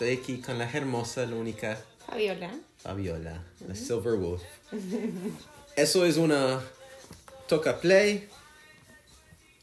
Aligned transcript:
Estoy 0.00 0.16
aquí 0.16 0.40
con 0.40 0.56
la 0.56 0.64
hermosa, 0.64 1.26
la 1.26 1.36
única 1.36 1.78
Fabiola. 2.06 2.50
Fabiola, 2.78 3.44
la 3.68 3.74
Silver 3.74 4.14
Wolf. 4.14 4.42
Eso 5.76 6.06
es 6.06 6.16
una 6.16 6.58
toca 7.46 7.78
play, 7.78 8.26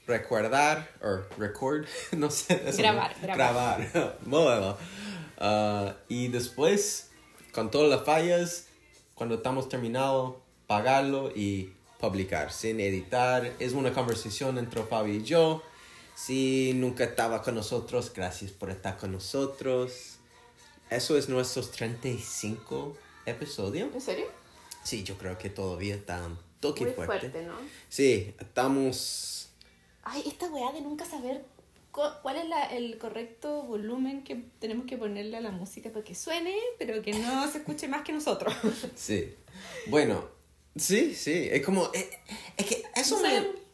recordar, 0.06 0.92
o 1.02 1.24
record, 1.40 1.88
no 2.12 2.30
sé. 2.30 2.72
Grabar, 2.78 3.16
¿no? 3.20 3.24
grabar. 3.24 3.92
Grabar. 3.92 4.18
Bueno, 4.28 4.78
ah, 5.40 5.96
y 6.08 6.28
después, 6.28 7.10
con 7.52 7.72
todas 7.72 7.90
las 7.90 8.06
fallas, 8.06 8.68
cuando 9.16 9.38
estamos 9.38 9.70
terminado, 9.70 10.40
pagarlo 10.68 11.32
y 11.36 11.74
publicar, 12.00 12.52
sin 12.52 12.80
editar. 12.80 13.54
Es 13.58 13.74
una 13.74 13.92
conversación 13.92 14.60
entre 14.60 14.84
Fabi 14.84 15.16
y 15.16 15.24
yo. 15.24 15.64
Si 16.14 16.74
nunca 16.76 17.06
estaba 17.06 17.42
con 17.42 17.56
nosotros, 17.56 18.14
gracias 18.14 18.52
por 18.52 18.70
estar 18.70 18.98
con 18.98 19.12
nosotros. 19.12 20.17
Eso 20.90 21.18
es 21.18 21.28
nuestros 21.30 21.72
35 21.72 22.98
episodios. 23.26 23.94
¿En 23.94 24.02
serio? 24.02 24.26
Sí, 24.84 25.04
yo 25.04 25.18
creo 25.18 25.38
que 25.38 25.50
todavía 25.50 25.96
está 25.96 26.26
un 26.26 26.38
toque 26.60 26.86
Muy 26.86 26.94
fuerte. 26.94 27.30
fuerte, 27.30 27.44
¿no? 27.44 27.56
Sí, 27.90 28.34
estamos... 28.40 29.50
Ay, 30.04 30.24
esta 30.26 30.48
weá 30.48 30.72
de 30.72 30.80
nunca 30.82 31.04
saber 31.06 31.44
cu- 31.92 32.02
cuál 32.22 32.38
es 32.38 32.48
la- 32.48 32.68
el 32.74 32.98
correcto 32.98 33.64
volumen 33.64 34.24
que 34.24 34.36
tenemos 34.60 34.86
que 34.86 34.98
ponerle 34.98 35.36
a 35.38 35.42
la 35.42 35.52
música 35.52 35.90
para 35.92 36.06
que 36.06 36.16
suene, 36.16 36.56
pero 36.80 37.02
que 37.02 37.12
no 37.14 37.52
se 37.52 37.58
escuche 37.58 37.88
más 37.90 38.04
que 38.04 38.14
nosotros. 38.14 38.54
Sí. 38.96 39.36
Bueno, 39.88 40.24
sí, 40.78 41.14
sí. 41.16 41.50
Es 41.52 41.66
como... 41.66 41.92
Es, 41.94 42.08
es 42.56 42.66
que 42.66 42.84
eso 42.96 43.18
No 43.18 43.24
me... 43.24 43.67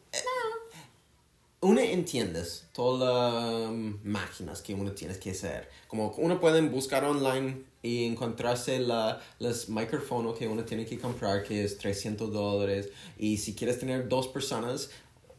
Uno 1.64 1.80
entiendes 1.80 2.66
todas 2.72 3.70
las 3.70 3.72
máquinas 4.04 4.60
que 4.62 4.74
uno 4.74 4.92
tiene 4.92 5.18
que 5.18 5.30
hacer. 5.30 5.68
Como 5.88 6.10
uno 6.18 6.38
puede 6.40 6.60
buscar 6.62 7.04
online 7.04 7.62
y 7.82 8.04
encontrarse 8.06 8.78
la, 8.80 9.20
los 9.38 9.68
micrófonos 9.68 10.36
que 10.38 10.46
uno 10.46 10.64
tiene 10.64 10.84
que 10.84 10.98
comprar, 10.98 11.42
que 11.42 11.64
es 11.64 11.78
300 11.78 12.32
dólares. 12.32 12.90
Y 13.18 13.38
si 13.38 13.54
quieres 13.54 13.78
tener 13.78 14.08
dos 14.08 14.28
personas, 14.28 14.90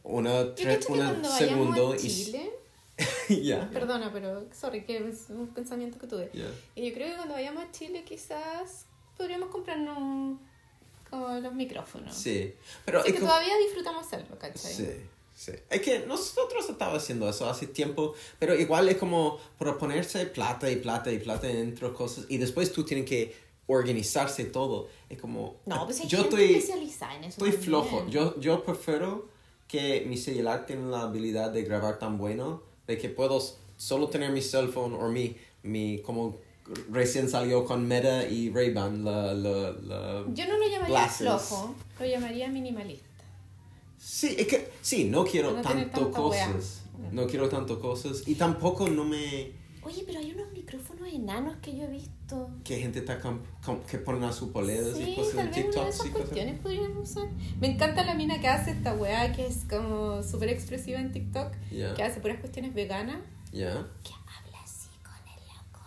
una, 0.02 0.42
Yo 0.44 0.54
tre- 0.54 0.74
cacho 0.74 0.86
que 0.88 0.92
una 0.94 1.24
segundo 1.24 1.92
a 1.92 1.96
y... 1.96 2.00
Chile... 2.00 2.50
Ya. 3.28 3.68
Perdona, 3.70 4.12
pero 4.12 4.46
sorry, 4.52 4.84
que 4.84 4.96
es 5.08 5.26
un 5.28 5.48
pensamiento 5.48 5.98
que 5.98 6.06
tuve. 6.06 6.30
Ya. 6.32 6.48
Y 6.74 6.88
yo 6.88 6.94
creo 6.94 7.08
que 7.10 7.16
cuando 7.16 7.34
vayamos 7.34 7.64
a 7.64 7.70
Chile 7.72 8.04
quizás 8.04 8.86
podríamos 9.16 9.50
comprarnos 9.50 10.38
como 11.10 11.28
los 11.40 11.52
micrófonos. 11.54 12.14
Sí. 12.16 12.54
Pero 12.84 13.00
Así 13.00 13.08
es 13.08 13.14
que 13.14 13.20
como- 13.20 13.32
todavía 13.32 13.56
disfrutamos 13.58 14.06
hacerlo, 14.06 14.38
¿cachai? 14.38 14.72
Sí, 14.72 14.88
sí. 15.36 15.52
Es 15.70 15.80
que 15.82 16.04
nosotros 16.06 16.68
estábamos 16.68 17.02
haciendo 17.02 17.28
eso 17.28 17.48
hace 17.48 17.68
tiempo, 17.68 18.14
pero 18.40 18.54
igual 18.58 18.88
es 18.88 18.96
como 18.96 19.38
proponerse 19.58 20.26
plata 20.26 20.68
y 20.70 20.76
plata 20.76 21.12
y 21.12 21.18
plata 21.18 21.46
dentro 21.46 21.90
de 21.90 21.94
cosas 21.94 22.24
y 22.28 22.38
después 22.38 22.72
tú 22.72 22.82
tienes 22.84 23.06
que 23.08 23.46
organizarse 23.68 24.44
todo. 24.46 24.88
Es 25.08 25.20
como... 25.20 25.56
No, 25.66 25.84
pues 25.84 26.00
hay 26.00 26.08
yo 26.08 26.22
gente 26.22 26.36
estoy, 26.36 26.56
especializada 26.56 27.14
en 27.16 27.24
eso. 27.24 27.28
estoy 27.30 27.50
también. 27.50 27.64
flojo. 27.64 28.06
Yo, 28.08 28.40
yo 28.40 28.64
prefiero 28.64 29.28
que 29.68 30.04
mi 30.08 30.16
celular 30.16 30.66
tenga 30.66 30.88
la 30.88 31.02
habilidad 31.02 31.50
de 31.50 31.62
grabar 31.62 31.98
tan 31.98 32.16
bueno, 32.18 32.62
de 32.86 32.96
que 32.98 33.08
puedo 33.08 33.42
solo 33.76 34.08
tener 34.08 34.30
mi 34.30 34.40
cell 34.40 34.68
phone 34.68 34.94
o 34.94 35.08
mi, 35.08 35.36
mi 35.64 35.98
como 36.02 36.38
recién 36.90 37.28
salió 37.28 37.64
con 37.64 37.86
Meta 37.86 38.26
y 38.28 38.50
Ray-Ban, 38.50 39.04
la, 39.04 39.34
la, 39.34 39.72
la... 39.72 40.24
Yo 40.32 40.46
no 40.46 40.56
lo 40.56 40.68
llamaría 40.68 40.86
Glasses. 40.86 41.26
flojo, 41.26 41.74
lo 41.98 42.06
llamaría 42.06 42.48
minimalista. 42.48 43.05
Sí, 44.08 44.36
es 44.38 44.46
que 44.46 44.70
sí, 44.82 45.04
no 45.04 45.24
quiero 45.24 45.50
No 45.52 45.62
tanto 45.62 46.00
tanta 46.02 46.20
wea. 46.20 46.46
cosas. 46.52 46.82
No 47.12 47.26
quiero 47.26 47.48
tanto 47.48 47.80
cosas 47.80 48.22
y 48.26 48.36
tampoco 48.36 48.88
no 48.88 49.04
me 49.04 49.52
Oye, 49.82 50.02
pero 50.06 50.18
hay 50.18 50.32
unos 50.32 50.50
micrófonos 50.52 51.06
enanos 51.12 51.56
que 51.62 51.76
yo 51.76 51.84
he 51.84 51.86
visto. 51.88 52.50
que 52.64 52.78
gente 52.80 53.00
está 53.00 53.20
que 53.90 53.98
ponen 53.98 54.24
a 54.24 54.32
sus 54.32 54.50
poledas 54.50 54.98
y 54.98 55.04
Sí, 55.06 55.14
cosas 55.16 55.34
tal 55.36 55.46
en 55.46 55.50
vez 55.52 55.56
una 55.56 55.56
de 55.56 55.62
TikTok 55.62 55.88
esas 55.88 56.06
y 56.06 56.10
cosas. 56.10 56.26
cuestiones 56.28 56.60
podríamos 56.60 57.10
usar. 57.10 57.28
Me 57.60 57.66
encanta 57.72 58.04
la 58.04 58.14
mina 58.14 58.40
que 58.40 58.48
hace 58.48 58.70
esta 58.72 58.94
weá 58.94 59.32
que 59.32 59.46
es 59.46 59.64
como 59.68 60.22
súper 60.22 60.48
expresiva 60.50 60.98
en 61.00 61.12
TikTok, 61.12 61.52
Ya. 61.72 61.94
que 61.94 62.02
hace 62.04 62.20
puras 62.20 62.38
cuestiones 62.40 62.74
veganas. 62.74 63.18
Ya. 63.52 63.86
Que 64.04 64.10
habla 64.12 64.58
así 64.64 64.88
con 65.04 65.14
el 65.14 65.40
loco. 65.48 65.80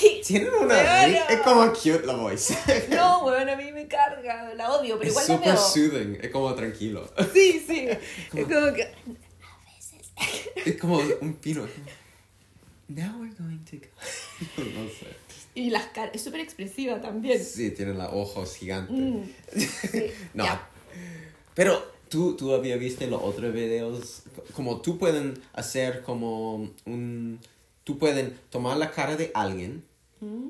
Tienen 0.26 0.50
una 0.60 1.06
es 1.06 1.40
como 1.40 1.72
cute 1.72 2.06
la 2.06 2.14
voz. 2.14 2.50
No, 2.90 3.24
weón, 3.24 3.48
a 3.48 3.56
mí 3.56 3.72
me 3.72 3.86
carga, 3.86 4.54
la 4.54 4.72
odio, 4.72 4.98
pero 4.98 5.10
es 5.10 5.28
igual 5.28 5.42
la 5.44 5.56
súper 5.56 5.88
veo. 5.88 5.90
soothing, 5.92 6.18
es 6.24 6.30
como 6.30 6.54
tranquilo. 6.54 7.10
Sí, 7.32 7.64
sí. 7.66 7.88
Es 8.34 8.44
como 8.46 8.72
que. 8.74 8.82
A 8.82 9.74
veces. 9.74 10.50
Es 10.64 10.76
como 10.80 10.98
un 11.20 11.34
pino. 11.34 11.66
Now 12.88 13.20
we're 13.20 13.34
going 13.36 13.64
to 13.64 13.76
go. 13.76 14.64
no 14.64 14.88
sé. 14.88 15.06
Y 15.54 15.70
las 15.70 15.86
caras, 15.86 16.10
es 16.14 16.22
súper 16.22 16.40
expresiva 16.40 17.00
también. 17.00 17.42
Sí, 17.42 17.70
tienen 17.70 17.96
los 17.98 18.12
ojos 18.12 18.56
gigantes. 18.56 18.94
Mm, 18.94 19.22
sí. 19.54 20.10
No. 20.34 20.44
Ya. 20.44 20.68
Pero 21.54 21.82
tú, 22.10 22.36
tú 22.36 22.54
habías 22.54 22.78
visto 22.78 23.06
los 23.06 23.22
otros 23.22 23.52
videos, 23.52 24.22
como 24.54 24.80
tú 24.82 24.98
pueden 24.98 25.40
hacer 25.54 26.02
como 26.02 26.70
un... 26.84 27.40
Tú 27.84 27.98
pueden 27.98 28.38
tomar 28.50 28.76
la 28.76 28.90
cara 28.90 29.16
de 29.16 29.30
alguien, 29.32 29.84
Mm. 30.20 30.48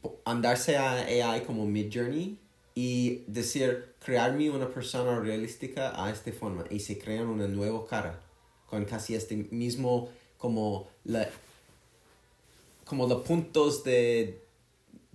po- 0.00 0.20
andarse 0.24 0.76
a 0.76 0.92
AI 1.06 1.42
como 1.42 1.66
Mid 1.66 1.90
Journey 1.92 2.38
y 2.74 3.22
decir, 3.26 3.94
crearme 4.04 4.50
una 4.50 4.68
persona 4.68 5.18
realística 5.18 6.02
a 6.02 6.10
esta 6.10 6.30
forma 6.32 6.64
y 6.70 6.80
se 6.80 6.98
crean 6.98 7.26
una 7.26 7.48
nueva 7.48 7.86
cara 7.86 8.20
con 8.68 8.84
casi 8.84 9.14
este 9.14 9.36
mismo 9.50 10.10
como 10.38 10.86
la 11.04 11.28
como 12.84 13.06
los 13.08 13.22
puntos 13.22 13.82
de 13.82 14.40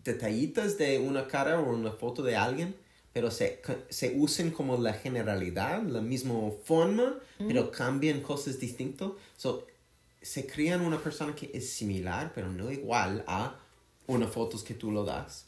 detallitas 0.04 0.78
de 0.78 1.00
una 1.00 1.28
cara 1.28 1.60
o 1.60 1.74
una 1.74 1.92
foto 1.92 2.22
de 2.24 2.36
alguien, 2.36 2.76
pero 3.14 3.32
se, 3.32 3.62
se 3.90 4.16
usen 4.18 4.52
como 4.52 4.78
la 4.78 4.94
generalidad, 4.94 5.82
la 5.84 6.02
misma 6.02 6.34
forma, 6.66 7.18
pero 7.38 7.72
cambian 7.72 8.22
cosas 8.22 8.60
distintas. 8.60 9.12
So, 9.38 9.66
se 10.22 10.46
crean 10.46 10.82
una 10.82 11.00
persona 11.00 11.36
que 11.36 11.50
es 11.54 11.70
similar, 11.72 12.32
pero 12.34 12.50
no 12.52 12.72
igual 12.72 13.24
a 13.28 13.58
una 14.08 14.28
foto 14.28 14.62
que 14.64 14.74
tú 14.74 14.92
lo 14.92 15.04
das. 15.04 15.46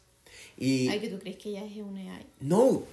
Y 0.58 0.88
Ay, 0.90 1.00
que 1.00 1.10
tú 1.10 1.20
crees 1.20 1.38
que 1.38 1.50
ella 1.50 1.66
es 1.66 1.78
una 1.78 2.16
AI. 2.16 2.26
no, 2.42 2.84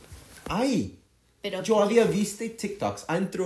ay, 0.47 0.99
Pero 1.43 1.63
yo 1.63 1.83
había 1.83 2.05
visto 2.05 2.45
TikToks 2.45 3.07
entre 3.09 3.45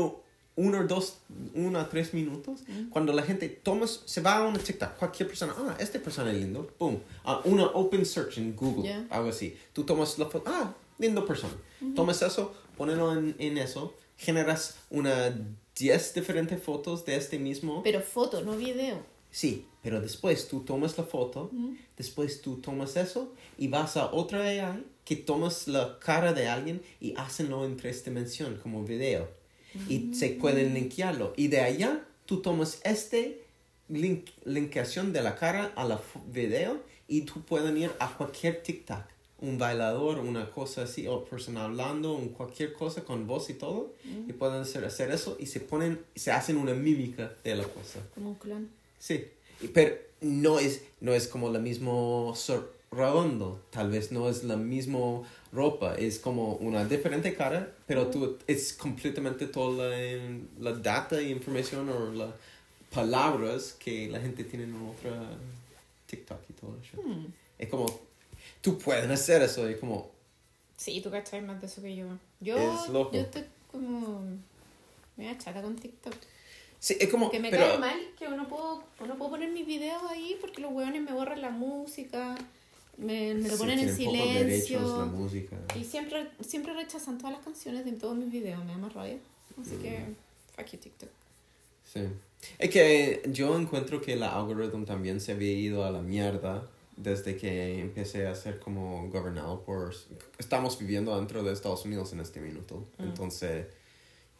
uno 0.56 0.78
o 0.80 0.84
dos, 0.86 1.18
uno 1.54 1.78
a 1.80 1.88
tres 1.88 2.14
minutos, 2.14 2.60
cuando 2.90 3.12
la 3.12 3.22
gente 3.22 3.48
toma, 3.48 3.86
se 3.86 4.20
va 4.20 4.36
a 4.38 4.46
una 4.46 4.58
TikTok, 4.58 4.96
cualquier 4.96 5.28
persona, 5.28 5.52
ah, 5.56 5.76
esta 5.80 5.98
persona 6.00 6.30
es 6.30 6.38
lindo, 6.38 6.70
boom, 6.78 7.00
ah, 7.24 7.40
una 7.44 7.66
open 7.66 8.04
search 8.06 8.38
en 8.38 8.54
Google, 8.54 8.84
Yeah. 8.84 9.06
algo 9.10 9.28
así. 9.30 9.56
Tú 9.72 9.84
tomas 9.84 10.16
la 10.18 10.26
foto, 10.26 10.44
ah, 10.50 10.72
lindo 10.98 11.24
persona. 11.26 11.54
Tomas 11.96 12.22
eso, 12.22 12.54
ponelo 12.76 13.12
en, 13.18 13.34
en 13.38 13.58
eso, 13.58 13.94
generas 14.16 14.76
una 14.90 15.36
10 15.76 16.14
diferentes 16.14 16.62
fotos 16.62 17.04
de 17.04 17.16
este 17.16 17.38
mismo. 17.38 17.82
Pero 17.82 18.00
foto, 18.00 18.42
no 18.42 18.56
video. 18.56 19.02
Sí, 19.30 19.66
pero 19.82 20.00
después 20.00 20.46
tú 20.46 20.60
tomas 20.60 20.96
la 20.96 21.04
foto, 21.04 21.50
después 21.96 22.40
tú 22.40 22.58
tomas 22.58 22.96
eso 22.96 23.32
y 23.58 23.66
vas 23.66 23.96
a 23.96 24.12
otra 24.12 24.42
AI 24.42 24.84
que 25.04 25.16
tomas 25.16 25.66
la 25.66 25.98
cara 25.98 26.32
de 26.32 26.46
alguien 26.46 26.80
y 27.00 27.14
hacenlo 27.16 27.64
en 27.64 27.76
tres 27.76 28.04
dimensiones 28.04 28.60
como 28.60 28.84
video. 28.84 29.28
Y 29.88 30.14
se 30.14 30.30
pueden 30.30 30.72
linkearlo. 30.72 31.32
Y 31.36 31.48
de 31.48 31.60
allá 31.60 32.04
tú 32.26 32.42
tomas 32.42 32.80
este 32.84 33.42
link, 33.88 34.30
linkación 34.44 35.12
de 35.12 35.22
la 35.22 35.34
cara 35.34 35.72
a 35.74 35.84
la 35.84 36.00
video 36.28 36.80
y 37.08 37.22
tú 37.22 37.42
pueden 37.42 37.76
ir 37.76 37.90
a 37.98 38.16
cualquier 38.16 38.62
TikTok. 38.62 39.13
Un 39.48 39.58
bailador, 39.58 40.18
una 40.18 40.50
cosa 40.50 40.82
así, 40.82 41.06
o 41.06 41.24
persona 41.24 41.64
hablando, 41.64 42.14
un 42.14 42.30
cualquier 42.30 42.72
cosa 42.72 43.04
con 43.04 43.26
voz 43.26 43.50
y 43.50 43.54
todo. 43.54 43.92
Y 44.28 44.32
pueden 44.32 44.62
hacer, 44.62 44.84
hacer 44.84 45.10
eso 45.10 45.36
y 45.38 45.46
se 45.46 45.60
ponen, 45.60 46.00
se 46.14 46.32
hacen 46.32 46.56
una 46.56 46.74
mímica 46.74 47.32
de 47.44 47.54
la 47.56 47.64
cosa. 47.64 48.00
Como 48.14 48.30
un 48.30 48.34
clon. 48.36 48.68
Sí, 48.98 49.24
pero 49.72 49.96
no 50.20 50.58
es, 50.58 50.82
no 51.00 51.12
es 51.12 51.28
como 51.28 51.50
la 51.50 51.58
mismo 51.58 52.34
redondo, 52.90 53.60
tal 53.70 53.90
vez 53.90 54.12
no 54.12 54.28
es 54.28 54.44
la 54.44 54.56
misma 54.56 55.22
ropa, 55.52 55.94
es 55.96 56.18
como 56.18 56.54
una 56.54 56.84
diferente 56.84 57.34
cara, 57.34 57.72
pero 57.86 58.06
tú, 58.08 58.38
es 58.46 58.72
completamente 58.72 59.46
toda 59.46 59.88
la, 59.90 60.40
la 60.60 60.72
data 60.72 61.20
y 61.20 61.30
información 61.30 61.88
o 61.88 62.12
las 62.12 62.30
palabras 62.92 63.76
que 63.78 64.08
la 64.08 64.20
gente 64.20 64.44
tiene 64.44 64.64
en 64.64 64.74
otra 64.74 65.12
TikTok 66.06 66.38
y 66.48 66.52
todo 66.54 66.76
eso. 66.82 67.02
Hmm. 67.02 67.26
Es 67.58 67.68
como, 67.68 67.86
tú 68.64 68.78
puedes 68.78 69.08
hacer 69.10 69.42
eso, 69.42 69.68
es 69.68 69.76
como, 69.76 70.10
Sí, 70.78 71.00
tú 71.02 71.10
cachai 71.10 71.42
más 71.42 71.60
de 71.60 71.66
eso 71.68 71.82
que 71.82 71.94
yo. 71.94 72.06
Yo, 72.40 72.56
Es 72.56 72.88
loco. 72.88 73.12
yo 73.12 73.20
estoy 73.20 73.44
como... 73.70 74.22
Me 75.16 75.26
da 75.26 75.38
chata 75.38 75.62
con 75.62 75.76
TikTok. 75.76 76.14
sí, 76.80 76.96
es 76.98 77.08
como, 77.10 77.30
Que 77.30 77.38
me 77.38 77.50
pero, 77.50 77.66
cae 77.68 77.78
mal 77.78 78.00
que 78.18 78.26
uno 78.26 78.48
puedo, 78.48 78.82
uno 79.00 79.14
puedo 79.16 79.30
poner 79.32 79.52
mis 79.52 79.66
videos 79.66 80.02
ahí 80.10 80.36
porque 80.40 80.60
los 80.62 80.72
hueones 80.72 81.02
me 81.02 81.12
borran 81.12 81.40
la 81.42 81.50
música, 81.50 82.34
me, 82.96 83.34
me 83.34 83.48
lo 83.48 83.54
sí, 83.54 83.58
ponen 83.60 83.78
en 83.78 83.88
pocos 83.96 84.12
derechos, 84.12 84.82
la 84.82 84.88
silencio. 84.88 85.06
música. 85.06 85.56
Y 85.78 85.84
siempre, 85.84 86.26
siempre 86.40 86.72
rechazan 86.72 87.18
todas 87.18 87.34
las 87.34 87.44
canciones 87.44 87.84
de 87.84 87.92
todos 87.92 88.16
mis 88.16 88.32
videos, 88.32 88.64
me 88.64 88.72
da 88.72 88.78
más 88.78 88.92
rabia. 88.94 89.18
Así 89.60 89.76
que, 89.76 89.98
Mm. 90.00 90.14
fuck 90.56 90.66
you, 90.72 90.78
TikTok. 90.78 91.08
Sí. 91.92 92.00
Es 92.58 92.70
que 92.70 93.22
yo 93.28 93.56
encuentro 93.58 94.00
que 94.00 94.16
la 94.16 94.34
algoritmo 94.34 94.84
también 94.84 95.20
se 95.20 95.30
había 95.32 95.52
ido 95.52 95.84
a 95.84 95.90
la 95.92 96.02
mierda 96.02 96.68
desde 96.96 97.36
que 97.36 97.80
empecé 97.80 98.26
a 98.26 98.34
ser 98.34 98.58
como 98.60 99.08
gobernado 99.10 99.62
por... 99.62 99.94
Estamos 100.38 100.78
viviendo 100.78 101.16
dentro 101.16 101.42
de 101.42 101.52
Estados 101.52 101.84
Unidos 101.84 102.12
en 102.12 102.20
este 102.20 102.40
minuto. 102.40 102.86
Mm. 102.98 103.02
Entonces, 103.02 103.66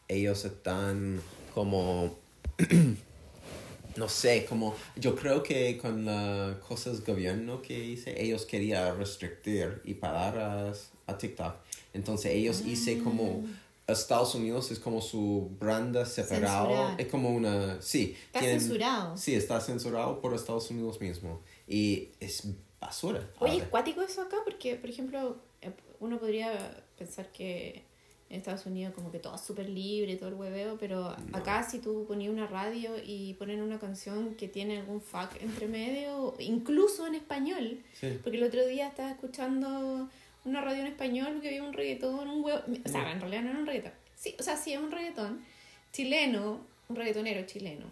ellos 0.09 0.45
están 0.45 1.21
como... 1.53 2.17
no 3.97 4.09
sé, 4.09 4.47
como... 4.49 4.75
Yo 4.97 5.15
creo 5.17 5.43
que 5.43 5.79
con 5.79 6.05
las 6.05 6.57
cosas 6.59 7.05
gobierno 7.05 7.61
que 7.63 7.85
hice, 7.85 8.23
ellos 8.23 8.45
querían 8.47 8.97
restringir 8.99 9.81
y 9.85 9.95
parar 9.95 10.39
a, 10.39 10.73
a 11.07 11.19
TikTok. 11.19 11.55
Entonces, 11.93 12.33
ellos 12.33 12.63
hice 12.65 12.99
como... 12.99 13.41
Mm. 13.41 13.65
Estados 13.87 14.35
Unidos 14.35 14.71
es 14.71 14.79
como 14.79 15.03
su 15.03 15.51
branda 15.61 16.07
separado. 16.07 16.69
Censurado. 16.69 16.99
Es 16.99 17.07
como 17.09 17.31
una... 17.31 17.83
Sí. 17.83 18.17
Está 18.27 18.41
tienen- 18.41 18.61
censurado. 18.61 19.17
Sí, 19.17 19.35
está 19.35 19.61
censurado 19.61 20.21
por 20.23 20.33
Estados 20.35 20.71
Unidos 20.71 21.01
mismo. 21.03 21.41
Y 21.69 22.11
es 22.21 22.45
basura. 22.81 23.29
Oye, 23.39 23.59
es 23.59 23.65
cuático 23.65 24.03
eso 24.03 24.23
acá 24.23 24.37
porque, 24.45 24.77
por 24.77 24.91
ejemplo, 24.91 25.37
eh, 25.63 25.73
uno 26.01 26.19
podría 26.19 26.85
pensar 26.99 27.31
que 27.33 27.85
en 28.31 28.39
Estados 28.39 28.67
Unidos 28.67 28.95
como 28.95 29.11
que 29.13 29.19
todo 29.19 29.35
es 29.37 29.41
súper 29.43 29.69
libre, 29.69 30.17
todo 30.17 30.29
el 30.31 30.35
hueveo, 30.35 30.77
pero 30.79 31.15
acá 31.33 31.63
si 31.63 31.79
tú 31.79 32.05
ponías 32.07 32.33
una 32.33 32.47
radio 32.47 32.93
y 33.05 33.35
ponen 33.35 33.63
una 33.63 33.79
canción 33.79 34.35
que 34.35 34.49
tiene 34.49 34.79
algún 34.81 35.01
fuck 35.01 35.31
entre 35.41 35.69
medio, 35.69 36.35
incluso 36.39 37.07
en 37.07 37.15
español, 37.15 37.81
Sí. 37.99 38.19
porque 38.23 38.39
el 38.39 38.45
otro 38.45 38.67
día 38.67 38.89
estaba 38.89 39.11
escuchando 39.11 40.09
una 40.45 40.61
radio 40.63 40.81
en 40.81 40.89
español 40.89 41.41
que 41.41 41.49
había 41.49 41.63
un 41.63 41.73
reggaetón, 41.75 42.29
un 42.29 42.45
huevo, 42.45 42.61
o 42.85 42.89
sea, 42.89 43.13
en 43.13 43.21
realidad 43.21 43.43
no 43.43 43.51
era 43.51 43.59
un 43.61 43.67
reggaetón, 43.67 43.93
sí, 44.17 44.35
o 44.39 44.43
sea, 44.43 44.57
sí 44.57 44.73
es 44.73 44.79
un 44.81 44.91
reggaetón 44.91 45.45
chileno, 45.93 46.61
un 46.89 46.97
reggaetonero 46.97 47.47
chileno. 47.47 47.87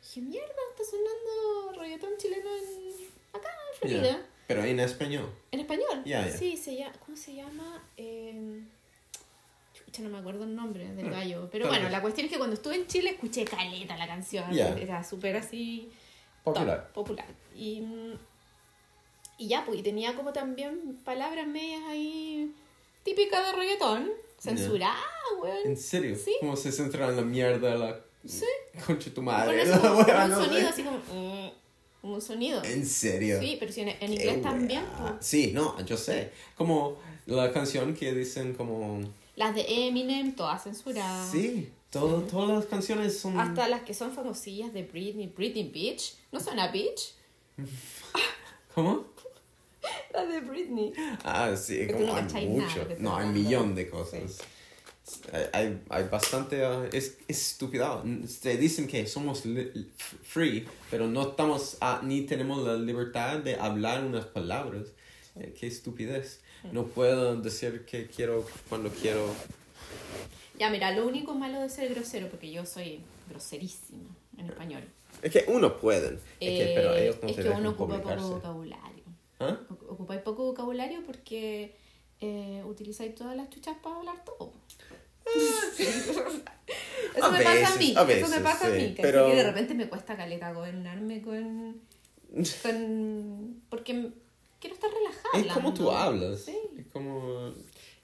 dije, 0.00 0.20
mierda, 0.20 0.48
está 0.70 0.84
sonando 0.84 1.80
reggaetón 1.80 2.10
chileno 2.18 2.48
en, 2.56 2.91
acá 3.32 3.48
en 3.72 3.78
Florida. 3.78 4.02
Ya. 4.02 4.26
Pero 4.46 4.64
en 4.64 4.80
español. 4.80 5.30
¿En 5.50 5.60
español? 5.60 6.02
Ya, 6.04 6.26
ya. 6.26 6.36
Sí, 6.36 6.56
se 6.56 6.76
llama, 6.76 6.92
¿cómo 7.04 7.16
se 7.16 7.34
llama? 7.34 7.82
Eh, 7.96 8.60
chucha, 9.72 10.02
no 10.02 10.10
me 10.10 10.18
acuerdo 10.18 10.44
el 10.44 10.54
nombre 10.54 10.92
del 10.94 11.06
Ah, 11.06 11.10
gallo. 11.10 11.48
Pero 11.50 11.68
bueno, 11.68 11.88
la 11.88 12.02
cuestión 12.02 12.26
es 12.26 12.32
que 12.32 12.38
cuando 12.38 12.54
estuve 12.54 12.74
en 12.76 12.86
Chile 12.86 13.10
escuché 13.10 13.44
caleta 13.44 13.96
la 13.96 14.06
canción. 14.06 14.52
Era 14.56 15.02
súper 15.04 15.36
así... 15.36 15.90
Popular. 16.44 16.86
top, 16.86 16.92
popular. 16.92 17.26
Y, 17.56 17.82
y 19.38 19.48
ya, 19.48 19.64
pues, 19.64 19.78
y 19.78 19.82
tenía 19.82 20.16
como 20.16 20.32
también 20.32 20.98
palabras 21.04 21.46
medias 21.46 21.82
ahí 21.88 22.52
típicas 23.04 23.46
de 23.46 23.52
reggaetón. 23.52 24.10
Censurada, 24.38 24.98
weón. 25.40 25.56
¿En 25.66 25.76
serio? 25.76 26.16
Sí. 26.16 26.34
Como 26.40 26.56
se 26.56 26.72
centra 26.72 27.08
en 27.08 27.16
la 27.16 27.22
mierda 27.22 27.76
la... 27.76 28.00
Sí. 28.26 28.44
Concha 28.86 29.08
tu 29.10 29.14
Con 29.16 29.24
madre. 29.26 29.62
eso, 29.62 29.80
como 29.80 29.94
Bueno, 30.04 30.24
un 30.24 30.44
sonido 30.44 30.68
así 30.68 30.82
como... 30.82 30.98
como 32.02 32.16
un 32.16 32.20
sonido. 32.20 32.62
¿En 32.64 32.84
serio? 32.84 33.40
Sí, 33.40 33.56
pero 33.58 33.72
si 33.72 33.80
en, 33.80 33.88
en 33.88 34.12
inglés 34.12 34.42
también, 34.42 34.82
pues. 34.98 35.12
Sí, 35.20 35.52
no, 35.54 35.80
yo 35.86 35.96
sé. 35.96 36.32
Como 36.56 36.98
la 37.26 37.52
canción 37.52 37.94
que 37.94 38.12
dicen 38.12 38.54
como... 38.54 39.00
Las 39.36 39.54
de 39.54 39.64
Eminem, 39.86 40.34
todas 40.34 40.64
censuradas. 40.64 41.30
Sí, 41.30 41.70
todo, 41.90 42.22
todas 42.22 42.50
las 42.50 42.66
canciones 42.66 43.18
son... 43.18 43.38
Hasta 43.38 43.68
las 43.68 43.82
que 43.82 43.94
son 43.94 44.12
famosillas 44.12 44.74
de 44.74 44.82
Britney, 44.82 45.28
Britney 45.28 45.68
Beach. 45.68 46.14
¿No 46.32 46.40
suena 46.40 46.68
Beach? 46.72 47.14
¿Cómo? 48.74 49.06
La 50.12 50.26
de 50.26 50.40
Britney. 50.40 50.92
Ah, 51.24 51.54
sí, 51.56 51.86
como 51.86 52.06
no 52.06 52.14
hay 52.34 52.46
mucho. 52.46 52.82
nada 52.82 52.96
no, 52.98 53.16
hay 53.16 53.26
un 53.28 53.32
millón 53.32 53.74
de 53.76 53.88
cosas. 53.88 54.14
Hay, 54.14 54.28
hay, 55.52 55.82
hay 55.88 56.04
bastante... 56.08 56.64
ah, 56.64 56.84
es 56.92 57.18
estúpido. 57.28 58.02
Se 58.26 58.56
dicen 58.56 58.86
que 58.86 59.06
somos 59.06 59.42
free, 60.22 60.66
pero 60.90 61.06
no 61.06 61.22
estamos... 61.30 61.76
ah, 61.80 62.00
ni 62.02 62.22
tenemos 62.22 62.62
la 62.66 62.74
libertad 62.76 63.38
de 63.38 63.56
hablar 63.56 64.04
unas 64.04 64.26
palabras. 64.26 64.88
Eh, 65.36 65.54
qué 65.58 65.66
estupidez. 65.66 66.40
No 66.72 66.86
puedo 66.86 67.36
decir 67.40 67.84
que 67.86 68.06
quiero 68.06 68.46
cuando 68.68 68.90
quiero. 68.90 69.26
Ya, 70.58 70.70
mira, 70.70 70.92
lo 70.92 71.06
único 71.06 71.34
malo 71.34 71.60
de 71.60 71.68
ser 71.68 71.92
grosero, 71.92 72.28
porque 72.28 72.52
yo 72.52 72.64
soy 72.66 73.00
groserísima 73.28 74.08
en 74.38 74.46
español, 74.46 74.82
Es 75.22 75.32
que 75.32 75.44
uno 75.48 75.76
puede. 75.78 76.14
Es 76.14 76.58
que, 76.58 76.72
pero 76.74 76.94
eh, 76.94 77.04
ellos 77.04 77.16
no 77.22 77.28
es 77.28 77.36
que 77.36 77.48
uno 77.48 77.70
ocupa 77.70 77.94
publicarse. 77.94 78.22
poco 78.22 78.34
vocabulario. 78.36 79.04
¿Ah? 79.40 79.58
Ocu- 79.70 79.86
Ocupáis 79.88 80.20
poco 80.22 80.44
vocabulario 80.44 81.02
porque 81.04 81.74
eh, 82.20 82.62
utilizáis 82.64 83.14
todas 83.14 83.36
las 83.36 83.50
chuchas 83.50 83.76
para 83.82 83.96
hablar 83.96 84.24
todo. 84.24 84.52
eso 85.78 87.30
me 87.30 87.38
pasa 87.38 87.50
a 87.50 87.54
veces, 87.54 87.78
mí, 87.78 87.94
a 87.96 88.02
eso 88.02 88.06
me 88.06 88.14
veces, 88.14 88.40
pasa 88.42 88.66
a 88.66 88.70
mí, 88.70 88.94
pero- 89.00 89.26
que 89.26 89.36
de 89.36 89.42
repente 89.44 89.74
me 89.74 89.88
cuesta 89.88 90.16
caleta 90.16 90.52
gobernarme 90.52 91.22
con, 91.22 91.80
con 92.62 93.62
porque 93.68 94.10
quiero 94.60 94.74
estar 94.74 94.90
relajada. 94.90 95.38
Es 95.46 95.52
como 95.52 95.74
tú 95.74 95.90
hablas. 95.90 96.40
Sí. 96.40 96.56
Es 96.78 96.86
como... 96.92 97.52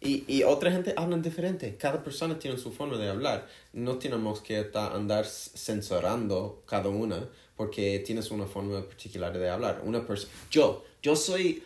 Y, 0.01 0.25
y 0.29 0.45
otra 0.45 0.71
gente 0.71 0.95
hablan 0.97 1.23
diferente. 1.23 1.77
Cada 1.77 2.05
persona 2.05 2.39
tiene 2.39 2.57
su 2.57 2.71
forma 2.73 2.97
de 2.99 3.09
hablar. 3.09 3.49
No 3.73 3.99
tenemos 3.99 4.41
que 4.41 4.71
andar 4.75 5.27
censurando 5.27 6.63
cada 6.67 6.89
una 6.89 7.29
porque 7.57 7.99
tienes 8.07 8.31
una 8.31 8.47
forma 8.47 8.81
particular 8.87 9.37
de 9.37 9.51
hablar. 9.51 9.83
Una 9.85 10.07
persona... 10.07 10.33
Yo, 10.51 10.85
yo 11.03 11.17
soy 11.17 11.65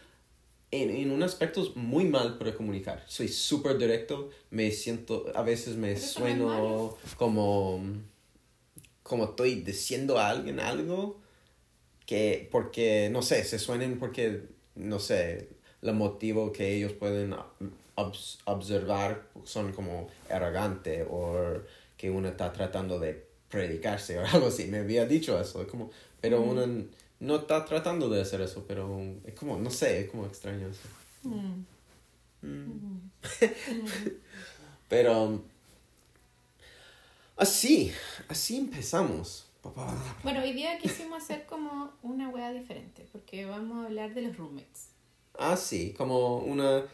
en, 0.72 0.90
en 0.90 1.12
un 1.12 1.22
aspecto 1.22 1.72
muy 1.76 2.04
mal 2.06 2.38
para 2.38 2.54
comunicar. 2.54 3.04
Soy 3.06 3.28
súper 3.28 3.78
directo. 3.78 4.30
Me 4.50 4.70
siento... 4.72 5.26
A 5.34 5.42
veces 5.42 5.76
me 5.76 5.96
sueno 5.96 6.96
como... 7.16 7.80
Como 9.04 9.24
estoy 9.24 9.56
diciendo 9.56 10.18
a 10.18 10.28
alguien 10.30 10.58
algo 10.58 11.20
que 12.06 12.48
porque 12.50 13.08
no 13.12 13.22
sé 13.22 13.44
se 13.44 13.58
suenen 13.58 13.98
porque 13.98 14.42
no 14.74 14.98
sé 14.98 15.48
el 15.82 15.92
motivo 15.94 16.52
que 16.52 16.74
ellos 16.74 16.92
pueden 16.92 17.34
obs- 17.96 18.38
observar 18.44 19.28
son 19.44 19.72
como 19.72 20.08
arrogante 20.30 21.06
o 21.08 21.60
que 21.96 22.10
uno 22.10 22.28
está 22.28 22.52
tratando 22.52 22.98
de 22.98 23.24
predicarse 23.48 24.18
o 24.18 24.24
algo 24.32 24.46
así 24.48 24.66
me 24.66 24.78
había 24.78 25.06
dicho 25.06 25.40
eso 25.40 25.62
es 25.62 25.68
como 25.68 25.90
pero 26.20 26.40
uno 26.40 26.66
no 27.22 27.36
está 27.36 27.64
tratando 27.64 28.08
de 28.08 28.20
hacer 28.20 28.40
eso 28.40 28.64
pero 28.66 29.00
es 29.24 29.34
como 29.34 29.56
no 29.58 29.70
sé 29.70 30.00
es 30.02 30.10
como 30.10 30.26
extraño 30.26 30.68
eso 30.68 30.88
Mm. 32.44 33.10
pero 34.88 35.40
así 37.36 37.92
así 38.28 38.56
empezamos 38.58 39.46
papá 39.62 39.94
Bueno, 40.24 40.40
hoy 40.42 40.52
día 40.52 40.78
quisimos 40.78 41.22
hacer 41.22 41.46
como 41.46 41.92
una 42.02 42.28
wea 42.28 42.52
diferente, 42.52 43.06
porque 43.12 43.46
vamos 43.46 43.84
a 43.84 43.86
hablar 43.86 44.12
de 44.14 44.22
los 44.22 44.36
roommates. 44.36 44.88
Ah, 45.38 45.56
sí, 45.56 45.94
como 45.96 46.38
una, 46.38 46.84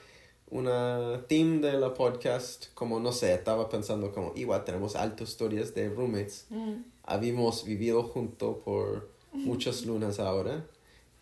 una 0.50 1.24
team 1.28 1.62
de 1.62 1.72
la 1.72 1.94
podcast, 1.94 2.66
como 2.74 3.00
no 3.00 3.12
sé, 3.12 3.32
estaba 3.32 3.70
pensando 3.70 4.12
como, 4.12 4.34
igual 4.36 4.64
tenemos 4.64 4.94
altas 4.96 5.30
historias 5.30 5.74
de 5.74 5.88
roommates. 5.88 6.46
Mm. 6.50 6.82
Habíamos 7.04 7.64
vivido 7.64 8.02
juntos 8.02 8.58
por 8.64 9.10
muchas 9.32 9.84
lunas 9.86 10.18
ahora 10.20 10.64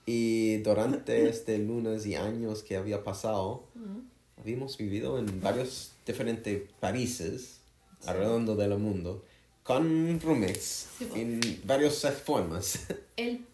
y 0.06 0.58
durante 0.58 1.28
este 1.28 1.58
lunas 1.58 2.06
y 2.06 2.14
años 2.14 2.62
que 2.62 2.76
había 2.76 3.02
pasado, 3.04 3.64
Mm. 3.75 4.40
habíamos 4.40 4.76
vivido 4.78 5.18
en 5.18 5.40
varios 5.40 5.92
diferentes 6.06 6.62
países 6.80 7.60
alrededor 8.06 8.56
del 8.56 8.78
mundo 8.78 9.25
con 9.62 10.20
roommates 10.20 10.88
Sí, 10.98 11.08
en 11.14 11.40
varias 11.64 12.06
formas. 12.25 12.86
El, 13.16 13.44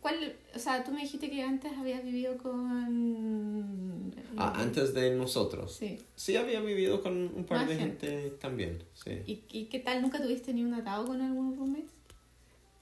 ¿cuál, 0.00 0.36
o 0.54 0.58
sea, 0.58 0.84
tú 0.84 0.92
me 0.92 1.00
dijiste 1.02 1.28
que 1.30 1.42
antes 1.42 1.72
habías 1.76 2.04
vivido 2.04 2.36
con... 2.38 4.12
Ah, 4.36 4.52
antes 4.56 4.94
de 4.94 5.14
nosotros. 5.16 5.74
Sí. 5.74 5.98
Sí, 6.14 6.36
había 6.36 6.60
vivido 6.60 7.02
con 7.02 7.12
un 7.34 7.44
par 7.44 7.58
Más 7.60 7.68
de 7.68 7.76
gente. 7.76 8.06
gente, 8.06 8.30
también, 8.40 8.84
sí. 8.94 9.10
¿Y, 9.26 9.42
¿Y 9.50 9.64
qué 9.64 9.80
tal? 9.80 10.00
¿Nunca 10.02 10.22
tuviste 10.22 10.52
ni 10.54 10.62
un 10.64 10.74
atado 10.74 11.06
con 11.06 11.20
algún 11.20 11.56
roommate? 11.56 11.88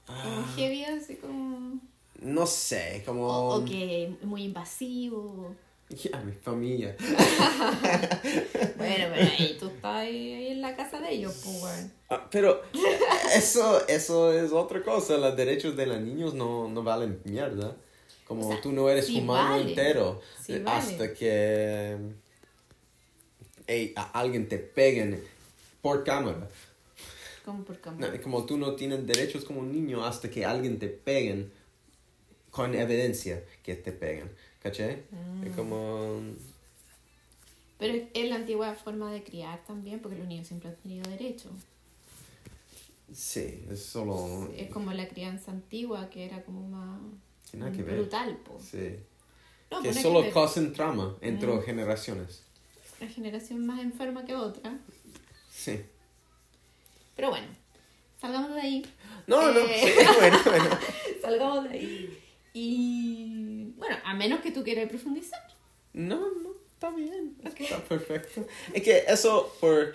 Como 0.07 0.19
Ah, 0.19 0.53
heavy, 0.55 0.83
así 0.85 1.15
como... 1.15 1.79
no 2.21 2.47
sé, 2.47 3.03
como... 3.05 3.27
O, 3.27 3.57
o 3.57 3.65
que 3.65 4.15
muy 4.23 4.43
invasivo. 4.45 5.53
Ya, 5.89 6.19
mi 6.19 6.33
familia. 6.33 6.97
Bueno, 8.77 9.05
pero 9.13 9.31
ahí 9.31 9.55
tú 9.57 9.67
estás 9.67 9.95
ahí, 9.95 10.33
ahí 10.33 10.47
en 10.47 10.61
la 10.61 10.75
casa 10.75 10.99
de 10.99 11.11
ellos, 11.13 11.41
pues. 11.45 11.87
Ah, 12.09 12.27
pero 12.29 12.61
eso, 13.33 13.87
eso 13.87 14.33
es 14.33 14.51
otra 14.51 14.83
cosa. 14.83 15.17
Los 15.17 15.35
derechos 15.37 15.77
de 15.77 15.85
los 15.87 15.99
niños 16.01 16.33
no, 16.33 16.67
no 16.67 16.83
valen 16.83 17.21
mierda. 17.23 17.75
Como 18.27 18.47
O 18.47 18.51
sea, 18.51 18.61
tú 18.61 18.73
no 18.73 18.89
eres 18.89 19.07
sí 19.07 19.21
humano 19.21 19.51
vale. 19.51 19.69
entero 19.69 20.19
Sí 20.45 20.53
eh, 20.55 20.59
vale. 20.59 20.77
hasta 20.77 21.13
que 21.13 21.97
ey, 23.67 23.93
a 23.95 24.19
alguien 24.19 24.49
te 24.49 24.57
peguen 24.57 25.23
por 25.81 26.03
cámara. 26.03 26.49
Como 27.47 27.63
por. 27.63 27.77
No, 27.97 28.07
como 28.21 28.45
tú 28.45 28.57
no 28.57 28.75
tienes 28.75 29.07
derechos 29.07 29.45
como 29.45 29.61
un 29.61 29.71
niño 29.71 30.03
hasta 30.03 30.29
que 30.29 30.43
alguien 30.43 30.79
te 30.79 30.89
peguen 30.89 31.49
con 32.51 32.75
evidencia 32.75 33.41
que 33.63 33.75
te 33.75 33.93
peguen. 33.93 34.29
¿Caché? 34.61 35.03
Es 35.45 35.55
como... 35.55 36.19
Pero 37.79 38.05
es 38.13 38.29
la 38.29 38.35
antigua 38.35 38.73
forma 38.75 39.13
de 39.13 39.23
criar 39.23 39.63
también, 39.65 40.01
porque 40.01 40.17
los 40.17 40.27
niños 40.27 40.45
siempre 40.47 40.67
han 40.67 40.75
tenido 40.75 41.09
derecho. 41.09 41.49
Sí, 43.13 43.63
es 43.71 43.81
solo... 43.85 44.49
Es 44.57 44.69
como 44.69 44.91
la 44.91 45.07
crianza 45.07 45.51
antigua, 45.51 46.09
que 46.09 46.25
era 46.25 46.43
como 46.43 46.67
más 46.67 46.99
Que 47.49 47.55
nada 47.55 47.71
que 47.71 47.81
brutal, 47.83 48.35
po. 48.39 48.59
Sí. 48.59 48.97
No, 49.71 49.81
que 49.81 49.91
pues 49.91 50.01
solo 50.01 50.21
ver. 50.21 50.33
causan 50.33 50.73
trama 50.73 51.15
entre 51.21 51.47
Mm. 51.53 51.61
generaciones. 51.61 52.43
Una 52.99 53.09
generación 53.09 53.65
más 53.65 53.79
enferma 53.79 54.25
que 54.25 54.35
otra. 54.35 54.77
Sí. 55.49 55.79
Pero 57.17 57.29
bueno, 57.31 57.47
salgamos 58.21 58.55
de 58.55 58.61
ahí. 58.61 58.85
No, 59.27 59.51
no, 59.51 59.59
Eh. 59.59 59.81
sí, 59.83 60.05
bueno, 60.19 60.39
bueno. 60.45 60.69
Salgamos 61.21 61.63
de 61.65 61.69
ahí. 61.71 62.19
Y 62.53 63.73
bueno, 63.77 63.97
a 64.05 64.13
menos 64.13 64.39
que 64.39 64.51
tú 64.51 64.63
quieras 64.63 64.87
profundizar. 64.89 65.41
No, 65.93 66.15
no, 66.19 66.51
está 66.73 66.89
bien. 66.91 67.35
Está 67.43 67.79
perfecto. 67.83 68.45
Es 68.73 68.83
que 68.83 69.03
eso, 69.07 69.53
por, 69.59 69.93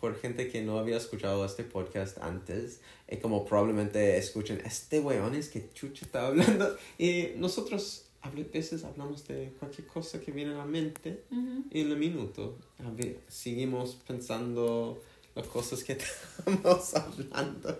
por 0.00 0.18
gente 0.18 0.48
que 0.48 0.62
no 0.62 0.78
había 0.78 0.96
escuchado 0.96 1.44
este 1.44 1.64
podcast 1.64 2.18
antes, 2.18 2.80
es 3.06 3.18
como 3.20 3.44
probablemente 3.44 4.16
escuchen, 4.16 4.60
este 4.64 5.00
weón 5.00 5.34
es 5.34 5.48
que 5.48 5.70
Chucha 5.74 6.04
está 6.06 6.26
hablando. 6.28 6.76
Y 6.98 7.30
nosotros 7.36 8.06
a 8.22 8.30
veces 8.30 8.82
hablamos 8.84 9.26
de 9.28 9.52
cualquier 9.58 9.86
cosa 9.86 10.20
que 10.20 10.32
viene 10.32 10.52
a 10.54 10.58
la 10.58 10.64
mente 10.64 11.24
Ujú. 11.30 11.64
y 11.70 11.80
en 11.82 11.90
el 11.92 11.96
minuto. 11.98 12.58
A 12.84 12.90
ver, 12.90 13.20
seguimos 13.28 13.94
pensando 14.06 15.00
las 15.36 15.46
cosas 15.46 15.84
que 15.84 15.92
estamos 16.38 16.94
hablando. 16.94 17.78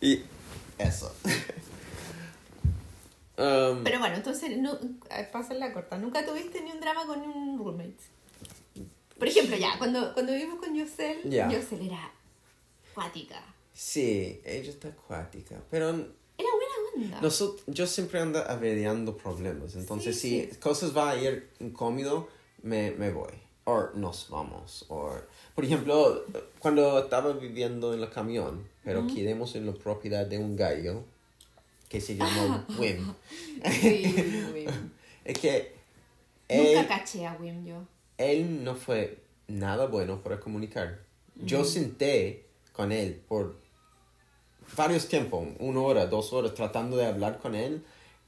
Y 0.00 0.20
eso. 0.78 1.14
Um, 3.34 3.82
Pero 3.82 3.98
bueno, 3.98 4.16
entonces, 4.16 4.56
no, 4.58 4.78
pasa 5.32 5.54
la 5.54 5.72
corta. 5.72 5.96
Nunca 5.96 6.24
tuviste 6.24 6.60
ni 6.60 6.70
un 6.70 6.80
drama 6.80 7.06
con 7.06 7.18
un 7.22 7.58
roommate. 7.58 7.96
Por 9.18 9.26
ejemplo, 9.26 9.56
ya, 9.56 9.78
cuando, 9.78 10.12
cuando 10.12 10.32
vivimos 10.32 10.60
con 10.60 10.74
Yosel, 10.74 11.18
Ya. 11.30 11.48
Yosel 11.50 11.86
era 11.86 12.12
acuática. 12.90 13.42
sí, 13.72 14.40
ella 14.44 14.70
está 14.70 14.88
acuática, 14.88 15.56
pero 15.70 15.88
Era 15.88 16.04
buena 16.36 16.74
onda. 17.06 17.20
Nosotros, 17.22 17.64
yo 17.68 17.86
siempre 17.86 18.20
ando 18.20 18.38
averiando 18.46 19.16
problemas, 19.16 19.74
entonces 19.76 20.20
Sí, 20.20 20.48
si 20.52 20.58
cosas 20.58 20.94
va 20.94 21.10
a 21.10 21.16
ir 21.16 21.48
incómodo, 21.58 22.28
me, 22.62 22.90
me 22.92 23.10
voy. 23.10 23.32
O 23.64 23.88
nos 23.94 24.28
vamos. 24.28 24.84
O, 24.88 25.12
por 25.54 25.64
ejemplo, 25.64 26.24
cuando 26.58 26.98
estaba 26.98 27.32
viviendo 27.32 27.94
en 27.94 28.02
el 28.02 28.10
camión, 28.10 28.66
pero 28.84 29.06
quedamos 29.06 29.54
en 29.54 29.66
la 29.66 29.72
propiedad 29.72 30.26
de 30.26 30.38
un 30.38 30.56
gallo 30.56 31.04
que 31.88 32.00
se 32.00 32.16
llama 32.16 32.66
Wim. 32.78 33.14
Sí, 33.70 34.14
Wim. 34.54 34.90
Es 35.24 35.38
que 35.38 35.72
Nunca 36.50 36.80
él, 36.80 36.88
caché 36.88 37.26
a 37.26 37.34
Wim 37.34 37.64
yo. 37.64 37.84
él 38.18 38.64
no 38.64 38.74
fue 38.74 39.18
nada 39.46 39.86
bueno 39.86 40.20
para 40.20 40.40
comunicar. 40.40 40.98
Yo 41.36 41.64
senté 41.64 42.44
con 42.72 42.90
él 42.90 43.22
por 43.28 43.56
varios 44.76 45.08
tiempos, 45.08 45.46
una 45.58 45.80
hora, 45.80 46.06
dos 46.06 46.32
horas, 46.32 46.54
tratando 46.54 46.96
de 46.96 47.06
hablar 47.06 47.38
con 47.38 47.54
él. 47.54 47.84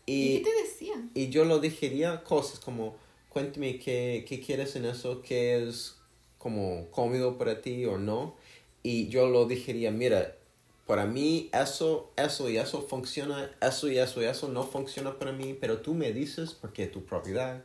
¿Y, 0.07 0.39
qué 0.39 0.45
te 0.51 0.63
decía? 0.63 0.95
Y 1.15 1.31
yo 1.31 1.45
lo 1.45 1.59
digería 1.59 2.23
cosas 2.23 2.61
como, 2.61 2.97
cuéntame 3.35 3.79
qué, 3.81 4.25
qué 4.27 4.41
quieres 4.41 4.77
en 4.77 4.87
eso, 4.87 5.21
qué 5.21 5.69
es 5.69 5.97
como 6.39 6.89
cómodo 6.91 7.37
para 7.37 7.61
ti 7.61 7.85
o 7.85 7.99
no. 7.99 8.37
Y 8.83 9.09
yo 9.09 9.29
lo 9.29 9.45
digería, 9.47 9.91
mira, 9.91 10.37
para 10.87 11.05
mí 11.05 11.51
eso, 11.53 12.13
eso 12.17 12.49
y 12.49 12.59
eso 12.59 12.87
funciona, 12.87 13.51
eso 13.61 13.89
y 13.89 13.99
eso 13.99 14.23
y 14.23 14.27
eso 14.27 14.49
no 14.49 14.63
funciona 14.63 15.19
para 15.19 15.33
mí, 15.33 15.57
pero 15.61 15.79
tú 15.79 15.95
me 15.95 16.13
dices 16.13 16.53
porque 16.53 16.85
es 16.85 16.93
tu 16.93 17.05
propiedad. 17.05 17.65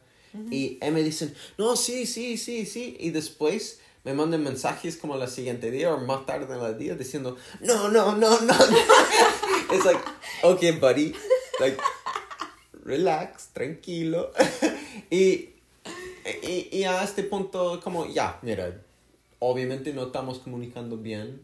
Y 0.51 0.77
él 0.81 0.93
me 0.93 1.01
dicen, 1.01 1.33
no, 1.57 1.75
sí, 1.75 2.05
sí, 2.05 2.37
sí, 2.37 2.65
sí. 2.65 2.95
Y 2.99 3.09
después 3.09 3.79
me 4.03 4.13
mandan 4.13 4.43
mensajes 4.43 4.95
como 4.97 5.17
la 5.17 5.27
siguiente 5.27 5.71
día 5.71 5.93
o 5.93 5.99
más 5.99 6.25
tarde 6.25 6.55
en 6.55 6.63
el 6.63 6.77
día 6.77 6.95
diciendo, 6.95 7.35
no, 7.61 7.89
no, 7.89 8.15
no, 8.15 8.39
no. 8.41 8.53
It's 9.73 9.85
like, 9.85 10.01
okay, 10.43 10.71
buddy. 10.71 11.13
Like, 11.59 11.77
relax, 12.83 13.49
tranquilo. 13.53 14.31
y, 15.11 15.49
y, 16.43 16.69
y 16.77 16.83
a 16.83 17.03
este 17.03 17.23
punto, 17.23 17.79
como, 17.83 18.05
ya, 18.07 18.39
mira, 18.41 18.81
obviamente 19.39 19.93
no 19.93 20.07
estamos 20.07 20.39
comunicando 20.39 20.97
bien. 20.97 21.41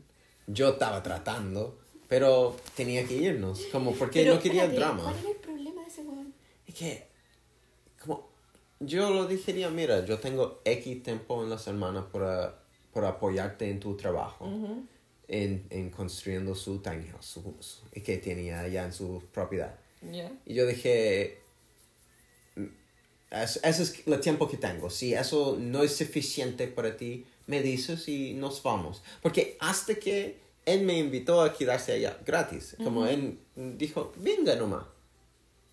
Yo 0.48 0.70
estaba 0.70 1.02
tratando, 1.02 1.78
pero 2.08 2.56
tenía 2.76 3.06
que 3.08 3.16
irnos, 3.16 3.62
como 3.72 3.94
porque 3.94 4.22
Pero, 4.24 4.36
no 4.36 4.40
quería 4.42 4.64
espérate, 4.66 4.80
drama. 4.80 5.04
¿Cuál 5.04 5.18
era 5.20 5.30
el 5.30 5.36
problema 5.38 5.82
de 5.82 5.88
ese 5.88 6.02
weón? 6.04 6.34
Es 6.68 6.76
que, 6.76 7.08
como, 8.04 8.28
yo 8.80 9.10
lo 9.12 9.26
diría, 9.26 9.70
mira, 9.70 10.06
yo 10.06 10.20
tengo 10.20 10.62
X 10.66 11.02
tiempo 11.04 11.44
en 11.44 11.50
la 11.50 11.58
semana 11.58 12.08
para, 12.12 12.60
para 12.94 13.10
apoyarte 13.10 13.70
en 13.70 13.80
tu 13.80 13.96
trabajo, 13.98 14.48
en, 15.28 15.66
en 15.72 15.90
construyendo 15.90 16.54
su 16.54 16.80
tiny 16.80 17.08
house, 17.08 17.26
su, 17.26 17.56
su- 17.60 17.82
que 18.04 18.18
tenía 18.20 18.60
allá 18.60 18.86
en 18.86 18.94
su 18.94 19.24
propiedad. 19.34 19.76
Ya. 20.12 20.32
Y 20.46 20.54
yo 20.54 20.68
dije, 20.68 21.40
"Mm, 21.42 21.45
es- 23.32 23.60
ese 23.64 23.84
es 23.84 24.04
el 24.08 24.20
tiempo 24.20 24.48
que 24.48 24.58
tengo. 24.58 24.90
Si 24.90 25.14
eso 25.14 25.58
no 25.60 25.84
es 25.84 25.96
suficiente 25.96 26.68
para 26.68 26.96
ti, 26.98 27.26
me 27.48 27.62
dices 27.62 28.08
y 28.08 28.34
nos 28.34 28.62
vamos. 28.64 29.02
Porque 29.22 29.58
hasta 29.60 29.96
que 29.96 30.40
él 30.66 30.82
me 30.82 30.98
invitó 30.98 31.42
a 31.42 31.54
quedarse 31.54 31.92
allá 31.94 32.18
gratis, 32.26 32.76
como 32.84 33.06
él 33.06 33.38
dijo, 33.56 34.14
venga 34.18 34.56
nomás. 34.56 34.84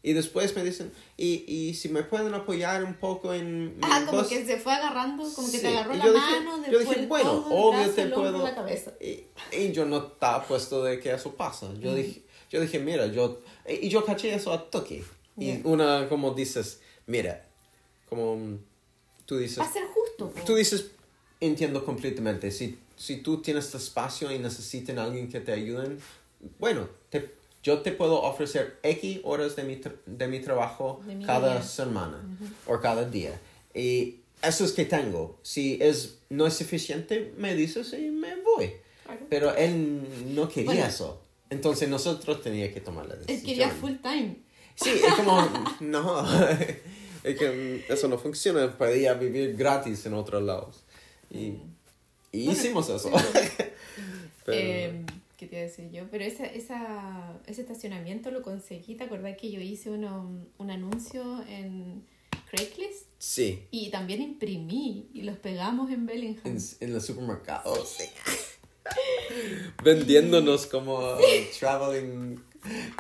Y 0.05 0.15
después 0.15 0.55
me 0.57 0.65
dicen, 0.65 0.91
y, 1.17 1.45
y 1.47 1.75
si 1.75 1.89
me 1.89 2.03
pueden 2.03 2.35
apoyar 2.35 2.83
un 2.83 2.95
poco 2.95 3.33
en... 3.33 3.77
Ah, 3.83 4.03
como 4.05 4.19
bus?" 4.19 4.29
que 4.29 4.45
se 4.45 4.57
fue 4.59 4.73
agarrando, 4.73 5.23
como 5.33 5.47
que 5.49 5.59
Sí, 5.59 5.63
te 5.63 5.69
agarró 5.69 5.95
y 5.95 5.99
la 5.99 6.05
yo 6.07 6.13
dije- 6.13 6.41
mano, 6.41 6.57
yo 6.67 6.79
después 6.79 6.89
dije, 6.89 7.01
el 7.03 7.07
bueno, 7.07 7.47
obvio 7.49 7.71
brazo, 7.79 7.93
te 7.95 8.07
puedo... 8.09 8.43
la 8.43 8.55
cabeza. 8.55 8.93
Y, 9.01 9.21
y 9.57 9.71
yo 9.73 9.85
no 9.87 9.99
estaba 9.99 10.45
puesto 10.45 10.83
de 10.83 10.99
que 10.99 11.13
eso 11.13 11.33
pasa. 11.37 11.73
Yo, 11.79 11.95
dije, 11.95 12.23
yo 12.51 12.61
dije, 12.61 12.81
mira, 12.81 13.07
yo... 13.07 13.43
Y 13.69 13.89
yo 13.91 14.05
caché 14.05 14.35
eso 14.35 14.53
a 14.53 14.69
toque. 14.71 15.05
Y 15.39 15.45
Yeah. 15.47 15.61
una, 15.65 16.09
como 16.09 16.35
dices, 16.35 16.81
mira, 17.13 17.45
como 18.09 18.59
tú 19.27 19.37
dices... 19.37 19.59
Va 19.59 19.65
a 19.65 19.73
ser 19.73 19.85
justo. 19.87 20.31
po. 20.31 20.45
Tú 20.45 20.55
dices, 20.57 20.87
entiendo 21.41 21.85
completamente. 21.85 22.51
Si, 22.51 22.79
si 22.97 23.19
tú 23.19 23.43
tienes 23.43 23.71
tu 23.71 23.77
espacio 23.77 24.33
y 24.33 24.39
necesitan 24.39 24.99
alguien 24.99 25.29
que 25.29 25.41
te 25.41 25.53
ayuden, 25.53 25.99
bueno, 26.59 26.89
te, 27.11 27.31
yo 27.63 27.81
te 27.83 27.93
puedo 27.93 28.23
ofrecer 28.23 28.79
X 28.83 29.21
horas 29.25 29.55
de 29.57 29.65
mi, 29.65 29.81
de 30.07 30.27
mi 30.29 30.41
trabajo 30.41 31.01
De 31.07 31.15
mi 31.15 31.25
cada 31.25 31.53
día. 31.55 31.63
semana 31.63 32.19
o 32.67 32.81
cada 32.81 33.05
día. 33.09 33.39
Y 33.75 34.17
eso 34.43 34.65
es 34.65 34.73
que 34.73 34.85
tengo. 34.87 35.39
Si 35.43 35.79
es, 35.81 36.19
no 36.31 36.47
es 36.47 36.55
suficiente, 36.55 37.33
me 37.37 37.55
dices 37.55 37.93
y 37.93 38.09
me 38.11 38.37
voy. 38.43 38.73
Claro. 39.05 39.21
Pero 39.29 39.55
él 39.55 40.35
no 40.35 40.49
quería 40.49 40.73
Bueno. 40.73 40.87
eso. 40.87 41.21
Entonces 41.51 41.89
nosotros 41.89 42.41
teníamos 42.43 42.73
que 42.75 42.81
tomar 42.81 43.07
la 43.07 43.15
decisión. 43.17 43.39
Él 43.39 43.45
quería 43.45 43.69
full 43.71 43.97
time. 44.03 44.37
Sí, 44.75 44.89
es 45.07 45.15
como, 45.15 45.37
no, 45.81 46.25
es 47.25 47.39
que 47.39 47.83
mm, 47.89 47.93
eso 47.93 48.09
no 48.09 48.19
funciona, 48.19 48.77
podía 48.77 49.15
vivir 49.15 49.55
gratis 49.57 50.05
en 50.07 50.15
otros 50.15 50.43
lados. 50.43 50.83
Y, 51.31 51.55
y 52.33 52.51
hicimos 52.51 52.89
eso. 52.89 53.11
Pero- 54.45 54.59
Eh, 54.59 55.05
¿Qué 55.37 55.49
te 55.49 55.57
iba 55.57 55.65
a 55.65 55.69
decir 55.69 55.91
yo? 55.91 56.05
Pero 56.09 56.23
esa, 56.25 56.47
esa, 56.47 57.41
ese 57.47 57.63
estacionamiento 57.63 58.31
lo 58.31 58.43
conseguí. 58.43 58.95
¿Te 58.95 59.03
acordás 59.05 59.37
que 59.37 59.51
yo 59.51 59.61
hice 59.61 59.91
uno, 59.91 60.31
un 60.59 60.71
anuncio 60.71 61.43
en 61.49 62.05
Craigslist? 62.49 63.07
sí, 63.19 63.67
Y 63.73 63.91
también 63.91 64.23
imprimí 64.23 65.09
y 65.13 65.23
los 65.23 65.37
pegamos 65.39 65.91
en 65.91 66.07
Bellingham. 66.07 66.43
en, 66.45 66.59
en 66.81 66.95
el 66.95 67.01
supermercado, 67.01 67.75
sí. 67.85 68.05
Vendiéndonos 69.83 70.67
como 70.71 71.17
traveling. 71.59 72.41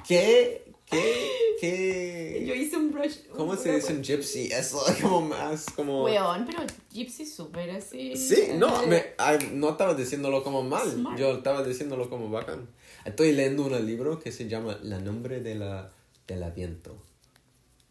¿Qué? 0.06 0.64
¿Qué? 0.92 1.30
¿Qué? 1.60 2.44
Yo 2.46 2.54
hice 2.54 2.76
un 2.76 2.92
brush. 2.92 3.18
¿Cómo 3.36 3.52
un 3.52 3.58
se 3.58 3.74
dice 3.74 3.92
en 3.92 4.02
gypsy? 4.02 4.52
Eso, 4.52 4.80
como 5.02 5.20
más, 5.22 5.66
como... 5.76 6.04
Weón, 6.04 6.44
pero 6.46 6.58
Gypsy 6.92 7.26
súper 7.26 7.70
así. 7.70 8.16
Sí, 8.16 8.48
no, 8.56 8.86
me, 8.86 9.02
ay, 9.18 9.50
no 9.52 9.70
estaba 9.70 9.94
diciéndolo 9.94 10.42
como 10.44 10.62
mal, 10.62 10.90
Smart. 10.90 11.18
yo 11.18 11.36
estaba 11.38 11.62
diciéndolo 11.64 12.08
como 12.10 12.30
bacán. 12.30 12.68
Estoy 13.04 13.32
leyendo 13.32 13.64
un 13.64 13.86
libro 13.86 14.18
que 14.20 14.30
se 14.32 14.48
llama 14.48 14.78
La 14.82 14.98
nombre 15.00 15.40
de 15.40 15.54
la, 15.56 15.90
del 16.26 16.42
aviento. 16.42 16.96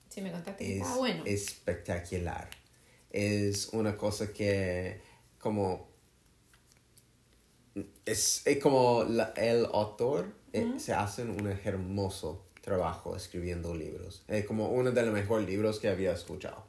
Sí, 0.10 0.22
me 0.22 0.32
contaste 0.32 0.66
que 0.66 0.72
Es 0.74 0.78
estaba 0.78 0.98
bueno. 0.98 1.24
espectacular. 1.26 2.50
Es 3.10 3.70
una 3.74 3.96
cosa 3.98 4.32
que 4.34 5.02
como... 5.40 5.90
Es, 8.06 8.42
es 8.46 8.58
como 8.62 9.04
la- 9.06 9.34
el 9.38 9.66
autor 9.66 10.34
eh, 10.52 10.74
se 10.78 10.94
hace 10.94 11.24
un 11.24 11.48
hermoso 11.64 12.46
trabajo 12.62 13.16
escribiendo 13.16 13.76
libros. 13.76 14.24
Es 14.28 14.46
como 14.46 14.70
uno 14.70 14.92
de 14.92 15.02
los 15.04 15.14
mejores 15.14 15.48
libros 15.48 15.80
que 15.80 15.88
había 15.90 16.14
escuchado. 16.14 16.64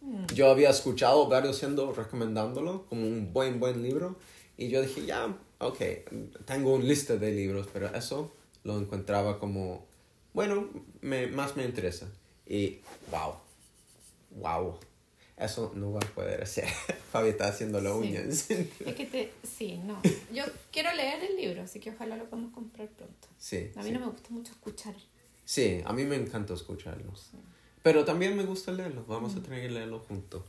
Mm. 0.00 0.26
Yo 0.34 0.50
había 0.50 0.70
escuchado 0.70 1.28
varios 1.28 1.58
siendo 1.58 1.92
recomendándolo 1.92 2.86
como 2.86 3.02
un 3.06 3.32
buen, 3.32 3.60
buen 3.60 3.82
libro. 3.82 4.16
Y 4.56 4.68
yo 4.68 4.80
dije, 4.82 5.04
ya, 5.06 5.36
ok, 5.58 5.78
tengo 6.44 6.74
una 6.74 6.84
lista 6.84 7.16
de 7.16 7.30
libros, 7.32 7.68
pero 7.72 7.94
eso 7.94 8.32
lo 8.62 8.78
encontraba 8.78 9.38
como, 9.38 9.86
bueno, 10.32 10.68
me, 11.00 11.26
más 11.26 11.56
me 11.56 11.64
interesa. 11.64 12.06
Y, 12.46 12.78
wow, 13.10 13.34
wow, 14.36 14.78
eso 15.36 15.72
no 15.74 15.92
va 15.92 16.00
a 16.00 16.14
poder 16.14 16.42
hacer. 16.42 16.68
Fabi 17.12 17.30
está 17.30 17.48
haciendo 17.48 17.80
las 17.80 17.92
Sí. 17.94 17.98
uñas. 17.98 18.50
Es 18.50 18.94
que 18.94 19.06
te... 19.10 19.32
Sí, 19.42 19.78
no. 19.84 20.00
Yo 20.32 20.44
quiero 20.70 20.92
leer 20.94 21.24
el 21.24 21.36
libro, 21.36 21.62
así 21.62 21.80
que 21.80 21.90
ojalá 21.90 22.16
lo 22.16 22.24
podamos 22.30 22.52
comprar 22.52 22.88
pronto. 22.88 23.28
sí, 23.38 23.70
A 23.74 23.80
mí 23.80 23.86
sí. 23.86 23.92
no 23.92 24.00
me 24.00 24.06
gusta 24.06 24.28
mucho 24.30 24.52
escuchar. 24.52 24.94
Sí, 25.44 25.80
a 25.84 25.92
mí 25.92 26.04
me 26.04 26.16
encanta 26.16 26.54
escucharlos. 26.54 27.30
Pero 27.82 28.04
también 28.04 28.36
me 28.36 28.44
gusta 28.44 28.72
leerlos. 28.72 29.06
Vamos 29.06 29.36
a 29.36 29.42
tener 29.42 29.60
que 29.62 29.70
leerlos 29.70 30.06
juntos. 30.06 30.42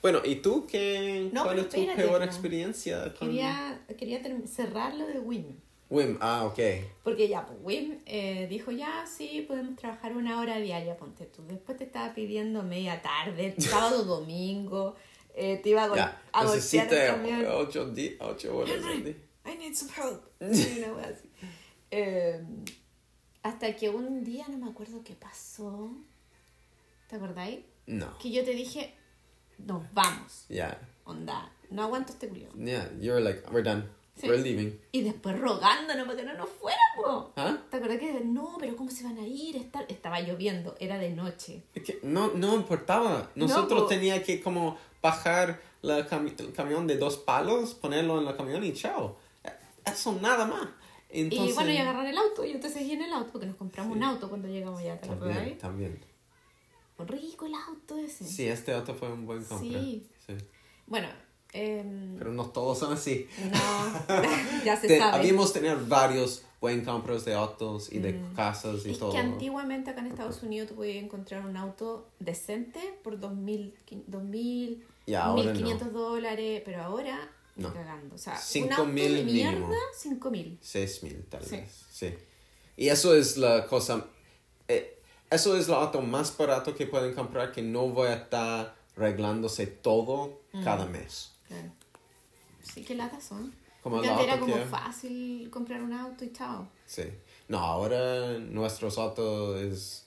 Bueno, 0.00 0.20
¿y 0.24 0.36
tú 0.36 0.66
qué? 0.66 1.28
No, 1.32 1.44
¿Cuál 1.44 1.58
es 1.58 1.68
tu 1.68 1.76
espérate, 1.80 2.02
peor 2.02 2.20
no. 2.20 2.24
experiencia 2.24 3.14
con 3.14 3.28
Quería, 3.28 3.80
quería 3.98 4.20
cerrar 4.46 4.94
lo 4.94 5.06
de 5.06 5.18
Wim. 5.18 5.44
Wim? 5.90 6.16
Ah, 6.20 6.44
ok. 6.44 6.58
Porque 7.02 7.28
ya, 7.28 7.46
pues 7.46 7.58
Wim 7.62 7.98
eh, 8.06 8.46
dijo, 8.48 8.70
ya, 8.70 9.04
sí, 9.06 9.44
podemos 9.48 9.76
trabajar 9.76 10.16
una 10.16 10.40
hora 10.40 10.58
diaria, 10.58 10.96
ponte 10.96 11.24
tú. 11.26 11.42
Después 11.46 11.76
te 11.78 11.84
estaba 11.84 12.14
pidiendo 12.14 12.62
media 12.62 13.02
tarde, 13.02 13.54
sábado, 13.58 14.04
domingo. 14.04 14.96
eh, 15.34 15.58
te 15.62 15.70
iba 15.70 15.84
a, 15.84 15.88
gol- 15.88 15.96
Ya, 15.96 16.22
a 16.32 16.44
golpear 16.44 17.46
ocho, 17.50 17.92
ocho 18.20 18.56
horas 18.56 18.84
al 18.86 19.04
día. 19.04 19.14
I 19.46 19.56
need 19.58 19.74
some 19.74 19.90
help. 19.92 20.22
Sí, 20.54 20.82
una 20.86 21.04
así. 21.06 21.28
Eh, 21.90 22.42
hasta 23.48 23.74
que 23.76 23.88
un 23.90 24.24
día, 24.24 24.46
no 24.48 24.58
me 24.58 24.70
acuerdo 24.70 25.02
qué 25.04 25.14
pasó. 25.14 25.90
¿Te 27.08 27.16
acordáis? 27.16 27.60
No. 27.86 28.16
Que 28.18 28.30
yo 28.30 28.44
te 28.44 28.52
dije, 28.52 28.94
nos 29.58 29.82
vamos. 29.94 30.44
Yeah. 30.48 30.78
Onda, 31.04 31.50
no 31.70 31.82
aguanto 31.82 32.12
este 32.12 32.28
culiao. 32.28 32.52
Yeah, 32.54 32.90
you're 33.00 33.20
like, 33.20 33.42
we're 33.50 33.62
done. 33.62 33.84
Sí. 34.14 34.28
We're 34.28 34.42
leaving. 34.42 34.78
Y 34.92 35.02
después 35.02 35.38
rogándonos 35.38 36.04
para 36.06 36.16
que 36.18 36.24
no 36.24 36.34
nos 36.34 36.48
fuéramos. 36.50 37.30
¿Ah? 37.36 37.56
¿Te 37.70 37.76
acuerdas 37.76 37.98
que 38.00 38.20
no, 38.24 38.56
pero 38.58 38.76
cómo 38.76 38.90
se 38.90 39.04
van 39.04 39.16
a 39.18 39.26
ir? 39.26 39.56
Está- 39.56 39.82
Estaba 39.88 40.20
lloviendo, 40.20 40.74
era 40.80 40.98
de 40.98 41.10
noche. 41.10 41.62
Es 41.74 41.84
que 41.84 42.00
no, 42.02 42.32
no 42.34 42.54
importaba. 42.56 43.30
Nosotros 43.36 43.82
po. 43.82 43.86
tenía 43.86 44.22
que 44.24 44.42
como 44.42 44.76
bajar 45.00 45.60
la 45.82 46.08
cami- 46.08 46.34
el 46.40 46.52
camión 46.52 46.86
de 46.88 46.96
dos 46.98 47.16
palos, 47.16 47.74
ponerlo 47.74 48.20
en 48.20 48.26
el 48.26 48.36
camión 48.36 48.64
y 48.64 48.72
chao. 48.72 49.16
Eh, 49.44 49.52
Eso 49.86 50.12
nada 50.20 50.44
más. 50.46 50.66
Entonces, 51.10 51.50
y 51.50 51.52
bueno, 51.54 51.70
y 51.72 51.76
agarrar 51.78 52.06
el 52.06 52.18
auto. 52.18 52.44
Y 52.44 52.52
yo 52.52 52.60
te 52.60 52.68
seguí 52.68 52.92
en 52.92 53.02
el 53.02 53.12
auto 53.12 53.32
porque 53.32 53.46
nos 53.46 53.56
compramos 53.56 53.92
Sí. 53.92 53.98
un 53.98 54.04
auto 54.04 54.28
cuando 54.28 54.48
llegamos 54.48 54.82
ya. 54.82 55.00
¿Te 55.00 55.08
También, 55.08 55.32
acuerdas? 55.38 55.58
también. 55.58 56.00
Rico 56.98 57.46
el 57.46 57.54
auto 57.54 57.96
ese. 57.96 58.24
Sí, 58.24 58.46
este 58.48 58.72
auto 58.72 58.94
fue 58.94 59.10
un 59.12 59.24
buen 59.24 59.44
compra. 59.44 59.80
Sí. 59.80 60.06
Sí. 60.26 60.34
Bueno, 60.86 61.08
em, 61.52 62.16
Pero 62.18 62.32
no 62.32 62.46
todos 62.46 62.78
son 62.78 62.92
así. 62.92 63.26
no, 63.38 63.54
ya 64.64 64.76
se 64.76 64.88
Te- 64.88 64.98
sabe. 64.98 65.16
habíamos 65.18 65.52
tener 65.52 65.76
varios 65.78 66.42
buen 66.60 66.84
compras 66.84 67.24
de 67.24 67.34
autos 67.34 67.92
y 67.92 68.00
de 68.00 68.14
Mm. 68.14 68.34
casas 68.34 68.84
y 68.84 68.90
Es 68.90 68.98
todo. 68.98 69.12
que 69.12 69.18
antiguamente 69.18 69.90
acá 69.90 70.00
en 70.00 70.08
Estados 70.08 70.42
Unidos 70.42 70.68
tú 70.70 70.74
podías 70.74 71.02
encontrar 71.02 71.46
un 71.46 71.56
auto 71.56 72.08
decente 72.18 72.80
por 73.04 73.18
2.000, 73.20 73.72
2.000 74.08 74.82
Y 75.06 75.14
ahora 75.14 75.54
1.500 75.54 75.92
dólares, 75.92 76.62
pero 76.64 76.82
ahora 76.82 77.30
No. 77.58 77.72
cagando. 77.74 78.14
O 78.14 78.18
sea, 78.18 78.34
un 78.34 78.38
5.000 78.38 78.70
auto 78.72 78.86
de 78.86 78.92
mierda, 79.24 79.52
mínimo. 79.52 79.74
5.000. 79.94 80.58
Seis 80.60 81.02
mil 81.02 81.24
tal 81.28 81.44
Sí. 81.44 81.56
vez. 81.56 81.84
Sí. 81.90 82.14
Y 82.76 82.88
eso 82.88 83.14
es 83.14 83.36
la 83.36 83.66
cosa. 83.66 84.04
eh, 84.68 85.00
eso 85.30 85.56
es 85.56 85.66
el 85.68 85.74
auto 85.74 86.00
más 86.00 86.36
barato 86.36 86.74
que 86.74 86.86
pueden 86.86 87.14
comprar 87.14 87.52
que 87.52 87.62
no 87.62 87.88
voy 87.88 88.08
a 88.08 88.14
estar 88.14 88.74
arreglándose 88.96 89.66
todo 89.66 90.40
Mm. 90.52 90.64
cada 90.64 90.86
mes. 90.86 91.32
Claro. 91.48 91.70
Sí, 92.62 92.84
qué 92.84 92.94
latas 92.94 93.24
son. 93.24 93.54
Como 93.82 94.02
el 94.02 94.08
antes 94.08 94.24
era 94.24 94.32
auto 94.34 94.44
como 94.46 94.56
que- 94.56 94.64
fácil 94.66 95.50
comprar 95.50 95.82
un 95.82 95.92
auto 95.92 96.24
y 96.24 96.32
chao. 96.32 96.68
Sí. 96.86 97.04
No, 97.48 97.58
ahora 97.58 98.38
nuestros 98.38 98.98
autos 98.98 99.58
es 99.60 100.04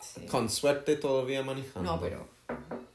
Sí. 0.00 0.26
con 0.26 0.48
suerte 0.48 0.96
todavía 0.96 1.42
manejando. 1.42 1.92
No, 1.96 2.00
pero 2.00 2.28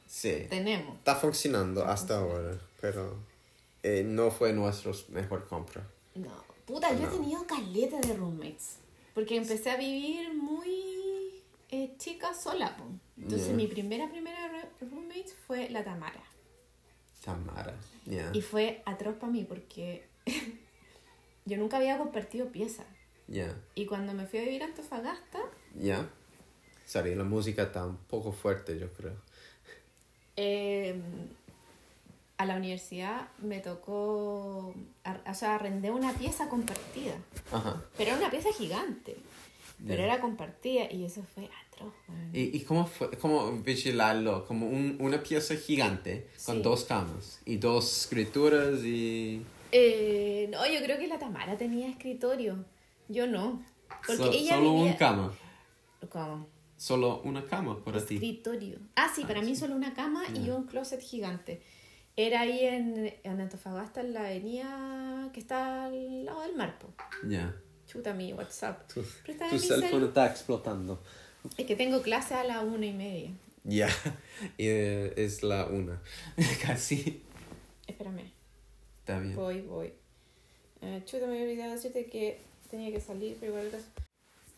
Sí. 0.08 0.46
tenemos. 0.50 0.98
Está 0.98 1.16
funcionando 1.16 1.84
hasta 1.86 2.20
ahora, 2.20 2.58
pero 2.80 3.18
eh, 3.90 4.04
no 4.04 4.30
fue 4.32 4.54
nuestra 4.54 4.92
mejor 5.10 5.48
compra. 5.48 5.88
No, 6.16 6.44
puta, 6.66 6.94
yo 6.98 7.08
he 7.08 7.12
tenido 7.12 7.46
caleta 7.48 8.00
de 8.00 8.14
roommates. 8.16 8.78
Porque 9.14 9.36
empecé 9.38 9.72
a 9.72 9.78
vivir 9.78 10.34
muy 10.34 11.42
eh, 11.72 11.94
chica 11.98 12.34
sola, 12.34 12.76
po. 12.78 12.86
Entonces 13.18 13.54
mi 13.54 13.68
primera, 13.68 14.10
primera 14.10 14.48
ro- 14.48 14.88
roommate 14.90 15.34
fue 15.48 15.70
la 15.70 15.84
Tamara. 15.84 16.24
Tamara. 17.24 17.76
Ya. 18.06 18.32
Y 18.34 18.42
fue 18.42 18.82
atroz 18.86 19.16
para 19.18 19.32
mí 19.32 19.44
porque 19.44 20.08
yo 21.46 21.58
nunca 21.58 21.78
había 21.78 21.98
compartido 21.98 22.48
pieza. 22.52 22.84
Ya. 23.28 23.56
Y 23.76 23.86
cuando 23.86 24.14
me 24.14 24.26
fui 24.26 24.40
a 24.40 24.44
vivir 24.44 24.64
a 24.64 24.68
Antofagasta, 24.68 25.40
Ya. 25.76 26.10
Sorry, 26.86 27.14
la 27.14 27.24
música 27.24 27.64
está 27.64 27.86
un 27.86 27.98
poco 27.98 28.32
fuerte, 28.32 28.80
yo 28.80 28.92
creo. 28.94 29.14
eh, 30.36 31.00
a 32.40 32.46
la 32.46 32.56
universidad 32.56 33.28
me 33.40 33.60
tocó, 33.60 34.74
o 34.74 35.34
sea, 35.34 35.56
arrendé 35.56 35.92
una 35.92 36.14
pieza 36.14 36.48
compartida. 36.48 37.16
Ajá. 37.52 37.84
Pero 37.98 38.12
era 38.12 38.20
una 38.20 38.32
pieza 38.32 38.50
gigante. 38.58 39.18
Pero 39.86 40.04
era 40.04 40.20
compartida 40.20 40.92
y 40.92 41.06
eso 41.06 41.22
fue 41.36 41.50
atroz. 41.68 41.94
¿Y, 42.34 42.56
y 42.58 42.62
cómo 42.64 42.86
fue? 42.86 43.10
¿Cómo 43.18 43.52
vigilarlo? 43.60 44.46
Como 44.46 44.68
un- 44.68 44.98
una 45.00 45.22
pieza 45.24 45.56
gigante 45.56 46.28
con 46.46 46.58
Sí. 46.58 46.62
dos 46.62 46.84
camas 46.86 47.40
y 47.46 47.58
dos 47.58 48.02
escrituras 48.04 48.80
y... 48.84 49.46
Eh, 49.72 50.48
no, 50.52 50.66
yo 50.66 50.82
creo 50.84 50.98
que 50.98 51.08
la 51.08 51.18
Tamara 51.20 51.58
tenía 51.58 51.90
escritorio. 51.90 52.64
Yo 53.10 53.28
no. 53.28 53.62
Porque 54.06 54.16
So- 54.24 54.32
ella 54.32 54.56
solo 54.56 54.72
vivía... 54.74 54.84
una 54.90 54.98
cama. 54.98 55.34
¿Cómo? 56.10 56.48
Solo 56.78 57.22
una 57.24 57.46
cama 57.46 57.82
para 57.84 58.06
ti. 58.06 58.16
Escritorio. 58.16 58.80
Ah, 58.96 59.10
sí, 59.14 59.24
para 59.26 59.42
mí 59.42 59.56
solo 59.56 59.76
una 59.76 59.94
cama 59.94 60.24
y 60.34 60.50
un 60.50 60.64
closet 60.66 61.02
gigante. 61.02 61.62
Era 62.20 62.42
ahí 62.42 62.66
en, 62.66 63.14
en 63.24 63.40
Antofagasta, 63.40 64.02
en 64.02 64.14
la 64.14 64.28
avenida 64.28 65.30
que 65.32 65.40
está 65.40 65.86
al 65.86 66.26
lado 66.26 66.42
del 66.42 66.54
mar. 66.54 66.78
Ya. 67.26 67.56
Chuta 67.88 68.14
mi 68.14 68.34
WhatsApp. 68.34 68.92
Tu, 68.94 69.02
tu 69.02 69.58
cell 69.58 69.80
cel. 69.80 69.84
phone 69.86 70.04
está 70.04 70.28
explotando. 70.28 71.02
Es 71.58 71.66
que 71.66 71.78
tengo 71.78 72.02
clase 72.02 72.34
a 72.34 72.44
la 72.44 72.60
una 72.60 72.88
y 72.88 72.92
media. 72.92 73.32
Ya. 73.64 73.88
Y, 74.58 74.68
eh, 74.68 75.14
es 75.16 75.44
la 75.44 75.68
una. 75.68 76.02
Casi. 76.62 77.24
Espérame. 77.88 78.30
Está 79.00 79.18
bien. 79.22 79.38
Voy, 79.38 79.62
voy. 79.62 79.94
Eh, 80.82 81.02
chuta, 81.06 81.26
me 81.26 81.36
había 81.36 81.44
olvidado 81.44 81.72
decirte 81.72 82.06
que 82.08 82.42
tenía 82.70 82.92
que 82.92 83.00
salir, 83.00 83.38
pero 83.40 83.58
igual... 83.58 83.72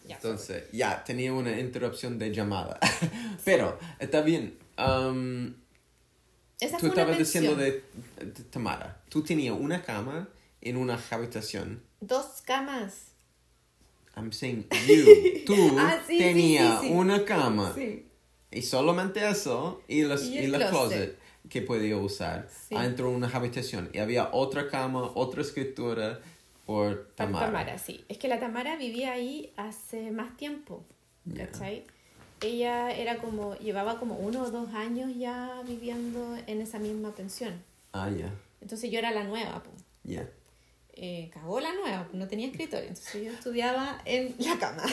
Ya, 0.07 0.15
Entonces, 0.15 0.63
ya, 0.71 1.03
tenía 1.03 1.31
una 1.31 1.59
interrupción 1.59 2.17
de 2.17 2.33
llamada. 2.33 2.79
Pero, 3.45 3.77
está 3.99 4.21
bien. 4.21 4.57
Um, 4.75 5.53
Esa 6.61 6.77
tú 6.77 6.87
fue 6.87 6.89
una 6.91 7.01
estabas 7.01 7.17
diciendo 7.19 7.55
pensión. 7.57 7.83
de, 8.19 8.25
de 8.25 8.43
Tamara. 8.45 9.01
Tú 9.09 9.21
tenías 9.23 9.55
una 9.59 9.81
cama 9.83 10.29
en 10.61 10.77
una 10.77 10.97
habitación. 11.09 11.81
Dos 11.99 12.41
camas. 12.45 13.07
I'm 14.15 14.31
saying 14.31 14.67
you. 14.87 15.43
Tú 15.45 15.55
Ah, 15.79 15.99
sí, 16.07 16.17
tenías 16.17 16.81
sí, 16.81 16.87
sí. 16.87 16.93
una 16.93 17.25
cama. 17.25 17.73
Sí. 17.75 18.05
Y 18.51 18.61
solamente 18.61 19.27
eso 19.27 19.81
y, 19.87 20.03
los, 20.03 20.23
Y 20.25 20.37
y, 20.39 20.47
la 20.47 20.69
closet. 20.69 21.17
que 21.49 21.61
podía 21.61 21.97
usar 21.97 22.47
Sí. 22.69 22.75
adentro 22.75 23.09
de 23.09 23.15
una 23.15 23.27
habitación. 23.29 23.89
Y 23.93 23.99
había 23.99 24.29
otra 24.33 24.69
cama, 24.69 25.11
otra 25.15 25.41
escritura 25.41 26.19
por 26.65 27.07
Tamara. 27.15 27.45
Tamara, 27.47 27.79
sí. 27.79 28.03
Es 28.09 28.17
que 28.17 28.27
la 28.27 28.39
Tamara 28.39 28.75
vivía 28.75 29.13
ahí 29.13 29.51
hace 29.57 30.11
más 30.11 30.37
tiempo. 30.37 30.83
¿cachai? 31.35 31.85
Ella 32.41 32.91
era 32.91 33.17
como, 33.17 33.55
llevaba 33.57 33.99
como 33.99 34.15
uno 34.15 34.43
o 34.43 34.51
dos 34.51 34.73
años 34.73 35.11
ya 35.15 35.61
viviendo 35.67 36.35
en 36.47 36.61
esa 36.61 36.79
misma 36.79 37.13
pensión. 37.13 37.53
Ah, 37.93 38.09
ya. 38.09 38.33
Entonces 38.61 38.91
yo 38.91 38.99
era 38.99 39.11
la 39.11 39.23
nueva, 39.23 39.61
pues. 39.63 39.83
Ya. 40.03 40.27
Eh, 40.93 41.29
cagó 41.33 41.59
la 41.59 41.73
nueva, 41.73 42.07
no 42.13 42.27
tenía 42.27 42.47
escritorio. 42.47 42.87
Entonces 42.87 43.23
yo 43.23 43.31
estudiaba 43.31 44.01
en 44.05 44.35
la 44.39 44.57
cama. 44.57 44.83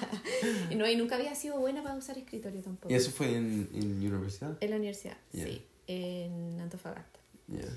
y, 0.70 0.74
no, 0.74 0.88
y 0.88 0.96
nunca 0.96 1.16
había 1.16 1.34
sido 1.34 1.58
buena 1.58 1.82
para 1.82 1.94
usar 1.96 2.18
escritorio 2.18 2.62
tampoco. 2.62 2.92
¿Y 2.92 2.96
eso 2.96 3.10
fue 3.10 3.36
en, 3.36 3.68
en 3.74 4.06
universidad? 4.06 4.56
En 4.60 4.70
la 4.70 4.76
universidad, 4.76 5.16
sí, 5.32 5.62
en 5.86 6.60
Antofagasta. 6.60 7.20
Ya. 7.48 7.68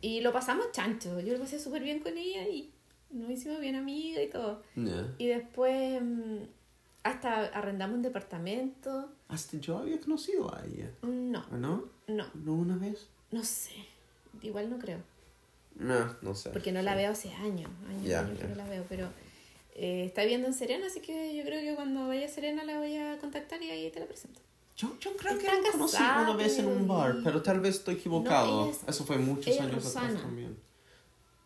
Y 0.00 0.20
lo 0.20 0.32
pasamos 0.32 0.72
chancho. 0.72 1.20
Yo 1.20 1.32
lo 1.32 1.40
pasé 1.40 1.58
súper 1.58 1.82
bien 1.82 2.00
con 2.00 2.16
ella 2.16 2.46
y 2.48 2.70
nos 3.10 3.30
hicimos 3.30 3.60
bien 3.60 3.76
amigas 3.76 4.24
y 4.24 4.28
todo. 4.28 4.62
Ya. 4.74 5.14
Y 5.18 5.26
después 5.26 6.00
mm, 6.00 6.38
hasta 7.06 7.46
arrendamos 7.46 7.96
un 7.96 8.02
departamento. 8.02 9.10
Hasta 9.28 9.56
yo 9.58 9.78
había 9.78 9.98
conocido 10.00 10.52
a 10.54 10.64
ella. 10.64 10.90
No, 11.02 11.44
¿O 11.52 11.56
no? 11.56 11.84
no, 12.08 12.26
¿No 12.34 12.52
una 12.54 12.76
vez? 12.76 13.08
no 13.30 13.42
sé. 13.44 13.72
Igual 14.42 14.70
no 14.70 14.78
creo. 14.78 14.98
No, 15.76 16.16
no 16.22 16.34
sé. 16.34 16.50
Porque 16.50 16.72
no 16.72 16.82
la 16.82 16.94
veo 16.94 17.10
hace 17.12 17.32
años. 17.34 17.70
Años, 17.88 18.04
Ya, 18.04 18.20
años 18.20 18.38
que 18.38 18.44
ya. 18.44 18.48
no 18.50 18.54
la 18.56 18.64
veo. 18.66 18.84
Pero 18.88 19.08
eh, 19.74 20.04
está 20.06 20.22
viviendo 20.22 20.46
en 20.46 20.54
Serena, 20.54 20.86
así 20.86 21.00
que 21.00 21.34
yo 21.36 21.42
creo 21.44 21.60
que 21.60 21.74
cuando 21.74 22.06
vaya 22.08 22.26
a 22.26 22.28
Serena 22.28 22.64
la 22.64 22.78
voy 22.78 22.96
a 22.96 23.18
contactar 23.18 23.62
y 23.62 23.70
ahí 23.70 23.90
te 23.90 24.00
la 24.00 24.06
presento. 24.06 24.40
Yo, 24.76 24.96
yo 25.00 25.16
creo 25.16 25.38
que 25.38 25.46
Está 25.46 25.60
la 25.60 25.70
conocí 25.72 25.96
una 26.02 26.36
vez 26.36 26.58
en 26.58 26.66
un 26.66 26.86
bar, 26.86 27.16
pero 27.24 27.42
tal 27.42 27.60
vez 27.60 27.76
estoy 27.76 27.94
equivocado. 27.94 28.64
ella 28.64 28.72
es- 28.72 28.84
Eso 28.88 29.04
fue 29.04 29.16
muchos 29.18 29.48
años 29.58 29.66
atrás 29.66 29.84
Rosana. 29.84 30.20
también. 30.20 30.58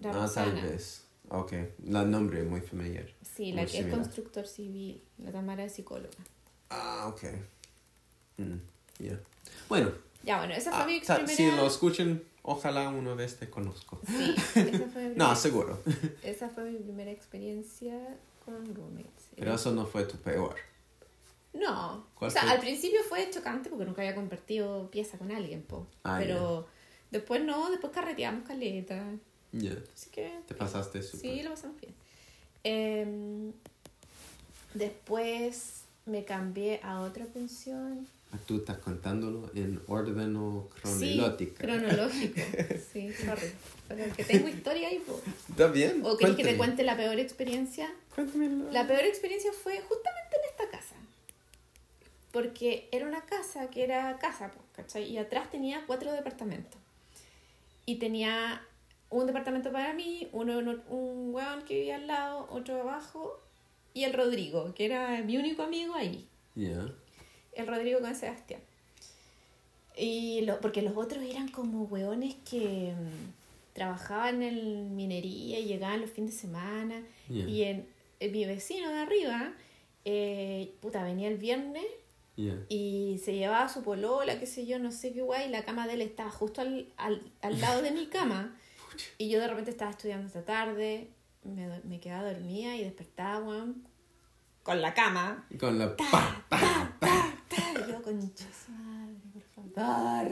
La 0.01 0.11
ah, 0.11 0.13
tal 0.13 0.23
Rosana. 0.23 0.63
vez. 0.63 1.05
Ok, 1.29 1.53
la 1.85 2.05
nombre 2.05 2.41
es 2.41 2.47
muy 2.47 2.61
familiar. 2.61 3.07
Sí, 3.23 3.53
la 3.53 3.63
Muy 3.63 3.71
que 3.71 3.79
es 3.81 3.87
constructor 3.87 4.47
civil. 4.47 5.03
La 5.19 5.31
Tamara 5.31 5.65
es 5.65 5.75
psicóloga. 5.75 6.17
Ah, 6.71 7.07
ok. 7.09 7.23
Mm, 8.39 8.57
ya. 8.99 9.21
Bueno, 9.69 9.93
Ya, 10.25 10.39
bueno, 10.39 10.55
esa 10.55 10.71
fue 10.73 10.81
ah, 10.83 10.87
mi 10.87 11.01
primera... 11.01 11.27
si 11.29 11.51
lo 11.53 11.67
escuchan, 11.67 12.23
ojalá 12.43 12.89
uno 12.91 13.15
de 13.17 13.25
este 13.25 13.49
conozco. 13.49 14.01
Sí, 14.07 14.35
esa 14.55 14.89
fue, 14.89 15.09
mi 15.11 15.15
No, 15.17 15.35
seguro. 15.37 15.81
esa 16.23 16.49
fue 16.49 16.65
mi 16.71 16.79
primera 16.79 17.11
experiencia 17.11 17.97
con 18.45 18.75
roommates. 18.75 19.29
Pero 19.37 19.55
eso 19.55 19.73
no 19.73 19.87
fue 19.87 20.05
tu 20.05 20.17
peor. 20.19 20.57
No. 21.53 22.07
¿Cuál 22.15 22.29
O 22.29 22.33
sea, 22.33 22.43
fue? 22.43 22.51
al 22.53 22.61
principio 22.61 23.01
fue 23.09 23.29
chocante 23.31 23.71
porque 23.71 23.85
nunca 23.85 24.03
había 24.03 24.15
compartido 24.15 24.91
pieza 24.91 25.17
con 25.19 25.31
alguien, 25.33 25.63
po. 25.63 25.87
Ah, 26.05 26.17
Pero 26.19 26.67
después 27.11 27.43
no, 27.45 27.71
después 27.71 27.93
carreteamos 27.93 28.47
caleta. 28.47 29.05
Ya. 29.53 29.73
Así 29.95 30.11
que... 30.11 30.33
Te 30.47 30.55
pasaste 30.55 31.03
súper. 31.03 31.21
Sí, 31.21 31.43
lo 31.43 31.51
pasamos 31.51 31.81
bien. 31.81 31.95
Em, 32.63 33.53
después 34.75 35.83
me 36.07 36.25
cambié 36.25 36.81
a 36.83 37.01
otra 37.01 37.25
pensión. 37.27 38.07
Ah, 38.33 38.39
Tú 38.47 38.59
estás 38.59 38.79
contándolo 38.79 39.51
en 39.55 39.81
orden 39.89 40.37
o 40.37 40.69
Sí, 40.85 41.17
cronológico. 41.19 41.55
cronológico. 41.57 42.41
Sí, 42.93 43.13
sorry. 43.13 43.51
Pero 43.89 44.15
que 44.15 44.25
tengo 44.25 44.49
historia 44.49 44.89
ahí, 44.89 44.99
po. 45.01 45.21
¿Está 45.49 45.67
bien? 45.67 46.03
¿O 46.05 46.17
querés 46.17 46.37
que 46.37 46.45
te 46.45 46.57
cuente 46.57 46.85
la 46.85 46.97
peor 46.97 47.19
experiencia? 47.19 47.93
Cuéntamelo. 48.15 48.71
La 48.71 48.87
peor 48.87 49.01
experiencia 49.05 49.53
fue 49.53 49.81
justamente 49.81 50.37
en 50.37 50.51
esta 50.51 50.71
casa. 50.71 50.95
Porque 52.33 52.89
era 52.93 53.07
una 53.09 53.23
casa 53.23 53.69
que 53.71 53.83
era 53.83 54.17
casa, 54.19 54.53
po, 54.53 54.61
¿cachai? 54.77 55.11
Y 55.11 55.19
atrás 55.19 55.51
tenía 55.51 55.85
cuatro 55.87 56.13
departamentos. 56.13 56.81
Y 57.87 57.97
tenía 57.97 58.63
un 59.11 59.27
departamento 59.27 59.71
para 59.73 59.93
mí, 59.93 60.29
uno, 60.33 60.59
uno- 60.59 60.81
un 60.89 61.35
weón 61.35 61.63
que 61.65 61.75
vivía 61.75 61.97
al 61.97 62.07
lado, 62.07 62.47
otro 62.51 62.81
abajo, 62.81 63.41
y 63.93 64.05
el 64.05 64.13
Rodrigo, 64.13 64.73
que 64.75 64.85
era 64.87 65.21
mi 65.23 65.37
único 65.37 65.63
amigo 65.63 65.95
ahí. 65.95 66.27
El 67.53 67.67
Rodrigo 67.67 68.01
con 68.01 68.15
Sebastián. 68.15 68.61
Y 69.97 70.43
lo, 70.43 70.61
porque 70.61 70.83
los 70.83 70.97
otros 70.97 71.23
eran 71.25 71.49
como 71.49 71.83
weones 71.85 72.37
que 72.49 72.93
mm, 72.97 73.75
trabajaban 73.75 74.43
en 74.43 74.95
minería 74.97 75.59
y 75.59 75.65
llegaban 75.67 76.01
los 76.01 76.11
fines 76.11 76.35
de 76.35 76.41
semana. 76.41 77.03
Y 77.49 77.63
en, 77.65 77.87
en 78.21 78.33
mi 78.33 78.45
vecino 78.47 78.89
de 78.91 78.99
arriba, 78.99 79.53
eh, 80.05 80.73
puta, 80.81 81.03
venía 81.05 81.29
el 81.29 81.37
viernes 81.39 81.85
y 82.69 83.21
se 83.23 83.35
llevaba 83.35 83.69
su 83.69 83.83
polola, 83.83 84.39
qué 84.39 84.47
sé 84.47 84.65
yo, 84.65 84.79
no 84.79 84.93
sé 84.93 85.13
qué 85.13 85.21
guay, 85.21 85.49
y 85.49 85.51
la 85.51 85.65
cama 85.65 85.87
de 85.87 85.95
él 85.95 86.03
estaba 86.03 86.31
justo 86.31 86.61
al, 86.63 86.87
al, 86.97 87.21
al 87.43 87.61
lado 87.61 87.83
de 87.83 87.91
mi 87.91 88.07
cama. 88.07 88.57
Y 89.19 89.29
yo 89.29 89.41
de 89.41 89.49
repente 89.49 89.71
estaba 89.71 89.91
estudiando 89.91 90.27
esta 90.27 90.45
tarde, 90.45 91.11
me, 91.45 91.81
me 91.85 92.01
quedaba 92.01 92.33
dormida 92.33 92.77
y 92.77 92.85
despertaba, 92.85 93.39
weón, 93.45 93.87
con 94.63 94.81
la 94.81 94.95
cama. 94.95 95.47
Con 95.59 95.79
la 95.79 95.97
Ta, 95.97 96.45
ta, 96.49 96.97
ta. 96.99 97.87
Y 97.87 97.91
yo, 97.91 98.03
concha 98.03 98.47
madre, 98.69 99.15
por 99.33 99.43
favor. 99.75 100.29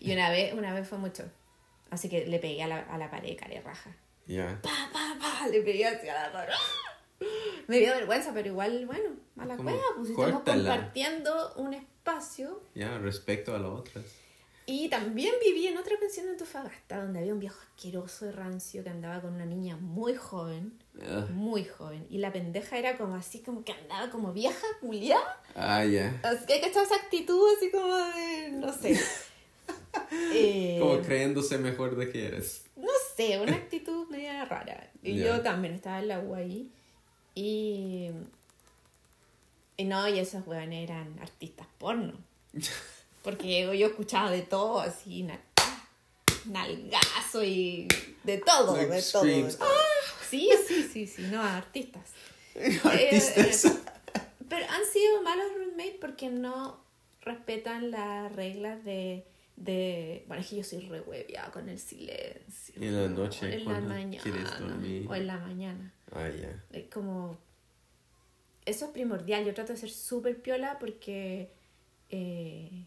Y 0.00 0.12
una 0.12 0.30
vez, 0.30 0.54
una 0.54 0.74
vez 0.74 0.88
fue 0.88 0.98
mucho. 0.98 1.24
Así 1.90 2.08
que 2.08 2.26
le 2.26 2.38
pegué 2.38 2.62
a 2.62 2.68
la, 2.68 2.78
a 2.80 2.98
la 2.98 3.10
pared, 3.10 3.36
care 3.36 3.60
raja. 3.60 3.90
Ya. 4.26 4.60
Pa, 4.62 4.70
pa, 4.92 5.16
pa, 5.20 5.48
le 5.48 5.62
pegué 5.62 5.86
hacia 5.86 6.14
la 6.14 6.32
pared. 6.32 6.54
Me 7.66 7.78
dio 7.78 7.92
vergüenza, 7.92 8.32
pero 8.32 8.48
igual, 8.48 8.86
bueno, 8.86 9.10
a 9.36 9.44
la 9.44 9.56
cueva, 9.56 9.82
pues 9.94 10.08
si 10.08 10.12
estamos 10.14 10.42
compartiendo 10.42 11.54
un 11.56 11.74
espacio. 11.74 12.62
Ya, 12.74 12.98
respecto 12.98 13.54
a 13.54 13.58
las 13.58 13.70
otras. 13.70 14.04
Y 14.66 14.88
también 14.88 15.34
viví 15.44 15.66
en 15.66 15.78
otra 15.78 15.96
pensión 15.98 16.26
de 16.26 16.32
Antofagasta, 16.32 17.02
donde 17.02 17.18
había 17.20 17.32
un 17.32 17.40
viejo 17.40 17.58
asqueroso 17.60 18.28
y 18.28 18.30
rancio 18.30 18.84
que 18.84 18.90
andaba 18.90 19.20
con 19.20 19.34
una 19.34 19.46
niña 19.46 19.76
muy 19.76 20.14
joven, 20.14 20.78
Ah, 21.02 21.26
muy 21.32 21.64
joven. 21.64 22.06
Y 22.10 22.18
la 22.18 22.32
pendeja 22.32 22.78
era 22.78 22.96
como 22.96 23.14
así, 23.16 23.40
como 23.40 23.64
que 23.64 23.72
andaba 23.72 24.10
como 24.10 24.32
vieja, 24.32 24.66
culiada. 24.80 25.42
Ah, 25.56 25.84
ya. 25.84 26.20
Así 26.22 26.46
que 26.46 26.52
hay 26.54 26.60
que 26.60 26.68
echar 26.68 26.84
esa 26.84 26.96
actitud 26.96 27.48
así 27.56 27.70
como 27.70 27.96
de, 27.96 28.50
no 28.52 28.72
sé. 28.72 29.00
Eh, 30.32 30.78
Como 30.80 31.00
creyéndose 31.02 31.58
mejor 31.58 31.96
de 31.96 32.10
que 32.10 32.26
eres. 32.26 32.64
no 32.76 32.88
sé, 33.16 33.40
una 33.40 33.54
actitud 33.56 34.06
media 34.08 34.44
rara. 34.44 34.88
Y 35.02 35.16
yo 35.16 35.40
también 35.42 35.74
estaba 35.74 35.98
en 36.00 36.08
la 36.08 36.20
U 36.20 36.34
ahí. 36.34 36.70
Y, 37.34 38.10
y 39.76 39.84
no, 39.84 40.08
y 40.08 40.18
esos 40.20 40.46
weones 40.46 40.88
eran 40.88 41.18
artistas 41.20 41.66
porno. 41.78 42.14
Porque 43.22 43.76
yo 43.78 43.86
escuchaba 43.86 44.30
de 44.30 44.42
todo, 44.42 44.80
así, 44.80 45.22
na- 45.24 45.40
nalgazo 46.46 47.44
y 47.44 47.86
de 48.24 48.38
todo, 48.38 48.76
Like 48.76 48.92
de 48.94 49.02
todo. 49.02 49.22
screams. 49.22 49.58
Sí, 50.28 50.48
sí, 50.66 50.88
sí, 50.90 51.06
sí, 51.06 51.22
no, 51.30 51.42
artistas. 51.42 52.10
Artistas. 52.84 53.64
Eh, 53.64 53.70
pero 54.48 54.66
han 54.68 54.84
sido 54.92 55.22
malos 55.22 55.46
roommates 55.56 55.96
porque 56.00 56.28
no 56.30 56.80
respetan 57.22 57.90
las 57.90 58.34
reglas 58.34 58.84
de, 58.84 59.24
de... 59.56 60.24
Bueno, 60.26 60.42
es 60.42 60.48
que 60.48 60.56
yo 60.56 60.64
soy 60.64 60.80
re 60.88 61.02
con 61.52 61.68
el 61.68 61.78
silencio. 61.78 62.74
Y 62.80 62.86
en 62.86 62.96
la 63.02 63.08
noche, 63.08 63.52
En 63.54 63.64
la 63.66 63.80
mañana. 63.80 64.22
quieres 64.22 64.58
dormir. 64.58 65.06
O 65.08 65.14
en 65.14 65.26
la 65.26 65.38
mañana. 65.38 65.92
Ah, 66.12 66.28
ya. 66.28 66.62
Es 66.72 66.86
como... 66.92 67.38
Eso 68.64 68.86
es 68.86 68.90
primordial. 68.92 69.44
Yo 69.44 69.54
trato 69.54 69.72
de 69.72 69.78
ser 69.78 69.90
súper 69.90 70.40
piola 70.40 70.78
porque... 70.78 71.50
eh, 72.08 72.86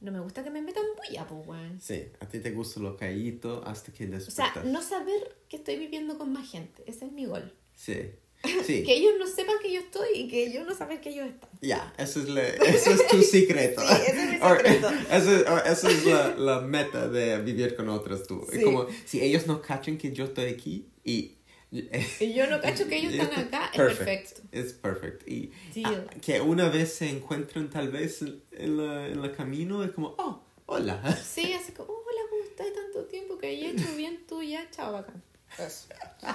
no 0.00 0.12
me 0.12 0.20
gusta 0.20 0.42
que 0.42 0.50
me 0.50 0.62
metan 0.62 0.84
bulla, 0.96 1.26
pues, 1.26 1.46
weón. 1.46 1.80
Sí, 1.80 2.04
a 2.20 2.26
ti 2.26 2.40
te 2.40 2.50
gusta 2.52 2.80
lo 2.80 2.96
caído 2.96 3.62
hasta 3.66 3.92
que 3.92 4.04
O 4.06 4.20
sea, 4.20 4.46
despertas. 4.46 4.64
no 4.64 4.82
saber 4.82 5.36
que 5.48 5.56
estoy 5.58 5.76
viviendo 5.76 6.16
con 6.18 6.32
más 6.32 6.50
gente. 6.50 6.82
Ese 6.86 7.06
es 7.06 7.12
mi 7.12 7.26
gol. 7.26 7.54
Sí. 7.74 7.96
Sí. 8.64 8.82
Que 8.84 8.94
ellos 8.94 9.12
no 9.18 9.26
sepan 9.26 9.56
que 9.60 9.70
yo 9.70 9.80
estoy 9.80 10.08
y 10.14 10.28
que 10.28 10.50
yo 10.50 10.64
no 10.64 10.74
saber 10.74 11.02
que 11.02 11.10
ellos 11.10 11.26
están. 11.28 11.50
Ya, 11.60 11.92
eso 11.98 12.20
es, 12.22 12.28
la- 12.30 12.48
eso 12.48 12.90
es 12.92 13.06
tu 13.08 13.20
secreto. 13.36 13.82
Sí, 13.82 13.94
ese 14.08 14.22
es 14.22 14.30
mi 14.30 14.38
secreto. 14.48 14.88
eso, 15.12 15.36
es- 15.36 15.66
eso 15.78 15.88
es 15.90 16.06
la, 16.06 16.34
la 16.36 16.60
meta 16.62 17.06
de 17.08 17.38
vivir 17.42 17.76
con 17.76 17.90
otros 17.90 18.26
tú. 18.26 18.46
Sí. 18.50 18.62
Como 18.62 18.86
si 19.04 19.20
ellos 19.20 19.46
no 19.46 19.60
cachan 19.60 19.98
que 19.98 20.12
yo 20.12 20.24
estoy 20.24 20.46
aquí 20.46 20.86
y... 21.04 21.36
Y 22.20 22.34
yo 22.34 22.48
no 22.48 22.60
cacho 22.60 22.88
que 22.88 22.96
ellos 22.96 23.12
están 23.12 23.46
acá, 23.46 23.66
es 23.66 23.76
Perfect. 23.76 23.98
perfecto. 24.06 24.42
Es 24.50 24.72
perfect. 24.72 25.28
Y 25.28 25.52
ah, 25.84 26.04
que 26.20 26.40
una 26.40 26.68
vez 26.68 26.94
se 26.94 27.08
encuentran 27.08 27.70
tal 27.70 27.90
vez 27.90 28.22
en 28.22 28.76
la, 28.76 29.06
en 29.06 29.22
la 29.22 29.32
camino 29.32 29.84
es 29.84 29.92
como, 29.92 30.14
oh, 30.18 30.42
hola. 30.66 31.00
Sí, 31.24 31.52
así 31.52 31.72
como, 31.72 31.92
hola, 31.92 32.20
¿cómo 32.28 32.42
estás? 32.42 32.66
Tanto 32.74 33.04
tiempo 33.04 33.38
que 33.38 33.50
he 33.50 33.70
hecho 33.70 33.94
bien 33.96 34.24
tú 34.26 34.42
ya, 34.42 34.68
chao, 34.70 34.92
bacán. 34.92 35.22
Eso. 35.58 35.88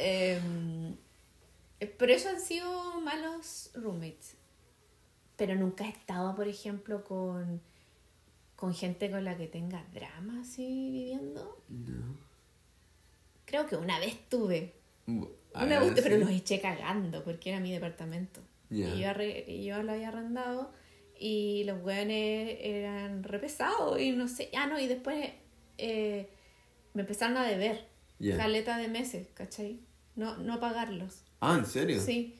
Em, 0.00 0.96
pero 1.96 2.12
eso 2.12 2.28
han 2.28 2.40
sido 2.40 3.00
malos 3.00 3.70
roommates. 3.74 4.34
Pero 5.36 5.56
nunca 5.56 5.86
he 5.86 5.88
estado, 5.88 6.36
por 6.36 6.46
ejemplo, 6.46 7.02
con, 7.02 7.60
con 8.54 8.74
gente 8.74 9.10
con 9.10 9.24
la 9.24 9.36
que 9.36 9.48
tenga 9.48 9.84
drama 9.92 10.42
así 10.42 10.90
viviendo. 10.90 11.60
No. 11.68 12.27
Creo 13.48 13.66
que 13.66 13.76
una 13.76 13.98
vez 13.98 14.14
tuve. 14.28 14.74
Bu- 15.06 15.30
Una 15.54 15.80
vez, 15.80 15.92
pero 16.02 16.18
los 16.18 16.30
eché 16.30 16.60
cagando 16.60 17.24
porque 17.24 17.48
era 17.50 17.60
mi 17.60 17.72
departamento. 17.72 18.42
Y 18.70 18.82
yo, 19.00 19.08
arre- 19.08 19.64
yo 19.64 19.82
lo 19.82 19.92
había 19.92 20.08
arrendado 20.08 20.70
y 21.18 21.64
los 21.64 21.82
weones 21.82 22.58
eran 22.60 23.22
re 23.24 23.38
pesados 23.38 23.98
y 23.98 24.12
no 24.12 24.28
sé. 24.28 24.50
Ah, 24.54 24.66
no, 24.66 24.78
y 24.78 24.86
después 24.86 25.30
eh, 25.78 26.28
me 26.92 27.00
empezaron 27.02 27.38
a 27.38 27.46
deber. 27.46 27.86
Ya. 28.18 28.36
Caleta 28.36 28.76
de 28.76 28.88
meses, 28.88 29.28
¿cachai? 29.32 29.80
No, 30.16 30.36
no 30.36 30.60
pagarlos. 30.60 31.22
Ah, 31.40 31.56
¿en 31.58 31.64
serio? 31.66 32.00
Sí, 32.02 32.38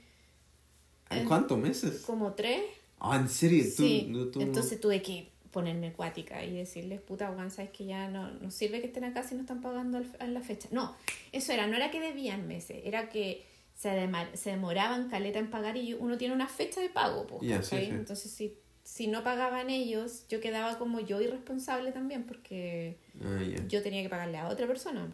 ¿En 1.11 1.25
cuántos 1.27 1.57
meses? 1.59 2.03
como 2.05 2.35
tres. 2.35 2.63
Ah, 3.01 3.17
¿en 3.17 3.29
serio? 3.29 3.65
Tú- 3.65 3.83
Sí, 3.83 4.13
tú- 4.33 4.41
entonces 4.43 4.79
tuve 4.81 5.01
que 5.03 5.31
ponerme 5.51 5.89
acuática 5.89 6.45
y 6.45 6.55
decirles, 6.57 7.01
puta, 7.01 7.31
weón, 7.31 7.51
sabes 7.51 7.71
que 7.71 7.85
ya 7.87 8.09
no, 8.09 8.31
no 8.31 8.51
sirve 8.51 8.81
que 8.81 8.87
estén 8.89 9.05
acá 9.05 9.23
si 9.23 9.35
no 9.35 9.41
están 9.43 9.61
pagando 9.61 9.99
al- 9.99 10.17
en 10.21 10.35
la 10.35 10.41
fecha. 10.41 10.69
No, 10.73 10.95
eso 11.33 11.53
era, 11.53 11.67
no 11.67 11.77
era 11.77 11.91
que 11.91 12.01
debían 12.01 12.47
meses, 12.47 12.81
era 12.85 13.09
que 13.09 13.45
se, 13.75 13.91
dema- 13.91 14.35
se 14.35 14.51
demoraban 14.51 15.09
caleta 15.09 15.39
en 15.39 15.51
pagar 15.51 15.77
y 15.77 15.95
uno 15.95 16.19
tiene 16.19 16.35
una 16.35 16.49
fecha 16.49 16.81
de 16.81 16.89
pago, 16.91 17.27
sí. 17.63 17.77
Entonces, 17.97 18.31
si, 18.31 18.59
si 18.83 19.07
no 19.07 19.23
pagaban 19.23 19.71
ellos, 19.71 20.27
yo 20.29 20.41
quedaba 20.41 20.79
como 20.79 21.01
yo 21.01 21.21
irresponsable 21.21 21.93
también 21.93 22.25
porque 22.25 22.99
Ah, 23.23 23.43
yo 23.69 23.83
tenía 23.83 24.03
que 24.03 24.09
pagarle 24.09 24.39
a 24.39 24.49
otra 24.49 24.67
persona. 24.67 25.11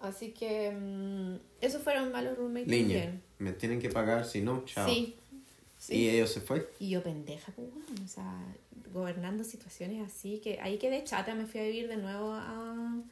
Así 0.00 0.32
que 0.32 0.70
mm, 0.72 1.36
esos 1.60 1.82
fueron 1.82 2.10
malos 2.10 2.36
roommates 2.36 2.68
también. 2.80 3.22
Me 3.38 3.52
tienen 3.52 3.80
que 3.80 3.88
pagar, 3.88 4.24
si 4.24 4.40
no, 4.40 4.64
chao. 4.64 4.88
Sí, 4.88 5.16
sí. 5.82 5.94
Y 5.96 6.08
ellos 6.10 6.30
se 6.30 6.40
fue. 6.40 6.68
Y 6.78 6.90
yo 6.90 7.02
pendeja, 7.02 7.50
pues 7.52 7.68
bueno, 7.72 8.04
o 8.04 8.08
sea, 8.08 8.38
gobernando 8.92 9.42
situaciones 9.44 10.06
así, 10.06 10.38
que 10.38 10.60
ahí 10.60 10.78
quedé 10.78 11.02
chata, 11.04 11.34
me 11.34 11.46
fui 11.46 11.60
a 11.60 11.64
vivir 11.64 11.88
de 11.88 11.96
nuevo 11.96 12.32
a, 12.32 13.02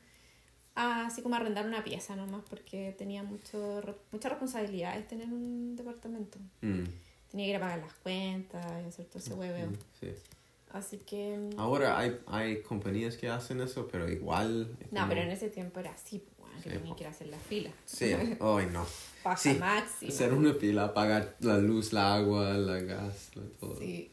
a, 0.76 1.06
así 1.06 1.22
como 1.22 1.35
a 1.35 1.38
arrendar 1.38 1.66
una 1.66 1.83
pieza 1.83 2.16
nomás 2.16 2.42
porque 2.48 2.94
tenía 2.96 3.22
mucho, 3.22 3.80
re- 3.80 3.94
muchas 4.12 4.30
responsabilidades 4.33 5.09
tener 5.09 5.26
un 5.28 5.74
departamento. 5.76 6.38
Mm, 6.62 6.85
Tenía 7.30 7.46
que 7.46 7.50
ir 7.50 7.56
a 7.56 7.61
pagar 7.61 7.78
las 7.78 7.92
cuentas 7.94 8.64
y 8.85 8.88
hacer 8.88 9.06
todo 9.06 9.18
ese 9.18 9.35
hueveo. 9.35 9.68
mm, 9.70 9.74
sí. 10.00 10.09
Así 10.72 10.98
que... 10.98 11.50
Ahora 11.56 11.98
hay, 11.98 12.18
hay 12.26 12.62
compañías 12.62 13.16
que 13.16 13.28
hacen 13.28 13.61
eso, 13.61 13.88
pero 13.90 14.09
igual... 14.11 14.76
es 14.80 14.92
No, 14.92 15.00
como- 15.00 15.09
pero 15.11 15.22
en 15.22 15.30
ese 15.30 15.48
tiempo 15.50 15.80
era 15.80 15.90
así, 15.92 16.22
que 16.62 16.70
tenía 16.70 16.94
que 16.94 17.03
ir 17.03 17.07
a 17.07 17.11
hacer 17.11 17.27
la 17.29 17.38
fila. 17.38 17.70
Sí, 17.87 18.12
hoy 18.40 18.66
no. 18.66 18.87
Baja 19.25 19.37
Sí, 19.37 19.55
máxima. 19.59 20.12
Hacer 20.12 20.33
una 20.33 20.55
pila, 20.55 20.94
pagar 20.94 21.37
la 21.40 21.59
luz, 21.59 21.92
la 21.92 22.14
agua, 22.14 22.55
la 22.55 22.81
gas, 22.81 23.31
la- 23.35 23.42
todo. 23.59 23.79
Sí. 23.79 24.11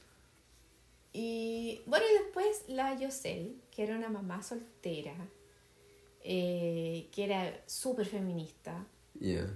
Y 1.14 1.82
bueno, 1.86 2.06
y 2.10 2.24
después 2.24 2.64
la 2.68 2.96
Yosel, 2.98 3.56
que 3.72 3.84
era 3.84 3.96
una 3.96 4.10
mamá 4.10 4.44
soltera, 4.44 5.16
eh, 6.24 7.08
que 7.12 7.24
era 7.24 7.62
súper 7.66 8.06
feminista. 8.06 8.86
Yeah. 9.20 9.48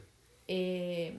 eh, 0.47 1.15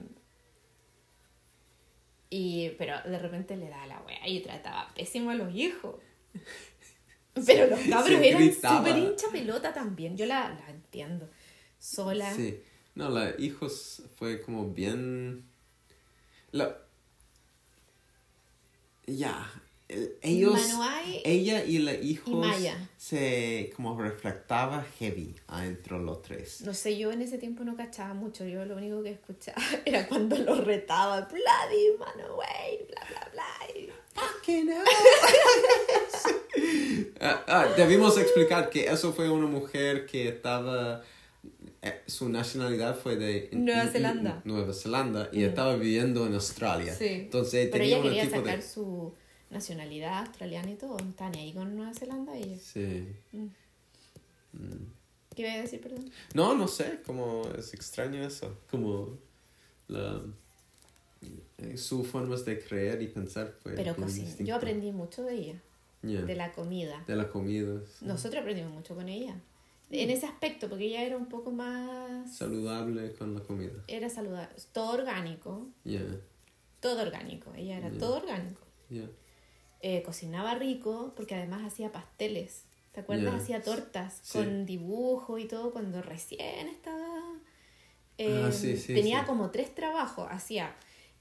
y, 2.29 2.69
pero 2.79 2.95
de 3.05 3.19
repente 3.19 3.55
le 3.55 3.69
daba 3.69 3.85
la 3.85 4.01
wea 4.01 4.27
y 4.27 4.41
trataba 4.41 4.91
pésimo 4.95 5.29
a 5.29 5.35
los 5.35 5.53
hijos. 5.53 5.95
Pero 7.45 7.65
los 7.67 7.79
cabros 7.79 8.19
eran 8.21 8.53
súper 8.53 8.95
hincha 8.97 9.27
pelota 9.31 9.73
también. 9.73 10.15
Yo 10.15 10.27
la, 10.27 10.49
la 10.49 10.69
entiendo. 10.69 11.27
Sola. 11.83 12.33
Sí. 12.33 12.61
No, 12.95 13.09
la 13.09 13.33
hijos 13.39 14.03
fue 14.17 14.41
como 14.41 14.69
bien... 14.69 15.43
La... 16.51 16.77
Ya. 19.05 19.51
el- 19.89 20.15
Ellos... 20.21 20.59
Ella 21.25 21.63
y 21.65 21.79
la 21.79 21.93
hijos 21.95 22.29
y 22.29 22.35
Maya. 22.35 22.89
se 22.97 23.71
como 23.75 23.99
reflectaba 23.99 24.85
heavy 24.99 25.35
adentro 25.47 25.99
los 25.99 26.21
tres. 26.21 26.61
No 26.61 26.73
sé, 26.73 26.97
yo 26.97 27.11
en 27.11 27.21
ese 27.21 27.37
tiempo 27.37 27.63
no 27.63 27.75
cachaba 27.75 28.13
mucho. 28.13 28.45
Yo 28.45 28.63
lo 28.65 28.75
único 28.77 29.03
que 29.03 29.11
escuchaba 29.11 29.61
era 29.85 30.07
cuando 30.07 30.37
lo 30.37 30.61
retaba. 30.61 31.21
Bloody 31.21 31.97
Manuel, 31.99 32.85
bla, 32.87 33.05
bla, 33.09 33.29
bla. 33.33 33.79
y- 33.79 33.89
Fucking 34.13 34.69
hell. 34.69 34.83
Ah, 37.19 37.43
ah, 37.47 37.67
debimos 37.77 38.17
explicar 38.17 38.69
que 38.69 38.85
eso 38.85 39.13
fue 39.13 39.29
una 39.29 39.47
mujer 39.47 40.05
que 40.05 40.27
estaba 40.27 41.01
su 42.07 42.29
nacionalidad 42.29 42.97
fue 42.97 43.15
de 43.15 43.49
Nueva 43.51 43.87
Zelanda. 43.87 44.41
Nueva 44.45 44.73
Zelanda 44.73 45.29
y 45.31 45.43
estaba 45.43 45.75
viviendo 45.75 46.25
en 46.27 46.33
Australia. 46.35 46.93
Sí. 46.95 47.05
Entonces 47.07 47.69
Pero 47.71 47.83
tenía 47.83 47.97
ella 47.97 48.03
quería 48.03 48.23
tipo 48.23 48.35
sacar 48.37 48.55
de 48.57 48.61
su 48.65 49.13
nacionalidad 49.49 50.25
australiana 50.27 50.71
y 50.71 50.75
todo. 50.75 50.97
No 50.99 51.09
está 51.09 51.29
ni 51.29 51.39
ahí 51.39 51.53
con 51.53 51.75
Nueva 51.75 51.93
Zelanda 51.93 52.35
ella. 52.37 52.57
Sí. 52.57 53.07
¿Qué 55.35 55.41
iba 55.41 55.53
a 55.53 55.61
decir, 55.61 55.81
perdón? 55.81 56.09
No, 56.33 56.55
no 56.55 56.67
sé, 56.67 57.01
como 57.05 57.47
es 57.57 57.73
extraño 57.73 58.23
eso, 58.23 58.55
como 58.69 59.17
la 59.87 60.21
eh, 61.57 61.77
su 61.77 62.03
formas 62.03 62.45
de 62.45 62.59
creer 62.59 63.01
y 63.01 63.07
pensar 63.07 63.53
fue 63.63 63.73
Pero 63.73 63.95
cocina. 63.95 64.25
distinto. 64.27 64.49
Yo 64.49 64.55
aprendí 64.55 64.91
mucho 64.91 65.23
de 65.23 65.35
ella, 65.35 65.55
Yeah. 66.03 66.21
de 66.23 66.35
la 66.35 66.51
comida. 66.51 67.01
de 67.07 67.15
la 67.15 67.29
comida 67.29 67.79
sí. 67.97 68.05
Nosotros 68.05 68.41
aprendimos 68.41 68.73
mucho 68.73 68.93
con 68.93 69.07
ella. 69.07 69.35
En 70.01 70.09
ese 70.09 70.25
aspecto, 70.25 70.67
porque 70.69 70.85
ella 70.85 71.03
era 71.03 71.17
un 71.17 71.27
poco 71.27 71.51
más... 71.51 72.35
saludable 72.35 73.13
con 73.13 73.33
la 73.35 73.41
comida. 73.41 73.71
Era 73.87 74.09
saludable. 74.09 74.55
Todo 74.71 74.93
orgánico. 74.93 75.67
Yeah. 75.83 76.19
Todo 76.79 77.01
orgánico. 77.03 77.53
Ella 77.55 77.77
era 77.77 77.91
todo 77.91 78.17
orgánico. 78.17 78.61
Yeah. 78.89 79.09
Eh, 79.81 80.01
cocinaba 80.03 80.55
rico 80.55 81.13
porque 81.15 81.35
además 81.35 81.61
hacía 81.65 81.91
pasteles. 81.91 82.65
¿Te 82.91 83.01
acuerdas? 83.01 83.33
Hacía 83.35 83.61
tortas 83.61 84.19
Sí. 84.21 84.37
con 84.37 84.65
dibujo 84.65 85.37
y 85.39 85.45
todo 85.47 85.71
cuando 85.71 86.01
recién 86.01 86.67
estaba... 86.67 87.21
eh, 88.17 88.43
Ah, 88.45 88.51
sí, 88.51 88.77
sí, 88.77 88.93
tenía 88.93 89.25
como 89.25 89.49
tres 89.51 89.73
trabajos. 89.73 90.27
Hacía 90.29 90.75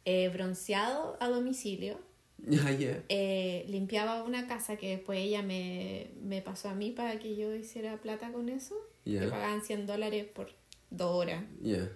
eh, 0.04 0.28
bronceado 0.28 1.16
a 1.20 1.28
domicilio. 1.28 1.98
Yeah, 2.48 2.70
yeah. 2.72 3.02
eh, 3.08 3.64
limpiaba 3.68 4.24
una 4.24 4.48
casa 4.48 4.76
que 4.76 4.96
después 4.96 5.20
ella 5.20 5.42
me, 5.42 6.10
me 6.22 6.42
pasó 6.42 6.68
a 6.68 6.74
mí 6.74 6.90
para 6.90 7.18
que 7.18 7.36
yo 7.36 7.54
hiciera 7.54 7.96
plata 7.98 8.32
con 8.32 8.48
eso. 8.48 8.74
Ya. 9.04 9.20
Que 9.20 9.28
pagaban 9.28 9.62
100 9.62 9.86
dólares 9.86 10.26
por 10.26 10.52
dos 10.90 11.10
horas. 11.14 11.44
Yeah. 11.62 11.88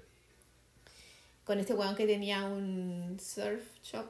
Con 1.44 1.58
este 1.58 1.74
weón 1.74 1.96
que 1.96 2.06
tenía 2.06 2.44
un 2.44 3.18
surf 3.20 3.62
shop. 3.82 4.06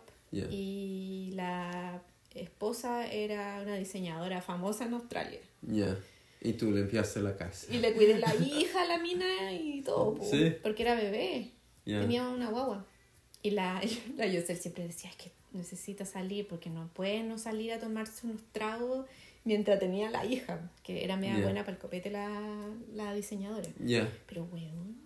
Y 0.50 1.30
la 1.34 2.02
esposa 2.34 3.10
era 3.10 3.62
una 3.62 3.76
diseñadora 3.76 4.42
famosa 4.42 4.84
en 4.84 4.94
Australia. 4.94 5.40
Yeah. 5.66 5.98
Y 6.42 6.52
tú 6.54 6.70
limpiaste 6.70 7.20
la 7.20 7.36
casa. 7.36 7.72
Y 7.72 7.78
le 7.78 7.94
cuidé 7.94 8.18
la 8.18 8.34
hija, 8.46 8.84
la 8.84 8.98
mina 8.98 9.52
y 9.52 9.80
todo. 9.82 10.18
Sí. 10.22 10.54
Porque 10.62 10.82
era 10.82 10.94
bebé. 10.94 11.52
Yeah. 11.84 12.02
Tenía 12.02 12.28
una 12.28 12.50
guagua. 12.50 12.84
Y 13.42 13.50
la, 13.50 13.80
la 14.16 14.26
Yosel 14.26 14.58
siempre 14.58 14.86
decía, 14.86 15.08
es 15.08 15.16
que 15.16 15.32
necesita 15.56 16.04
salir 16.04 16.46
porque 16.46 16.70
no 16.70 16.88
puede 16.94 17.22
no 17.22 17.38
salir 17.38 17.72
a 17.72 17.78
tomarse 17.78 18.26
unos 18.26 18.42
tragos 18.52 19.06
mientras 19.44 19.78
tenía 19.78 20.10
la 20.10 20.24
hija, 20.24 20.70
que 20.82 21.04
era 21.04 21.16
media 21.16 21.40
buena 21.40 21.60
para 21.60 21.76
el 21.76 21.78
copete 21.78 22.10
la, 22.10 22.28
la 22.94 23.14
diseñadora. 23.14 23.68
Yeah. 23.84 24.12
Pero, 24.26 24.44
weón, 24.52 24.96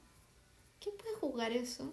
¿quién 0.81 0.95
puede 0.97 1.15
juzgar 1.17 1.53
eso? 1.53 1.93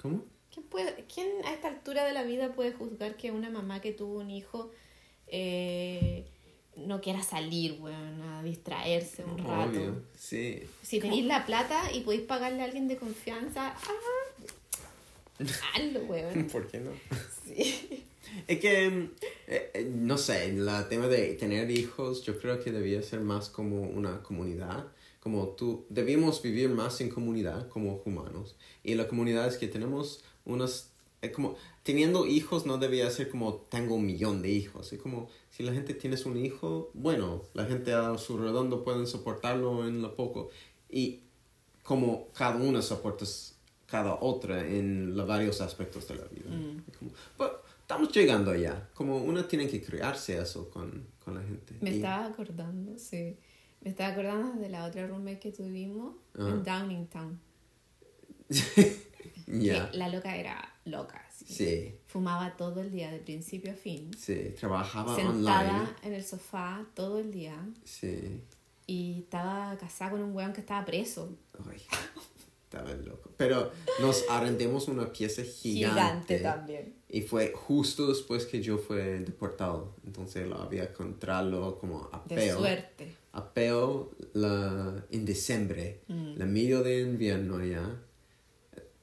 ¿Cómo? 0.00 0.24
¿Quién, 0.52 0.64
puede, 0.66 1.04
¿Quién 1.12 1.26
a 1.44 1.52
esta 1.52 1.68
altura 1.68 2.04
de 2.04 2.12
la 2.12 2.22
vida 2.22 2.52
puede 2.52 2.72
juzgar 2.72 3.16
que 3.16 3.32
una 3.32 3.50
mamá 3.50 3.80
que 3.80 3.92
tuvo 3.92 4.20
un 4.20 4.30
hijo 4.30 4.70
eh, 5.26 6.24
no 6.76 7.00
quiera 7.00 7.22
salir, 7.22 7.78
weón, 7.80 8.22
a 8.22 8.44
distraerse 8.44 9.24
un 9.24 9.38
rato? 9.38 9.70
Obvio. 9.70 10.02
Sí. 10.14 10.62
Si 10.82 11.00
tenéis 11.00 11.26
la 11.26 11.44
plata 11.46 11.92
y 11.92 12.00
podéis 12.00 12.22
pagarle 12.22 12.62
a 12.62 12.64
alguien 12.66 12.86
de 12.86 12.96
confianza, 12.96 13.74
¡ah! 13.76 14.17
Hazlo, 15.74 16.00
weón. 16.00 16.46
¿Por 16.52 16.66
qué 16.66 16.80
no? 16.80 16.90
Sí. 17.46 18.04
Es 18.46 18.60
que, 18.60 18.86
eh, 19.46 19.70
eh, 19.74 19.90
no 19.92 20.18
sé, 20.18 20.46
el 20.46 20.68
tema 20.88 21.08
de 21.08 21.34
tener 21.34 21.70
hijos, 21.70 22.22
yo 22.22 22.38
creo 22.38 22.62
que 22.62 22.72
debía 22.72 23.02
ser 23.02 23.20
más 23.20 23.48
como 23.48 23.82
una 23.82 24.22
comunidad. 24.22 24.86
Como 25.20 25.48
tú, 25.48 25.84
debíamos 25.88 26.42
vivir 26.42 26.68
más 26.68 27.00
en 27.00 27.08
comunidad 27.08 27.68
como 27.68 28.02
humanos. 28.04 28.56
Y 28.84 28.94
la 28.94 29.08
comunidad 29.08 29.46
es 29.48 29.56
que 29.56 29.68
tenemos 29.68 30.22
unos, 30.44 30.90
eh, 31.22 31.32
como, 31.32 31.56
teniendo 31.82 32.26
hijos 32.26 32.66
no 32.66 32.78
debía 32.78 33.10
ser 33.10 33.28
como 33.28 33.54
tengo 33.54 33.96
un 33.96 34.06
millón 34.06 34.42
de 34.42 34.50
hijos. 34.50 34.92
Es 34.92 35.00
como, 35.00 35.28
si 35.50 35.62
la 35.62 35.72
gente 35.72 35.94
tiene 35.94 36.16
un 36.24 36.36
hijo, 36.36 36.90
bueno, 36.94 37.42
la 37.54 37.64
gente 37.64 37.92
a 37.92 38.16
su 38.18 38.38
redondo 38.38 38.84
pueden 38.84 39.06
soportarlo 39.06 39.86
en 39.86 40.02
lo 40.02 40.14
poco. 40.14 40.50
Y 40.90 41.20
como 41.82 42.28
cada 42.34 42.56
uno 42.56 42.82
soporta 42.82 43.24
cada 43.90 44.14
otra 44.20 44.66
en 44.66 45.16
los 45.16 45.26
varios 45.26 45.60
aspectos 45.60 46.06
de 46.08 46.16
la 46.16 46.24
vida. 46.26 46.44
Como, 46.98 47.10
"Pues, 47.36 47.50
estamos 47.80 48.12
llegando 48.12 48.50
allá. 48.50 48.88
Como 48.94 49.16
uno 49.18 49.44
tiene 49.46 49.66
que 49.68 49.82
crearse 49.82 50.38
eso 50.38 50.68
con, 50.70 51.06
con 51.24 51.34
la 51.34 51.42
gente. 51.42 51.74
Me 51.80 51.90
Y- 51.92 51.96
estaba 51.96 52.26
acordando, 52.26 52.98
sí. 52.98 53.36
Me 53.80 53.90
estaba 53.90 54.12
acordando 54.12 54.60
de 54.60 54.68
la 54.68 54.84
otra 54.84 55.06
roommate 55.06 55.38
que 55.40 55.52
tuvimos 55.52 56.16
Ah. 56.38 56.48
en 56.50 56.62
Downingtown. 56.64 57.40
Ya. 59.50 59.90
Que 59.90 59.96
la 59.96 60.08
loca 60.10 60.36
era 60.36 60.74
loca. 60.84 61.24
sí. 61.34 61.46
Sí, 61.54 61.94
Fumaba 62.06 62.54
todo 62.56 62.82
el 62.82 62.90
día, 62.90 63.10
de 63.10 63.18
principio 63.18 63.72
a 63.72 63.74
fin. 63.74 64.10
sí. 64.14 64.54
Trabajaba 64.58 65.16
sentada 65.16 65.70
online. 65.70 65.88
en 66.02 66.12
el 66.12 66.22
sofá 66.24 66.84
todo 66.94 67.18
el 67.18 67.30
día. 67.30 67.56
Sí. 67.84 68.42
Y 68.86 69.20
estaba 69.20 69.74
casada 69.78 70.10
con 70.12 70.22
un 70.22 70.34
weón 70.34 70.52
que 70.52 70.60
estaba 70.60 70.84
preso. 70.84 71.34
Ay, 71.70 71.80
estaba 72.70 72.92
loco. 72.92 73.30
Pero 73.38 73.72
nos 74.00 74.24
arrendamos 74.28 74.88
una 74.88 75.10
pieza 75.10 75.42
gigante. 75.42 76.38
también. 76.40 76.94
Y 77.08 77.22
fue 77.22 77.52
justo 77.54 78.08
después 78.08 78.44
que 78.44 78.60
yo 78.62 78.76
fue 78.76 79.20
deportado. 79.20 79.94
Entonces 80.04 80.46
lo 80.46 80.60
había 80.60 80.84
encontrado 80.84 81.78
como 81.78 82.10
a 82.12 82.22
De 82.26 82.52
suerte. 82.52 83.14
A 83.32 83.52
peo 83.54 84.10
la, 84.34 85.04
en 85.10 85.24
diciembre, 85.24 86.00
Mm. 86.08 86.34
la 86.38 86.44
medio 86.46 86.82
de 86.82 87.00
invierno 87.00 87.64
ya. 87.64 87.98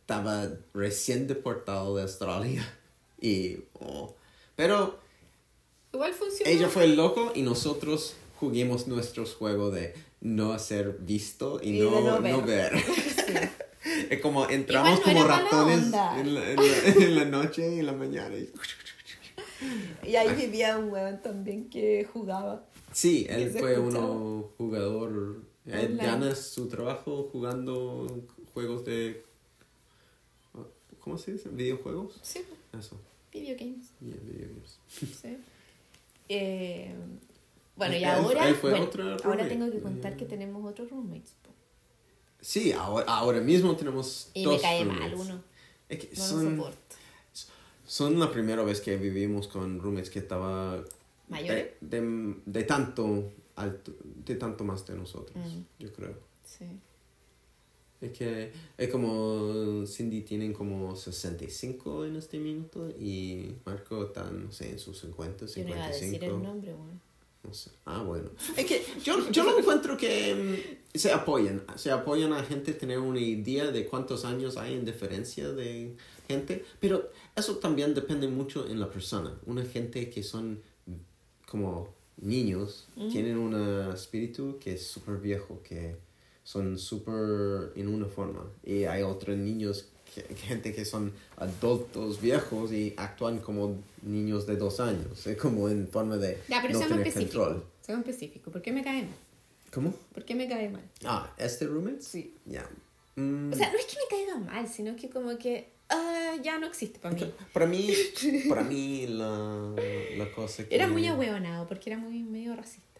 Estaba 0.01 0.47
recién 0.73 1.27
deportado 1.27 1.95
de 1.95 2.03
Australia. 2.03 2.63
Y, 3.21 3.57
oh. 3.79 4.13
Pero 4.55 4.99
Igual 5.93 6.13
funcionó. 6.13 6.51
ella 6.51 6.67
fue 6.67 6.85
loco 6.87 7.31
y 7.33 7.41
nosotros 7.41 8.13
juguemos 8.39 8.87
nuestros 8.87 9.33
juegos 9.33 9.73
de 9.73 9.95
no 10.21 10.59
ser 10.59 10.97
visto 10.99 11.59
y, 11.63 11.77
Y 11.77 11.79
no, 11.79 12.01
no 12.01 12.19
no 12.19 12.41
ver. 12.43 12.73
Es 14.09 14.19
como 14.19 14.49
entramos 14.49 14.99
Igual 14.99 15.13
no 15.15 15.21
como 15.21 15.27
ratones 15.27 15.77
en 15.85 15.91
la, 15.91 16.19
en, 16.19 16.33
la, 16.33 16.51
en 16.51 17.15
la 17.15 17.25
noche 17.25 17.75
y 17.75 17.79
en 17.79 17.85
la 17.85 17.93
mañana. 17.93 18.35
y- 18.35 18.49
Y 20.07 20.15
ahí 20.15 20.35
vivía 20.35 20.77
un 20.77 20.89
weón 20.91 21.21
también 21.21 21.69
que 21.69 22.03
jugaba. 22.11 22.65
Sí, 22.91 23.27
él 23.29 23.51
fue 23.51 23.73
escuchaba. 23.73 24.09
uno 24.11 24.49
jugador. 24.57 25.37
Él 25.65 25.73
Online. 25.91 26.03
gana 26.03 26.35
su 26.35 26.67
trabajo 26.67 27.29
jugando 27.31 28.23
juegos 28.53 28.85
de. 28.85 29.23
¿Cómo 30.99 31.17
se 31.19 31.33
dice? 31.33 31.49
¿Videojuegos? 31.49 32.17
Sí, 32.23 32.41
Eso. 32.77 32.99
video 33.31 33.55
games. 33.59 33.91
Yeah, 34.01 34.15
videogames. 34.23 34.79
Sí. 35.21 35.37
Eh, 36.29 36.93
bueno, 37.75 37.95
y 37.95 38.03
ahora, 38.03 38.47
él 38.47 38.55
fue 38.55 38.71
bueno, 38.71 38.85
otro 38.85 39.17
ahora 39.23 39.47
tengo 39.47 39.69
que 39.71 39.79
contar 39.79 40.17
que 40.17 40.25
tenemos 40.25 40.65
otros 40.65 40.89
roommates. 40.89 41.33
Sí, 42.47 42.71
ahora, 42.73 43.05
ahora 43.07 43.41
mismo 43.41 43.75
tenemos 43.75 44.29
Y 44.35 44.43
dos 44.43 44.57
me 44.57 44.61
cae 44.61 44.83
roommates. 44.83 45.17
mal 45.17 45.19
uno. 45.27 45.43
Es 45.89 45.99
que 45.99 46.05
No 46.15 46.21
lo 46.21 46.29
son, 46.29 46.57
soporto. 46.57 46.95
son 47.87 48.19
la 48.19 48.31
primera 48.31 48.63
vez 48.63 48.81
que 48.81 48.97
vivimos 48.97 49.47
con 49.47 49.79
roommates 49.79 50.11
que 50.11 50.19
estaba 50.19 50.83
¿Mayores? 51.27 51.71
de, 51.81 52.01
de, 52.01 52.35
de 52.45 52.63
tanto 52.65 53.31
alto, 53.55 53.93
de 54.03 54.35
tanto 54.35 54.63
más 54.63 54.85
de 54.85 54.95
nosotros, 54.95 55.35
Mm. 55.43 55.61
yo 55.83 55.91
creo. 55.93 56.15
Sí. 56.43 56.65
Es 58.01 58.11
que 58.11 58.51
es 58.77 58.89
como 58.89 59.83
Cindy 59.87 60.21
tienen 60.21 60.53
como 60.53 60.95
65 60.95 62.05
en 62.05 62.17
este 62.17 62.37
minuto 62.37 62.89
y 62.91 63.55
Marco 63.65 64.03
está, 64.05 64.29
no 64.29 64.51
sé, 64.51 64.69
en 64.69 64.77
sus 64.79 64.99
50, 64.99 65.47
Yo 65.47 65.63
no 65.63 65.69
iba 65.69 65.85
a 65.85 65.91
55. 65.93 66.11
decir 66.11 66.23
el 66.25 66.43
nombre, 66.43 66.73
bueno. 66.73 66.99
No 67.45 67.53
sé. 67.53 67.71
Ah, 67.85 68.01
bueno. 68.01 68.29
Es 68.57 68.65
que 68.65 68.83
yo, 69.03 69.29
yo 69.31 69.43
lo 69.43 69.57
encuentro 69.57 69.97
que 69.97 70.33
mm, 70.93 70.97
se 70.97 71.11
apoyan. 71.11 71.63
Se 71.75 71.91
apoyan 71.91 72.33
a 72.33 72.43
gente 72.43 72.73
tener 72.73 72.99
una 72.99 73.19
idea 73.19 73.71
de 73.71 73.85
cuántos 73.85 74.25
años 74.25 74.57
hay 74.57 74.73
en 74.73 74.85
diferencia 74.85 75.51
de 75.51 75.95
gente. 76.27 76.65
Pero 76.79 77.11
eso 77.35 77.57
también 77.57 77.93
depende 77.93 78.27
mucho 78.27 78.67
en 78.67 78.79
la 78.79 78.89
persona. 78.89 79.37
Una 79.45 79.63
gente 79.63 80.09
que 80.09 80.23
son 80.23 80.61
como 81.45 81.93
niños, 82.17 82.87
tienen 83.11 83.37
un 83.37 83.53
espíritu 83.93 84.57
que 84.59 84.73
es 84.73 84.87
súper 84.87 85.17
viejo, 85.17 85.61
que 85.63 85.95
son 86.43 86.77
súper 86.77 87.73
en 87.75 87.87
una 87.87 88.07
forma. 88.07 88.49
Y 88.63 88.85
hay 88.85 89.03
otros 89.03 89.37
niños, 89.37 89.83
que, 89.83 89.94
gente 90.21 90.73
que 90.73 90.85
son 90.85 91.13
adultos 91.37 92.21
viejos 92.21 92.71
y 92.71 92.93
actúan 92.97 93.39
como 93.39 93.77
niños 94.03 94.45
de 94.45 94.55
dos 94.57 94.79
años. 94.79 95.25
Es 95.27 95.37
como 95.37 95.69
en 95.69 95.87
forma 95.87 96.17
de 96.17 96.41
Ya, 96.47 96.61
pero 96.61 96.79
no 96.79 96.87
tener 96.87 97.13
control. 97.13 97.63
Seamos 97.81 98.07
específicos. 98.07 98.51
¿Por 98.51 98.61
qué 98.61 98.71
me 98.71 98.83
cae 98.83 99.03
mal? 99.03 99.15
¿Cómo? 99.71 99.93
¿Por 100.13 100.23
qué 100.25 100.35
me 100.35 100.47
cae 100.47 100.69
mal? 100.69 100.81
Ah, 101.03 101.33
¿este 101.37 101.65
roommate? 101.67 102.01
Sí. 102.01 102.33
Ya. 102.45 102.67
Mm, 103.15 103.51
O 103.53 103.55
sea, 103.55 103.71
no 103.71 103.77
es 103.77 103.85
que 103.85 103.95
me 103.97 104.07
caiga 104.09 104.37
mal, 104.37 104.67
sino 104.67 104.95
que 104.95 105.09
como 105.09 105.37
que 105.37 105.69
ah, 105.89 106.35
ya 106.43 106.57
no 106.59 106.67
existe 106.67 106.99
para 106.99 107.15
mí. 107.15 107.33
para 107.53 107.65
mí, 107.65 107.93
para 108.49 108.63
mí 108.63 109.07
la, 109.07 109.73
la 110.17 110.31
cosa 110.31 110.67
que... 110.67 110.73
Era 110.75 110.87
muy 110.87 111.05
ahueonado 111.07 111.67
porque 111.67 111.89
era 111.89 111.99
muy 111.99 112.23
medio 112.23 112.55
racista. 112.55 112.94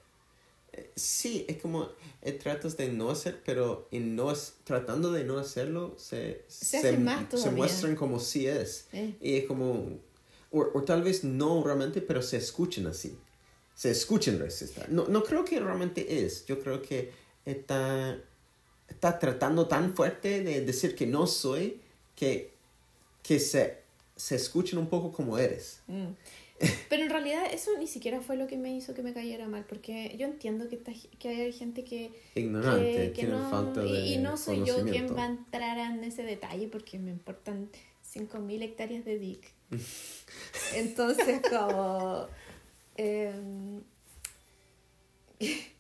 Sí, 0.96 1.46
es 1.48 1.58
como 1.58 1.90
eh, 2.22 2.32
tratas 2.32 2.78
de 2.78 2.90
no 2.90 3.10
hacer, 3.10 3.42
pero 3.46 3.88
en 3.92 4.16
no 4.16 4.34
tratando 4.64 5.12
de 5.12 5.24
no 5.24 5.38
hacerlo, 5.38 5.96
se, 5.98 6.44
Se 6.48 6.98
más 6.98 7.28
muestran 7.52 7.96
como 7.96 8.20
sí 8.20 8.48
es. 8.48 8.88
Eh. 8.94 9.16
Y 9.22 9.36
es 9.36 9.46
como, 9.46 10.00
o, 10.52 10.68
o 10.74 10.84
tal 10.84 11.04
vez 11.04 11.24
no 11.24 11.64
realmente, 11.64 12.02
pero 12.02 12.22
se 12.22 12.38
escuchan 12.38 12.88
así. 12.88 13.18
Se 13.76 13.92
escuchan 13.92 14.40
racistas. 14.40 14.88
No, 14.90 15.08
no 15.08 15.24
creo 15.24 15.44
que 15.44 15.60
realmente 15.60 16.26
es. 16.26 16.46
Yo 16.46 16.62
creo 16.62 16.82
que 16.82 17.12
está, 17.46 18.18
está 18.88 19.20
tratando 19.20 19.68
tan 19.68 19.96
fuerte 19.96 20.44
de 20.44 20.62
decir 20.62 20.96
que 20.96 21.06
no 21.06 21.28
soy, 21.28 21.82
que, 22.16 22.54
que 23.22 23.40
se, 23.40 23.80
se 24.16 24.36
escuchan 24.36 24.80
un 24.80 24.88
poco 24.88 25.12
como 25.12 25.38
eres. 25.38 25.82
Mm. 25.88 26.08
Pero 26.90 27.04
en 27.04 27.10
realidad 27.10 27.44
eso 27.52 27.72
ni 27.78 27.88
siquiera 27.88 28.22
fue 28.22 28.38
lo 28.38 28.48
que 28.48 28.58
me 28.58 28.74
hizo 28.76 28.94
que 28.94 29.04
me 29.04 29.14
cayera 29.14 29.48
mal, 29.48 29.66
porque 29.68 30.16
yo 30.18 30.26
entiendo 30.26 30.70
que, 30.70 30.80
que 31.20 31.28
hay 31.28 31.52
gente 31.52 31.84
que, 31.84 32.12
Ignorante, 32.36 33.12
que, 33.14 33.22
que 33.22 33.28
no, 33.28 33.50
falta 33.50 33.82
de 33.82 33.90
y, 33.90 34.14
y 34.14 34.18
no 34.20 34.38
soy 34.38 34.64
yo 34.64 34.84
quien 34.86 35.14
va 35.16 35.24
a 35.24 35.28
entrar 35.28 35.78
en 35.78 36.04
ese 36.04 36.24
detalle 36.24 36.68
porque 36.70 36.98
me 36.98 37.12
importan 37.12 37.70
5.000 38.14 38.62
hectáreas 38.64 39.04
de 39.04 39.20
dick. 39.20 39.52
Entonces 40.76 41.42
como... 41.50 42.28
em, 42.96 43.82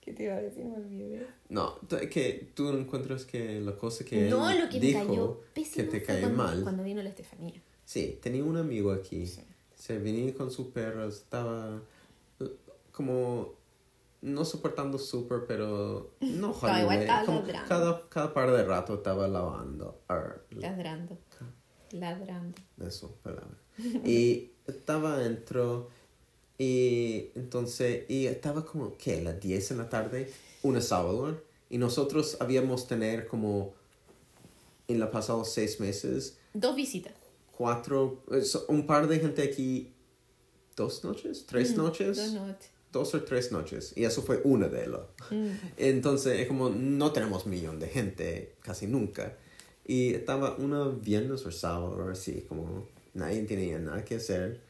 ¿Qué 0.00 0.12
te 0.12 0.24
iba 0.24 0.34
a 0.34 0.42
decir? 0.42 0.64
Me 0.64 0.76
olvidé. 0.76 1.26
No, 1.48 1.74
tú- 1.88 1.96
que 2.10 2.50
tú 2.54 2.72
no 2.72 2.78
encuentras 2.78 3.24
que 3.24 3.60
la 3.60 3.76
cosa 3.76 4.04
que 4.04 4.28
no, 4.28 4.50
él 4.50 4.58
lo 4.60 4.68
que 4.68 4.78
me 4.80 4.86
dijo 4.86 5.06
cayó 5.06 5.40
pésimo 5.54 5.76
que 5.90 5.98
te 5.98 6.02
cae 6.04 6.20
cuando, 6.20 6.36
mal. 6.42 6.62
cuando 6.62 6.82
vino 6.82 7.02
la 7.02 7.08
Estefanía. 7.08 7.62
Sí, 7.84 8.18
tenía 8.22 8.44
un 8.44 8.56
amigo 8.56 8.92
aquí. 8.92 9.26
Sí. 9.26 9.40
Se 9.84 9.98
venía 9.98 10.32
con 10.32 10.50
sus 10.50 10.68
perros, 10.68 11.14
estaba 11.16 11.78
eh, 12.40 12.50
como 12.90 13.52
no 14.22 14.42
soportando 14.46 14.96
súper, 14.96 15.44
pero 15.46 16.12
no 16.20 16.54
No, 16.62 16.78
igual 16.78 16.84
jodido, 16.84 17.00
estaba 17.02 17.26
como 17.26 17.40
ladrando. 17.40 17.68
cada, 17.68 18.08
cada 18.08 18.32
par 18.32 18.50
de 18.50 18.64
rato 18.64 18.94
estaba 18.94 19.28
lavando. 19.28 20.00
ar, 20.08 20.42
Ladrando. 20.52 21.18
Ladrando. 21.90 22.62
eso, 22.80 23.14
palabra. 23.22 23.58
Y 24.06 24.52
estaba 24.66 25.18
dentro 25.18 25.90
y 26.56 27.28
entonces, 27.34 28.08
y 28.08 28.24
estaba 28.26 28.64
como, 28.64 28.96
¿qué? 28.96 29.20
Las 29.20 29.38
10 29.38 29.72
en 29.72 29.76
la 29.76 29.90
tarde, 29.90 30.32
un 30.62 30.80
sábado. 30.80 31.42
Y 31.68 31.76
nosotros 31.76 32.38
habíamos 32.40 32.86
tener 32.88 33.26
como, 33.26 33.74
en 34.88 34.98
los 34.98 35.10
pasados 35.10 35.50
seis 35.50 35.78
meses, 35.78 36.38
Dos 36.54 36.74
visitas. 36.74 37.12
Cuatro, 37.56 38.24
eh, 38.32 38.42
un 38.68 38.86
par 38.86 39.06
de 39.08 39.18
gente 39.18 39.42
aquí, 39.42 39.92
dos 40.76 41.04
noches, 41.04 41.46
tres 41.46 41.76
noches, 41.76 42.16
Dos 42.16 42.32
noches. 42.32 42.70
dos 42.92 43.14
o 43.14 43.22
tres 43.22 43.52
noches. 43.52 43.92
Y 43.96 44.04
eso 44.04 44.22
fue 44.22 44.40
una 44.44 44.68
de 44.68 44.84
ellas. 44.84 45.00
Entonces, 45.76 46.40
es 46.40 46.46
como, 46.48 46.70
no 46.70 47.12
tenemos 47.12 47.46
millón 47.46 47.78
de 47.78 47.88
gente, 47.88 48.54
casi 48.60 48.86
nunca. 48.86 49.36
Y 49.86 50.14
estaba 50.14 50.56
una 50.56 50.88
viernes 50.88 51.44
o 51.46 51.50
sábado, 51.50 52.08
así, 52.08 52.44
como 52.48 52.88
nadie 53.12 53.42
tenía 53.42 53.78
nada 53.78 54.04
que 54.04 54.16
hacer. 54.16 54.60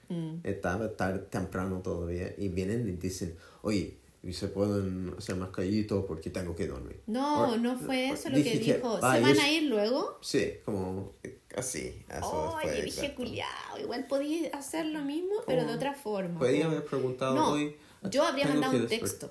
Estaba 0.43 0.97
tarde, 0.97 1.21
temprano 1.31 1.81
todavía. 1.83 2.35
Y 2.39 2.49
vienen 2.49 2.89
y 2.89 2.93
dicen, 2.93 3.35
oye, 3.63 3.97
¿y 4.27 4.33
se 4.33 4.49
pueden 4.49 5.15
hacer 5.19 5.37
más 5.37 5.51
callito 5.51 6.07
porque 6.07 6.31
tengo 6.31 6.55
que 6.57 6.67
dormir? 6.67 7.01
No, 7.07 7.51
O- 7.53 7.57
no 7.57 7.79
fue 7.79 8.09
eso 8.11 8.29
lo 8.31 8.37
que 8.37 8.59
dijo. 8.59 8.97
¿Se 8.97 9.01
va 9.03 9.13
a 9.15 9.21
van 9.21 9.39
a 9.39 9.51
ir 9.51 9.65
luego? 9.65 10.19
Sí, 10.23 10.53
como 10.65 11.13
eh, 11.23 11.41
así. 11.57 12.03
Eso 12.09 12.55
Oye, 12.57 12.69
fue 12.73 12.83
dije, 12.83 13.15
culiao, 13.15 13.79
igual 13.81 14.07
podía 14.07 14.49
hacer 14.57 14.87
lo 14.87 15.01
mismo, 15.03 15.35
pero 15.47 15.65
de 15.65 15.73
Oh. 15.73 15.77
otra 15.77 15.95
forma. 15.95 16.39
Podía 16.39 16.65
po. 16.65 16.71
haber 16.73 16.85
preguntado 16.85 17.35
No, 17.35 17.51
hoy. 17.53 17.77
yo 18.11 18.25
habría 18.25 18.47
mandado 18.49 18.73
que 18.73 18.79
un 18.81 18.87
texto. 18.87 19.31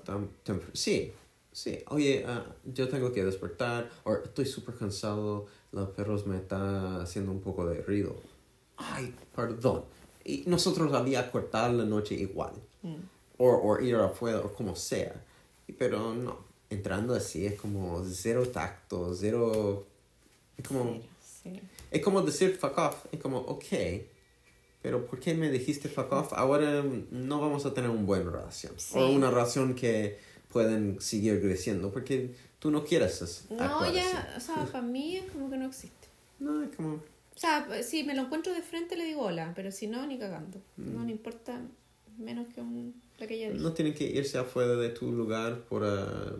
Sí, 0.72 1.12
sí. 1.52 1.78
Oye, 1.88 2.24
ah, 2.26 2.44
yo 2.64 2.88
tengo 2.88 3.12
que 3.12 3.24
despertar. 3.24 3.90
O 4.04 4.14
estoy 4.14 4.46
súper 4.46 4.74
cansado. 4.76 5.46
Los 5.72 5.90
perros 5.90 6.26
me 6.26 6.36
están 6.36 7.00
haciendo 7.00 7.32
un 7.32 7.40
poco 7.40 7.66
de 7.66 7.82
ruido. 7.82 8.14
Ay, 8.76 9.12
perdón. 9.34 9.84
Y 10.24 10.44
nosotros 10.46 10.92
había 10.94 11.30
cortar 11.30 11.72
la 11.72 11.84
noche 11.84 12.14
igual. 12.14 12.52
Mm. 12.82 12.94
O, 13.38 13.48
o 13.48 13.80
ir 13.80 13.96
afuera, 13.96 14.38
o 14.40 14.52
como 14.52 14.76
sea. 14.76 15.14
Pero 15.78 16.14
no. 16.14 16.38
Entrando 16.70 17.14
así 17.14 17.46
es 17.46 17.54
como 17.60 18.04
cero 18.04 18.48
tacto, 18.48 19.14
cero. 19.14 19.86
Es 20.56 20.66
como. 20.66 21.00
Sí. 21.22 21.60
Es 21.90 22.02
como 22.02 22.22
decir 22.22 22.56
fuck 22.56 22.76
off. 22.78 23.06
Es 23.12 23.20
como, 23.20 23.38
ok, 23.38 23.64
pero 24.82 25.06
¿por 25.06 25.20
qué 25.20 25.34
me 25.34 25.50
dijiste 25.50 25.88
fuck 25.88 26.10
off? 26.12 26.32
Ahora 26.32 26.82
no 27.10 27.40
vamos 27.40 27.64
a 27.66 27.72
tener 27.74 27.90
una 27.90 28.02
buena 28.02 28.30
relación. 28.30 28.72
Sí. 28.76 28.98
O 28.98 29.08
una 29.08 29.30
relación 29.30 29.74
que 29.74 30.18
pueden 30.52 31.00
seguir 31.00 31.40
creciendo 31.40 31.90
porque 31.92 32.34
tú 32.58 32.70
no 32.70 32.84
quieres 32.84 33.20
as- 33.22 33.44
No, 33.50 33.92
ya, 33.92 34.20
así. 34.36 34.36
o 34.36 34.40
sea, 34.40 34.64
para 34.72 34.82
mí 34.82 35.16
es 35.16 35.30
como 35.30 35.50
que 35.50 35.56
no 35.56 35.66
existe. 35.66 36.08
No, 36.38 36.62
es 36.62 36.74
como... 36.76 36.94
O 36.94 37.36
sea, 37.38 37.82
si 37.82 38.04
me 38.04 38.14
lo 38.14 38.22
encuentro 38.22 38.52
de 38.54 38.62
frente 38.62 38.96
le 38.96 39.04
digo 39.04 39.22
hola, 39.22 39.52
pero 39.56 39.70
si 39.72 39.86
no, 39.86 40.06
ni 40.06 40.18
cagando. 40.18 40.58
Mm. 40.76 40.94
No 40.94 41.04
me 41.04 41.10
importa 41.12 41.60
menos 42.18 42.46
que 42.54 42.60
un, 42.60 42.94
la 43.18 43.26
que 43.26 43.38
ya 43.38 43.50
dije. 43.50 43.60
No 43.62 43.72
tienen 43.72 43.94
que 43.94 44.04
irse 44.04 44.38
afuera 44.38 44.74
de 44.76 44.88
tu 44.90 45.12
lugar 45.12 45.60
por 45.64 45.84
ah, 45.84 46.34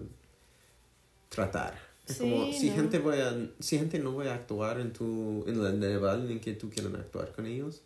tratar. 1.28 1.78
Es 2.06 2.16
Sí, 2.16 2.20
como, 2.20 2.52
si, 2.52 2.68
no. 2.70 2.76
gente 2.76 2.98
voy 2.98 3.18
a, 3.18 3.50
si 3.60 3.78
gente 3.78 3.98
no 3.98 4.14
va 4.14 4.24
a 4.26 4.34
actuar 4.34 4.78
en, 4.80 4.92
tu, 4.92 5.44
en 5.46 5.64
el 5.64 5.80
nivel 5.80 6.31
en 6.31 6.40
que 6.40 6.52
tú 6.54 6.68
quieres 6.70 6.92
actuar 6.94 7.33
con 7.33 7.46
ellos, 7.46 7.81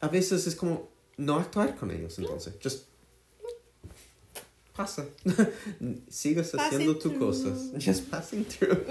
a 0.00 0.08
veces 0.08 0.46
es 0.46 0.54
como 0.54 0.88
no 1.16 1.36
actuar 1.38 1.76
con 1.76 1.90
ellos, 1.90 2.18
entonces. 2.18 2.54
Just 2.62 2.84
pasa. 4.74 5.06
Passing 5.24 6.38
haciendo 6.38 6.94
tus 6.96 7.12
through. 7.12 7.18
cosas. 7.18 7.72
Just 7.78 8.08
passing 8.10 8.44
through. 8.44 8.78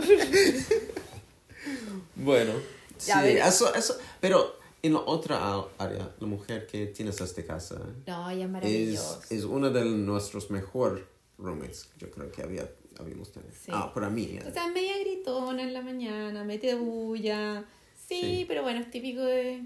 bueno, 2.15 2.53
sí, 2.97 3.11
eso, 3.11 3.73
eso. 3.73 3.97
Pero 4.19 4.55
en 4.83 4.93
la 4.93 4.99
otra 5.01 5.63
área, 5.77 6.15
la 6.19 6.27
mujer 6.27 6.65
que 6.67 6.87
tienes 6.87 7.19
esta 7.21 7.43
casa 7.45 7.79
No, 8.07 8.29
ella 8.29 8.49
es 8.63 9.19
es, 9.29 9.43
una 9.43 9.69
de 9.69 9.85
nuestros 9.85 10.49
mejores 10.51 11.03
roommates, 11.37 11.89
yo 11.97 12.09
creo 12.11 12.31
que 12.31 12.41
había, 12.41 12.69
habíamos 12.99 13.31
tenido. 13.31 13.51
Sí. 13.53 13.71
Ah, 13.73 13.91
para 13.93 14.09
mí. 14.09 14.23
eh. 14.39 14.43
O 14.47 14.51
sea, 14.53 14.67
media 14.69 14.97
gritona 14.99 15.63
en 15.63 15.73
la 15.73 15.81
mañana, 15.81 16.43
mete 16.43 16.75
bulla. 16.75 17.63
Sí, 18.07 18.19
Sí. 18.21 18.45
pero 18.47 18.61
bueno, 18.63 18.79
es 18.81 18.89
típico 18.91 19.21
de... 19.21 19.63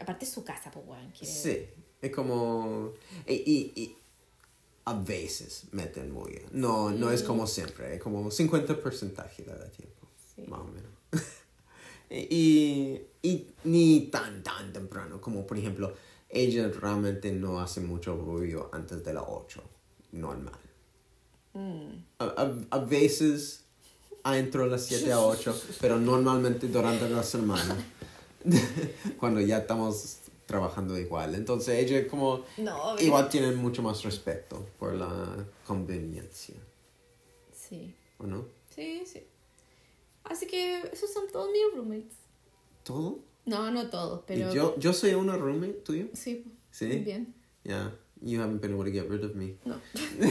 Aparte 0.00 0.24
es 0.24 0.30
su 0.30 0.44
casa, 0.44 0.70
pues, 0.70 0.86
weón. 0.86 1.10
que- 1.12 1.26
Sí, 1.26 1.66
es 2.00 2.10
como... 2.12 2.92
Y, 3.26 3.32
y, 3.34 3.72
y 3.82 3.96
a 4.84 4.94
veces 4.94 5.64
meten 5.72 6.14
bulla. 6.14 6.40
No, 6.52 6.90
no 6.90 7.10
es 7.10 7.22
como 7.22 7.46
siempre, 7.46 7.96
es 7.96 8.00
como 8.02 8.30
50% 8.30 9.44
de 9.58 9.68
tiempo, 9.70 10.06
Sí. 10.34 10.42
más 10.46 10.60
o 10.60 10.64
menos. 10.64 10.87
Y, 12.10 13.00
y 13.22 13.46
ni 13.64 14.08
tan, 14.10 14.42
tan 14.42 14.72
temprano, 14.72 15.20
como 15.20 15.46
por 15.46 15.58
ejemplo, 15.58 15.92
ella 16.28 16.68
realmente 16.68 17.32
no 17.32 17.60
hace 17.60 17.80
mucho 17.80 18.16
ruido 18.16 18.70
antes 18.72 19.04
de 19.04 19.12
las 19.14 19.24
8, 19.26 19.62
normal. 20.12 20.58
Mm. 21.54 22.04
A, 22.18 22.24
a, 22.24 22.54
a 22.70 22.78
veces 22.80 23.64
entro 24.24 24.64
a 24.64 24.66
las 24.66 24.84
7 24.86 25.12
a 25.12 25.20
8, 25.20 25.62
pero 25.80 25.98
normalmente 25.98 26.68
durante 26.68 27.08
la 27.08 27.22
semana, 27.22 27.76
cuando 29.18 29.40
ya 29.40 29.58
estamos 29.58 30.18
trabajando 30.46 30.98
igual. 30.98 31.34
Entonces 31.34 31.78
ella 31.84 32.06
como 32.08 32.44
No, 32.58 32.98
igual 32.98 33.28
tienen 33.28 33.56
mucho 33.56 33.82
más 33.82 34.02
respeto 34.02 34.66
por 34.78 34.94
la 34.94 35.46
conveniencia, 35.66 36.54
Sí, 37.52 37.94
¿o 38.18 38.24
no? 38.26 38.46
sí, 38.74 39.02
sí. 39.06 39.22
Así 40.24 40.46
que 40.46 40.82
esos 40.92 41.12
son 41.12 41.24
todos 41.32 41.48
mis 41.50 41.62
roommates. 41.74 42.16
¿Todo? 42.84 43.18
No, 43.46 43.70
no 43.70 43.88
todos, 43.88 44.22
pero... 44.26 44.50
¿Y 44.50 44.54
yo, 44.54 44.74
yo 44.78 44.92
soy 44.92 45.14
una 45.14 45.36
roommate 45.36 45.80
tuyo? 45.84 46.06
Sí, 46.12 46.44
Sí. 46.70 46.86
bien. 47.04 47.34
Yeah, 47.64 47.90
you 48.22 48.40
haven't 48.40 48.60
been 48.60 48.74
able 48.74 48.84
to 48.84 48.90
get 48.90 49.08
rid 49.08 49.24
of 49.24 49.34
me. 49.34 49.56
No. 49.64 49.76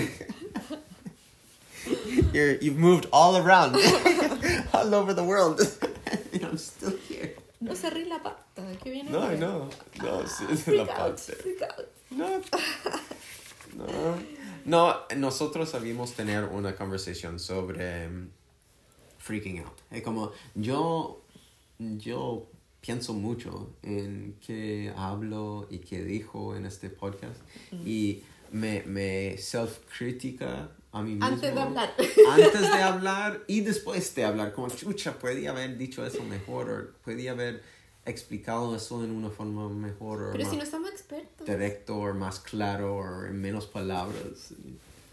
You're, 2.34 2.56
you've 2.56 2.78
moved 2.78 3.08
all 3.14 3.38
around, 3.38 3.76
all 4.74 4.94
over 4.94 5.14
the 5.14 5.24
world, 5.24 5.62
and 6.34 6.44
I'm 6.44 6.58
still 6.58 6.98
here. 7.08 7.34
No 7.62 7.74
cerré 7.76 8.06
la 8.06 8.22
pata, 8.22 8.64
que 8.84 8.92
viene 8.92 9.10
No, 9.10 9.32
no, 9.36 9.70
no, 10.02 10.28
sí, 10.28 10.46
es 10.52 10.64
Freak 10.64 10.88
la 10.88 10.94
out, 10.96 11.20
out. 11.20 11.88
No, 12.12 12.42
no, 13.78 14.18
no, 14.66 14.96
nosotros 15.16 15.70
sabíamos 15.70 16.14
tener 16.14 16.44
una 16.46 16.76
conversación 16.76 17.40
sobre 17.40 18.10
mm, 18.10 18.30
freaking 19.28 19.60
out. 19.60 19.78
Es 19.92 20.02
como, 20.02 20.32
yo, 20.56 21.22
yo 21.78 22.48
pienso 22.80 23.14
mucho 23.14 23.70
en 23.84 24.36
qué 24.46 24.94
hablo 24.96 25.68
y 25.70 25.80
qué 25.80 26.04
dijo 26.04 26.56
en 26.56 26.66
este 26.66 26.90
podcast 26.90 27.40
y 27.86 28.24
me, 28.52 28.84
me 28.84 29.38
self-critica 29.38 30.70
a 30.94 31.02
mí 31.02 31.12
mismo. 31.12 31.26
Antes 31.26 31.54
de 31.54 31.60
hablar. 31.60 31.94
Antes 32.32 32.62
de 32.62 32.82
hablar 32.82 33.44
y 33.48 33.62
después 33.62 34.16
de 34.16 34.24
hablar, 34.24 34.54
como 34.54 34.70
chucha, 34.70 35.20
podía 35.20 35.50
haber 35.52 35.78
dicho 35.78 36.06
eso 36.06 36.24
mejor 36.24 36.70
o 36.70 37.04
podía 37.04 37.32
haber 37.32 37.62
explicado 38.06 38.74
eso 38.74 39.04
en 39.04 39.12
una 39.12 39.30
forma 39.30 39.68
mejor 39.68 40.30
Pero 40.32 40.50
si 40.50 40.56
no 40.56 40.66
somos 40.66 40.92
expertos. 40.92 41.46
directo 41.46 41.98
o 41.98 42.14
más 42.14 42.40
claro 42.40 42.96
o 42.96 43.26
en 43.26 43.42
menos 43.42 43.66
palabras. 43.66 44.54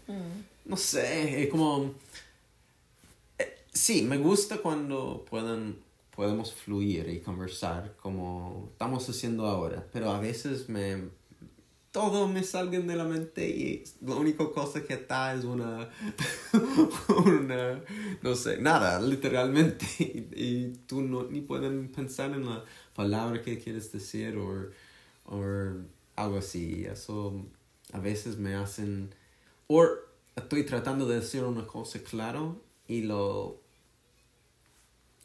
Mm. 0.07 0.69
No 0.69 0.77
sé, 0.77 1.43
es 1.43 1.49
como... 1.49 1.93
Sí, 3.75 4.03
me 4.03 4.17
gusta 4.17 4.59
cuando 4.59 5.25
puedan, 5.29 5.75
podemos 6.15 6.53
fluir 6.53 7.09
y 7.09 7.19
conversar 7.19 7.97
como 8.01 8.69
estamos 8.71 9.07
haciendo 9.09 9.47
ahora, 9.47 9.85
pero 9.91 10.11
a 10.11 10.19
veces 10.19 10.69
me... 10.69 11.09
Todo 11.91 12.27
me 12.27 12.43
salga 12.43 12.79
de 12.79 12.95
la 12.95 13.03
mente 13.03 13.49
y 13.49 13.83
la 14.01 14.15
única 14.15 14.49
cosa 14.51 14.81
que 14.83 14.93
está 14.93 15.33
es 15.33 15.43
una... 15.43 15.89
una 17.25 17.81
no 18.21 18.35
sé, 18.35 18.59
nada, 18.59 19.01
literalmente. 19.01 19.85
Y, 20.35 20.73
tú 20.87 21.01
no, 21.01 21.23
ni 21.23 21.41
pueden 21.41 21.91
pensar 21.91 22.31
en 22.31 22.45
la 22.45 22.63
palabra 22.95 23.41
que 23.41 23.59
quieres 23.59 23.91
decir 23.91 24.37
o 24.37 24.69
algo 26.15 26.37
así. 26.37 26.85
Eso 26.85 27.45
a 27.91 27.99
veces 27.99 28.37
me 28.37 28.55
hacen... 28.55 29.13
O 29.67 29.85
estoy 30.35 30.63
tratando 30.63 31.05
de 31.07 31.19
decir 31.19 31.43
una 31.43 31.67
cosa 31.67 31.99
claro 31.99 32.61
y 32.87 33.01
lo... 33.01 33.64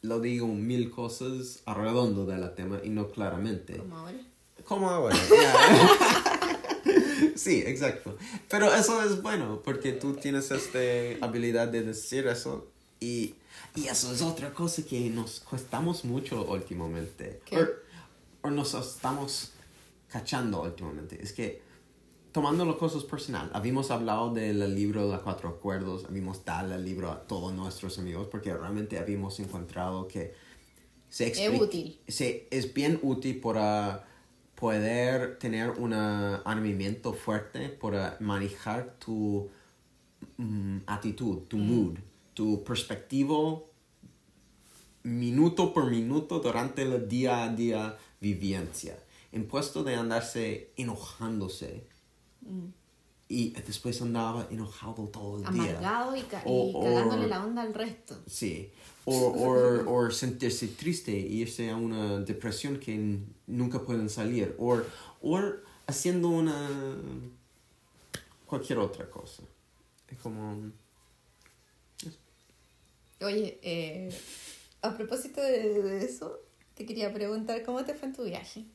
Lo 0.01 0.19
digo 0.19 0.47
mil 0.47 0.89
cosas 0.89 1.61
alrededor 1.65 2.25
de 2.25 2.37
la 2.37 2.55
tema 2.55 2.79
y 2.83 2.89
no 2.89 3.09
claramente. 3.09 3.77
Como 3.77 3.97
ahora. 3.97 4.21
Como 4.65 4.89
ahora. 4.89 5.15
sí, 7.35 7.63
exacto. 7.65 8.17
Pero 8.49 8.73
eso 8.73 9.03
es 9.03 9.21
bueno 9.21 9.61
porque 9.63 9.93
tú 9.93 10.15
tienes 10.15 10.51
esta 10.51 10.79
habilidad 11.25 11.67
de 11.67 11.83
decir 11.83 12.27
eso 12.27 12.67
y, 12.99 13.35
y 13.75 13.87
eso 13.87 14.11
es 14.11 14.21
otra 14.21 14.53
cosa 14.53 14.83
que 14.83 15.09
nos 15.09 15.39
costamos 15.41 16.05
mucho 16.05 16.45
últimamente. 16.45 17.41
O 18.41 18.49
nos 18.49 18.73
estamos 18.73 19.51
cachando 20.09 20.61
últimamente. 20.63 21.21
Es 21.21 21.33
que 21.33 21.61
tomando 22.31 22.65
las 22.65 22.75
cosas 22.75 23.03
personal, 23.03 23.49
habíamos 23.53 23.91
hablado 23.91 24.33
del 24.33 24.73
libro 24.75 25.07
Los 25.09 25.21
Cuatro 25.21 25.49
Acuerdos, 25.49 26.05
habíamos 26.05 26.43
dado 26.45 26.73
el 26.75 26.85
libro 26.85 27.11
a 27.11 27.21
todos 27.21 27.53
nuestros 27.53 27.97
amigos 27.99 28.27
porque 28.31 28.53
realmente 28.53 28.97
habíamos 28.99 29.39
encontrado 29.39 30.07
que 30.07 30.33
se 31.09 31.27
Es 31.27 31.61
útil. 31.61 31.99
se- 32.07 32.47
es 32.51 32.73
bien 32.73 32.99
útil 33.01 33.39
para 33.41 34.07
poder 34.55 35.39
tener 35.39 35.71
un 35.71 35.93
animamiento 35.93 37.13
fuerte 37.13 37.67
para 37.69 38.15
manejar 38.19 38.95
tu 38.99 39.49
mm, 40.37 40.77
actitud, 40.85 41.39
tu 41.47 41.57
mood, 41.57 41.97
tu 42.33 42.63
perspectivo 42.63 43.69
minuto 45.03 45.73
por 45.73 45.89
minuto 45.89 46.39
durante 46.39 46.83
el 46.83 47.07
día 47.09 47.43
a 47.43 47.49
día 47.49 47.97
vivencia. 48.19 48.97
En 49.31 49.47
puesto 49.47 49.83
de 49.83 49.95
andarse 49.95 50.71
enojándose 50.77 51.87
y 53.27 53.51
después 53.51 54.01
andaba 54.01 54.47
enojado 54.51 55.07
todo 55.07 55.37
el 55.37 55.43
día. 55.43 55.49
Amargado 55.79 56.15
y, 56.15 56.21
ca- 56.23 56.43
cagándole 56.43 57.27
la 57.27 57.45
onda 57.45 57.61
al 57.61 57.73
resto. 57.73 58.17
Sí. 58.27 58.71
O, 59.05 60.09
sentirse 60.11 60.67
triste 60.67 61.11
y 61.11 61.41
irse 61.41 61.69
a 61.69 61.75
una 61.77 62.19
depresión 62.19 62.77
que 62.77 63.19
nunca 63.47 63.81
pueden 63.81 64.09
salir. 64.09 64.53
O, 64.59 64.81
o 65.21 65.39
haciendo 65.87 66.27
una... 66.29 66.69
cualquier 68.45 68.79
otra 68.79 69.09
cosa. 69.09 69.43
Es 70.09 70.17
como... 70.19 70.71
Oye, 73.21 73.59
eh, 73.61 74.13
a 74.81 74.97
propósito 74.97 75.41
de, 75.41 75.81
de 75.81 76.03
eso, 76.03 76.39
te 76.73 76.85
quería 76.85 77.13
preguntar 77.13 77.63
cómo 77.63 77.85
te 77.85 77.93
fue 77.93 78.09
en 78.09 78.15
tu 78.15 78.23
viaje. 78.23 78.65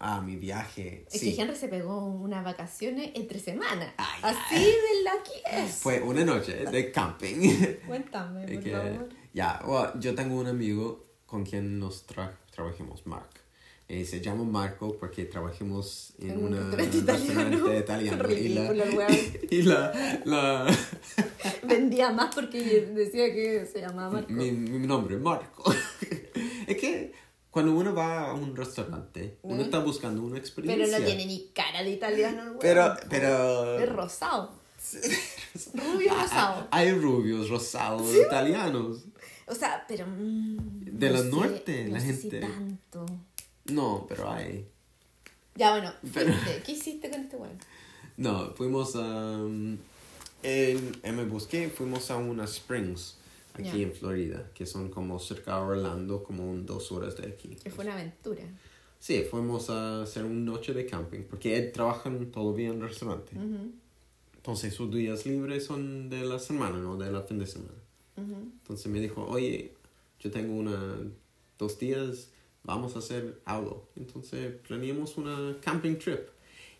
Ah, 0.00 0.20
mi 0.20 0.36
viaje. 0.36 1.04
Es 1.10 1.20
Sí. 1.20 1.34
que 1.34 1.42
Henry 1.42 1.56
se 1.56 1.68
pegó 1.68 2.04
unas 2.06 2.44
vacaciones 2.44 3.10
entre 3.14 3.38
semanas. 3.40 3.92
Ay, 3.96 4.20
Así 4.22 4.64
de 4.64 4.70
lucky 5.04 5.40
es. 5.52 5.74
Fue 5.76 6.00
una 6.00 6.24
noche 6.24 6.64
de 6.64 6.90
camping. 6.92 7.50
Cuéntame, 7.86 8.46
por 8.46 8.62
que- 8.62 8.70
favor. 8.72 9.08
ya, 9.34 9.60
bueno, 9.64 9.92
yo 10.00 10.14
tengo 10.14 10.36
un 10.38 10.46
amigo 10.46 11.04
con 11.26 11.44
quien 11.44 11.78
nos 11.78 12.04
tra 12.06 12.36
trabajamos, 12.54 13.06
Mark. 13.06 13.28
Eh, 13.90 14.04
se 14.04 14.20
llama 14.20 14.44
Marco 14.44 14.96
porque 14.98 15.24
trabajamos 15.24 16.12
en, 16.18 16.30
En 16.32 16.38
un 16.38 16.44
una- 16.52 16.76
restaurante 16.76 16.98
italiano. 16.98 17.50
restaurante 17.50 17.78
italiano. 17.78 18.28
y 18.30 18.48
la, 18.48 18.62
Ridículo, 18.70 18.84
el 18.84 18.96
weón. 18.98 19.16
y 19.50 19.62
la, 19.62 20.20
la, 20.26 20.76
Vendía 21.66 22.10
más 22.12 22.34
porque 22.34 22.60
decía 22.94 23.32
que 23.32 23.64
se 23.64 23.80
llamaba 23.80 24.10
Marco. 24.12 24.30
mi, 24.32 24.50
mi 24.52 24.86
nombre 24.86 25.16
es 25.16 25.20
Marco. 25.22 25.72
es 26.66 26.76
que 26.76 27.12
cuando 27.58 27.72
uno 27.74 27.92
va 27.92 28.30
a 28.30 28.34
un 28.34 28.54
restaurante, 28.54 29.38
uno 29.42 29.56
¿Mm? 29.56 29.64
está 29.64 29.80
buscando 29.80 30.22
una 30.22 30.34
Pero 30.34 30.38
experiencia. 30.46 30.98
no 31.00 31.04
tiene 31.04 31.26
ni 31.26 31.48
cara 31.52 31.82
de 31.82 31.90
italiano, 31.90 32.40
el 32.42 32.48
weón. 32.50 32.58
Pero, 32.60 32.94
pero... 33.10 33.80
Es 33.80 33.88
rosado. 33.92 34.52
Rubio 35.74 36.14
rosado. 36.14 36.68
Hay 36.70 36.92
rubios 36.92 37.48
rosados 37.50 38.14
italianos. 38.14 38.98
O 39.48 39.54
sea, 39.56 39.84
pero. 39.88 40.06
mm, 40.06 40.84
De 40.84 41.08
no 41.10 41.16
la 41.16 41.22
sé, 41.22 41.28
norte, 41.30 41.84
no 41.86 41.94
la 41.94 42.00
sé 42.00 42.14
si 42.14 42.20
gente. 42.30 42.40
tanto. 42.42 43.06
No, 43.64 44.06
pero 44.08 44.30
hay. 44.30 44.64
Ya, 45.56 45.72
bueno, 45.72 45.92
Pero-. 46.14 46.32
¿Qué 46.64 46.70
hiciste 46.70 47.10
con 47.10 47.22
este 47.22 47.34
weón? 47.36 47.58
No, 48.16 48.54
fuimos 48.54 48.94
a... 48.94 49.32
en, 49.42 49.80
en 51.02 51.16
me 51.16 51.24
busqué, 51.24 51.68
fuimos 51.70 52.08
a 52.12 52.18
unas 52.18 52.54
springs 52.54 53.17
aquí 53.62 53.78
Ya. 53.78 53.86
en 53.86 53.92
Florida, 53.92 54.50
que 54.54 54.66
son 54.66 54.88
como 54.90 55.18
cerca 55.18 55.56
de 55.56 55.62
Orlando, 55.62 56.22
como 56.22 56.48
un 56.50 56.64
dos 56.66 56.90
horas 56.92 57.16
de 57.16 57.26
aquí. 57.28 57.56
Que 57.62 57.70
fue 57.70 57.84
una 57.84 57.94
aventura. 57.94 58.42
Sí, 58.98 59.24
fuimos 59.30 59.70
a 59.70 60.02
hacer 60.02 60.24
una 60.24 60.40
noche 60.52 60.72
de 60.74 60.84
camping, 60.86 61.22
porque 61.22 61.56
él 61.56 61.72
trabaja 61.72 62.10
todavía 62.32 62.68
en 62.68 62.80
restaurante. 62.80 63.36
Ujú, 63.36 63.70
Entonces 64.36 64.74
sus 64.74 64.92
días 64.94 65.24
libres 65.26 65.64
son 65.66 66.08
de 66.10 66.24
la 66.24 66.38
semana, 66.38 66.78
no 66.78 66.96
de 66.96 67.10
la 67.10 67.22
fin 67.22 67.38
de 67.38 67.46
semana. 67.46 67.78
ujú. 68.16 68.34
Entonces 68.62 68.86
me 68.88 69.00
dijo, 69.00 69.24
oye, 69.26 69.72
yo 70.20 70.30
tengo 70.30 70.54
una, 70.54 70.96
dos 71.58 71.78
días, 71.78 72.30
vamos 72.64 72.96
a 72.96 72.98
hacer 72.98 73.40
algo. 73.44 73.88
Entonces 73.96 74.52
planeamos 74.66 75.16
una 75.16 75.56
camping 75.60 75.96
trip. 75.96 76.28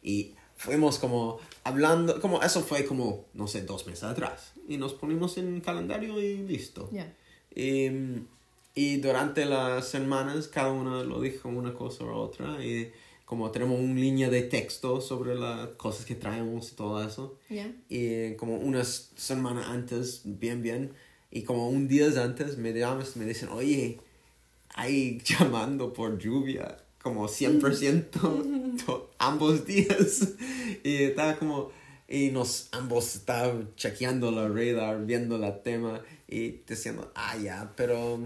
Y 0.03 0.35
fuimos 0.57 0.99
como 0.99 1.39
hablando, 1.65 2.21
como 2.21 2.43
eso 2.43 2.63
fue 2.63 2.85
como, 2.85 3.27
no 3.35 3.47
sé, 3.47 3.63
dos 3.63 3.87
meses 3.87 4.05
atrás. 4.05 4.53
Y 4.69 4.77
nos 4.77 4.93
ponimos 4.95 5.37
en 5.39 5.61
calendario 5.61 6.21
y 6.21 6.37
listo. 6.39 6.89
Ya. 6.93 7.13
Y, 7.55 7.89
y 8.75 8.97
durante 8.99 9.45
las 9.47 9.89
semanas 9.89 10.47
cada 10.47 10.71
uno 10.71 11.03
lo 11.03 11.21
dijo 11.21 11.49
una 11.49 11.75
cosa 11.75 12.05
u 12.05 12.11
otra. 12.13 12.65
Y 12.65 12.93
como 13.25 13.51
tenemos 13.51 13.81
una 13.81 13.99
línea 14.01 14.31
de 14.31 14.43
texto 14.43 15.01
sobre 15.01 15.35
las 15.35 15.69
cosas 15.77 16.05
que 16.07 16.15
traemos 16.15 16.71
y 16.73 16.77
todo 16.77 17.03
eso. 17.05 17.37
Ya. 17.51 17.73
Y 17.89 18.35
como 18.37 18.57
unas 18.59 19.11
semanas 19.17 19.67
antes, 19.69 20.21
bien, 20.25 20.63
bien, 20.63 20.93
y 21.31 21.43
como 21.43 21.69
un 21.69 21.89
día 21.89 22.07
antes 22.23 22.57
me 22.59 22.73
llaman, 22.73 23.05
me 23.17 23.25
dicen, 23.27 23.49
oye, 23.51 23.99
hay 24.75 25.19
llamando 25.25 25.93
por 25.93 26.19
lluvia, 26.19 26.79
como 27.03 27.27
100% 27.29 28.11
to- 28.87 29.11
ambos 29.19 29.67
días. 29.67 30.35
Y 30.85 30.95
estaba 31.03 31.37
como, 31.37 31.71
y 32.09 32.31
nos 32.31 32.69
ambos 32.73 33.15
estábamos 33.17 33.67
chequeando 33.77 34.31
la 34.31 34.49
radar, 34.49 35.05
viendo 35.05 35.37
la 35.39 35.63
tema 35.63 36.01
y 36.27 36.61
diciendo, 36.67 37.13
ah, 37.15 37.37
ya, 37.37 37.73
pero 37.77 38.19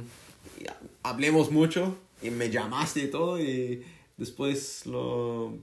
ya, 0.63 0.79
hablemos 1.03 1.51
mucho 1.51 1.97
y 2.23 2.31
me 2.31 2.49
llamaste 2.51 3.01
y 3.05 3.11
todo 3.11 3.41
y 3.41 3.83
después 4.17 4.87
lo 4.87 5.55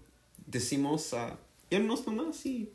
decimos 0.45 1.13
a 1.13 1.37
irnos 1.69 2.05
nomás 2.05 2.45
y, 2.45 2.69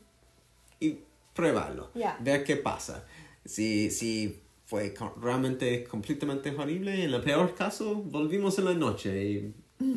y 0.79 0.97
pruébalo, 1.35 1.91
Ya. 1.93 2.17
ver 2.21 2.43
qué 2.43 2.55
pasa. 2.55 3.05
Si, 3.45 3.91
si 3.91 4.39
fue 4.65 4.95
realmente 5.21 5.83
completamente 5.83 6.49
horrible, 6.49 7.03
en 7.03 7.13
el 7.13 7.21
peor 7.21 7.53
caso, 7.53 7.93
volvimos 7.95 8.57
en 8.57 8.65
la 8.65 8.73
noche 8.73 9.23
y 9.23 9.53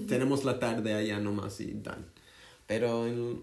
tenemos 0.07 0.45
la 0.45 0.59
tarde 0.59 0.93
allá 0.93 1.19
nomás 1.21 1.61
y 1.61 1.73
dan. 1.73 2.05
Pero 2.67 3.07
en- 3.07 3.43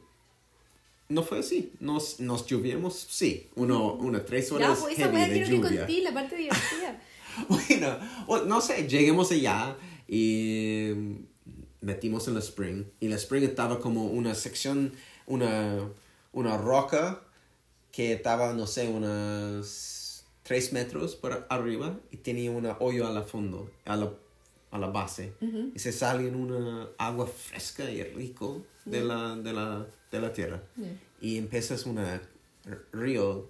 no 1.09 1.23
fue 1.23 1.39
así. 1.39 1.71
Nos, 1.79 2.19
nos 2.19 2.45
sí, 3.09 3.49
uno, 3.55 3.93
una 3.93 4.25
tres 4.25 4.49
Ya, 4.49 4.55
horas 4.55 4.79
pues 4.81 4.97
esa 4.97 5.09
weá 5.09 5.27
que 5.27 5.45
lluvia. 5.45 5.81
conté, 5.85 6.01
la 6.01 6.13
parte 6.13 6.35
divertida. 6.37 7.01
Bueno, 7.47 8.45
no 8.45 8.61
sé, 8.61 8.87
lleguemos 8.87 9.31
allá 9.31 9.75
y 10.07 10.91
metimos 11.81 12.27
en 12.27 12.33
la 12.33 12.39
spring. 12.39 12.85
Y 12.99 13.07
la 13.07 13.15
spring 13.17 13.43
estaba 13.43 13.79
como 13.79 14.05
una 14.05 14.33
sección, 14.35 14.93
una, 15.27 15.79
una 16.31 16.57
roca 16.57 17.21
que 17.91 18.13
estaba, 18.13 18.53
no 18.53 18.67
sé, 18.67 18.87
unos 18.87 20.25
3 20.43 20.73
metros 20.73 21.15
por 21.15 21.45
arriba 21.49 21.97
y 22.11 22.17
tenía 22.17 22.51
una 22.51 22.77
hoyo 22.79 23.07
a 23.07 23.11
la 23.11 23.23
fondo, 23.23 23.69
a 23.85 23.95
la, 23.95 24.11
a 24.71 24.77
la 24.77 24.87
base. 24.87 25.33
Y 25.73 25.79
se 25.79 25.91
sale 25.91 26.27
en 26.27 26.35
una 26.35 26.89
agua 26.97 27.27
fresca 27.27 27.89
y 27.89 28.03
rico 28.03 28.63
de, 28.85 29.03
la, 29.03 29.35
de, 29.35 29.53
la, 29.53 29.87
de 30.11 30.19
la 30.21 30.31
tierra. 30.33 30.63
Y 31.21 31.37
empiezas 31.37 31.85
un 31.85 31.99
río 32.91 33.49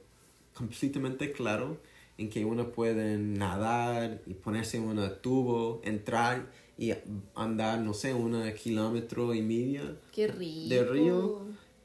completamente 0.53 1.31
claro 1.31 1.77
en 2.17 2.29
que 2.29 2.45
uno 2.45 2.71
puede 2.71 3.17
nadar 3.17 4.21
y 4.25 4.33
ponerse 4.35 4.77
en 4.77 4.83
un 4.83 5.11
tubo, 5.21 5.81
entrar 5.83 6.49
y 6.77 6.93
andar, 7.35 7.79
no 7.79 7.93
sé, 7.93 8.13
un 8.13 8.51
kilómetro 8.53 9.33
y 9.33 9.41
medio 9.41 9.97
Qué 10.13 10.27
rico. 10.27 10.69
de 10.69 10.83
río. 10.85 11.41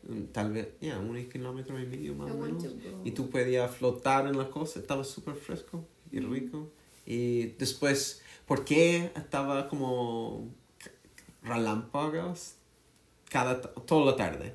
Mm, 0.08 0.22
Tal 0.32 0.52
vez, 0.52 0.68
ya, 0.80 0.98
un 0.98 1.28
kilómetro 1.28 1.78
y 1.80 1.86
medio 1.86 2.14
más 2.14 2.30
o 2.30 2.36
menos. 2.38 2.64
Y 3.04 3.10
tú 3.10 3.28
podías 3.28 3.70
flotar 3.74 4.26
en 4.26 4.38
la 4.38 4.48
cosa, 4.48 4.78
estaba 4.80 5.04
súper 5.04 5.34
fresco 5.34 5.84
y 6.12 6.20
Mm. 6.20 6.32
rico. 6.32 6.70
Y 7.06 7.46
después, 7.58 8.22
¿por 8.46 8.64
qué 8.64 9.10
estaba 9.16 9.68
como 9.68 10.48
relámpagos 11.42 12.54
cada, 13.30 13.60
toda 13.62 14.10
la 14.12 14.16
tarde? 14.16 14.54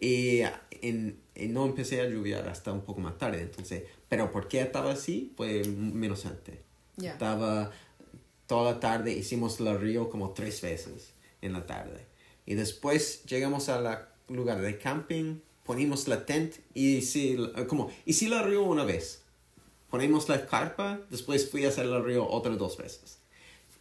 y, 0.00 0.40
en- 0.82 1.20
y 1.36 1.46
no 1.48 1.66
empecé 1.66 2.00
a 2.00 2.08
lluviar 2.08 2.48
hasta 2.48 2.72
un 2.72 2.80
poco 2.80 3.00
más 3.00 3.16
tarde. 3.18 3.42
Entonces, 3.42 3.84
pero 4.08 4.32
¿por 4.32 4.48
qué 4.48 4.60
estaba 4.62 4.90
así? 4.92 5.32
Pues 5.36 5.68
menos 5.68 6.26
antes. 6.26 6.56
Ya. 6.96 7.12
Estaba 7.12 7.70
toda 8.46 8.72
la 8.72 8.80
tarde, 8.80 9.12
hicimos 9.12 9.60
el 9.60 9.78
río 9.78 10.08
como 10.10 10.30
tres 10.32 10.60
veces 10.62 11.12
en 11.42 11.52
la 11.52 11.66
tarde. 11.66 12.06
Y 12.46 12.54
después 12.54 13.24
llegamos 13.26 13.68
al 13.68 14.08
lugar 14.28 14.60
de 14.62 14.78
camping, 14.78 15.40
ponimos 15.64 16.08
la 16.08 16.24
tent 16.24 16.54
y 16.74 17.02
sí, 17.02 17.36
como, 17.68 17.90
hice 18.06 18.26
el 18.26 18.42
río 18.44 18.62
una 18.64 18.84
vez. 18.84 19.22
Ponemos 19.90 20.28
la 20.28 20.46
carpa, 20.46 21.00
después 21.10 21.50
fui 21.50 21.64
a 21.64 21.68
hacer 21.68 21.86
el 21.86 22.02
río 22.04 22.26
otras 22.28 22.56
dos 22.58 22.76
veces. 22.76 23.18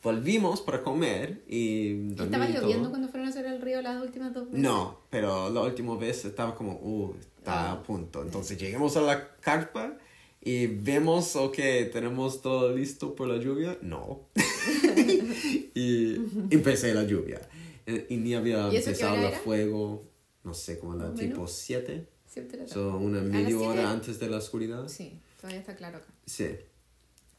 Volvimos 0.06 0.62
para 0.62 0.84
comer 0.84 1.42
y... 1.48 2.12
¿Estaba 2.12 2.48
lloviendo 2.48 2.92
cuando 2.92 3.08
fueron 3.08 3.26
a 3.26 3.32
hacer 3.32 3.48
el 3.48 3.60
río 3.60 3.82
las 3.82 4.00
últimas 4.00 4.36
dos 4.36 4.46
veces? 4.46 4.60
No, 4.60 5.00
pero 5.10 5.50
la 5.50 5.62
última 5.62 5.98
vez 5.98 6.26
estaba 6.26 6.54
como, 6.54 6.74
uh, 6.74 7.16
está 7.40 7.72
a 7.72 7.82
punto. 7.82 8.22
Entonces 8.22 8.56
llegamos 8.60 8.96
a 8.98 9.02
la 9.02 9.36
carpa 9.38 9.98
y 10.42 10.68
vemos, 10.68 11.36
ok, 11.36 11.58
tenemos 11.92 12.44
todo 12.44 12.72
listo 12.76 13.16
por 13.16 13.28
la 13.28 13.38
lluvia. 13.38 13.80
No. 13.82 14.28
y 15.74 16.18
empecé 16.52 16.94
la 16.94 17.02
lluvia. 17.02 17.42
Eh, 17.88 18.06
Y 18.10 18.18
ni 18.18 18.36
había 18.36 18.70
¿Y 18.72 18.76
eso 18.76 18.86
qué 18.86 18.92
empezado 18.92 19.28
el 19.28 19.34
fuego, 19.34 20.04
no 20.44 20.54
sé, 20.54 20.78
como 20.78 20.94
la 20.94 21.16
tipo 21.16 21.34
menos. 21.34 21.52
7. 21.52 22.08
Siete 22.28 22.58
de 22.58 22.68
la 22.68 22.70
So, 22.72 22.96
una 22.98 23.22
¿A 23.22 23.24
las 23.24 23.32
media 23.32 23.58
hora 23.58 23.90
antes 23.90 24.20
de 24.20 24.30
la 24.30 24.38
oscuridad. 24.38 24.88
Sí, 24.88 25.20
todavía 25.42 25.62
está 25.62 25.76
claro 25.76 25.98
acá. 25.98 26.14
Sí. 26.28 26.58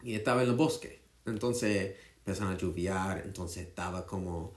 Y 0.03 0.15
estaba 0.15 0.43
en 0.43 0.49
el 0.49 0.57
bosque. 0.57 1.07
Entonces 1.27 1.95
empezaron 2.27 2.55
a 2.55 2.59
lluviar. 2.59 3.23
Entonces 3.25 3.69
estaba 3.69 4.05
como 4.05 4.53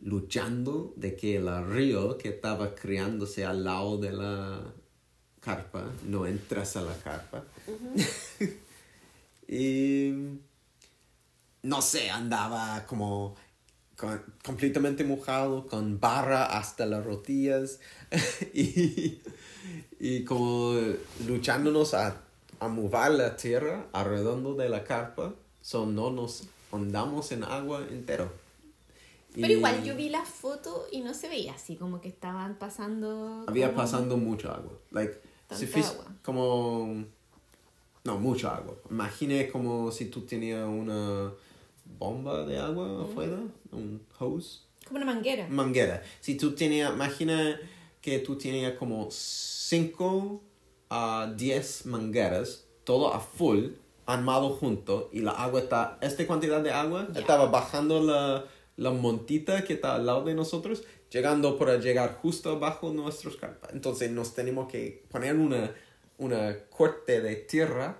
luchando 0.00 0.92
de 0.96 1.14
que 1.16 1.36
el 1.36 1.66
río 1.66 2.16
que 2.18 2.30
estaba 2.30 2.74
creándose 2.74 3.44
al 3.44 3.64
lado 3.64 3.98
de 3.98 4.12
la 4.12 4.60
carpa 5.40 5.84
no 6.06 6.26
entrase 6.26 6.78
a 6.78 6.82
la 6.82 6.96
carpa. 6.96 7.44
y 9.48 10.12
no 11.62 11.82
sé, 11.82 12.10
andaba 12.10 12.84
como 12.86 13.36
con- 13.96 14.22
completamente 14.42 15.04
mojado, 15.04 15.66
con 15.66 16.00
barra 16.00 16.46
hasta 16.58 16.86
las 16.86 17.04
rodillas 17.04 17.80
y, 18.54 19.20
y 20.00 20.24
como 20.24 20.74
luchándonos 21.26 21.92
a, 21.94 22.22
a 22.60 22.68
mover 22.68 23.12
la 23.12 23.36
tierra 23.36 23.86
alrededor 23.92 24.56
de 24.56 24.68
la 24.70 24.84
carpa, 24.84 25.34
so 25.60 25.86
no 25.86 26.10
nos 26.10 26.44
andamos 26.76 27.32
en 27.32 27.44
agua 27.44 27.86
entero. 27.90 28.30
Pero 29.34 29.48
Y 29.48 29.52
igual 29.52 29.82
yo 29.82 29.96
vi 29.96 30.08
la 30.10 30.24
foto 30.24 30.86
y 30.92 31.00
no 31.00 31.12
se 31.12 31.28
veía 31.28 31.54
así, 31.54 31.74
como 31.76 32.00
que 32.00 32.08
estaban 32.08 32.54
pasando... 32.56 33.44
Había 33.48 33.66
como- 33.68 33.78
pasando 33.78 34.16
mucho 34.16 34.50
agua. 34.52 34.72
Like, 34.92 35.18
fis- 35.50 35.86
agua. 35.90 36.06
como... 36.22 37.04
No, 38.04 38.18
mucho 38.18 38.48
agua. 38.50 38.74
Imagine 38.90 39.48
como 39.50 39.90
si 39.90 40.04
tú 40.06 40.20
tenías 40.22 40.66
una 40.68 41.32
bomba 41.98 42.44
de 42.44 42.58
agua 42.58 43.02
afuera, 43.04 43.38
un 43.72 44.00
hose. 44.18 44.60
Como 44.86 44.98
una 44.98 45.06
manguera. 45.06 45.48
manguera. 45.48 46.02
Si 46.20 46.36
tú 46.36 46.54
tenías, 46.54 46.92
imagina 46.92 47.58
que 48.02 48.18
tú 48.18 48.36
tenías 48.36 48.74
como 48.74 49.08
5 49.10 50.42
a 50.90 51.32
10 51.34 51.86
mangueras, 51.86 52.66
todo 52.84 53.12
a 53.14 53.18
full, 53.20 53.68
armado 54.06 54.50
junto, 54.50 55.08
y 55.12 55.20
la 55.20 55.32
agua 55.32 55.60
está, 55.60 55.98
esta 56.00 56.26
cantidad 56.26 56.60
de 56.62 56.70
agua 56.70 57.08
Ya. 57.12 57.20
estaba 57.20 57.46
bajando 57.46 58.02
la, 58.02 58.44
la 58.76 58.90
montita 58.90 59.64
que 59.64 59.74
está 59.74 59.94
al 59.96 60.06
lado 60.06 60.24
de 60.24 60.34
nosotros, 60.34 60.84
llegando 61.10 61.58
para 61.58 61.78
llegar 61.78 62.14
justo 62.20 62.50
abajo 62.50 62.92
nuestros 62.92 63.36
carpas. 63.36 63.70
Entonces 63.72 64.10
nos 64.10 64.34
tenemos 64.34 64.68
que 64.68 65.04
poner 65.10 65.36
una, 65.36 65.72
una 66.18 66.58
corte 66.70 67.20
de 67.20 67.36
tierra 67.36 67.98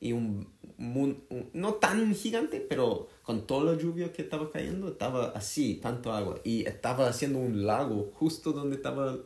y 0.00 0.12
un, 0.12 0.48
mun- 0.78 1.24
un- 1.28 1.50
no 1.52 1.74
tan 1.74 2.14
gigante, 2.14 2.60
pero 2.60 3.08
con 3.22 3.46
toda 3.46 3.72
la 3.72 3.78
lluvia 3.80 4.12
que 4.12 4.22
estaba 4.22 4.50
cayendo, 4.50 4.88
estaba 4.88 5.26
así, 5.34 5.76
tanto 5.76 6.12
agua. 6.12 6.40
Y 6.44 6.66
estaba 6.66 7.08
haciendo 7.08 7.38
un 7.38 7.66
lago 7.66 8.10
justo 8.14 8.52
donde 8.52 8.76
estaba 8.76 9.16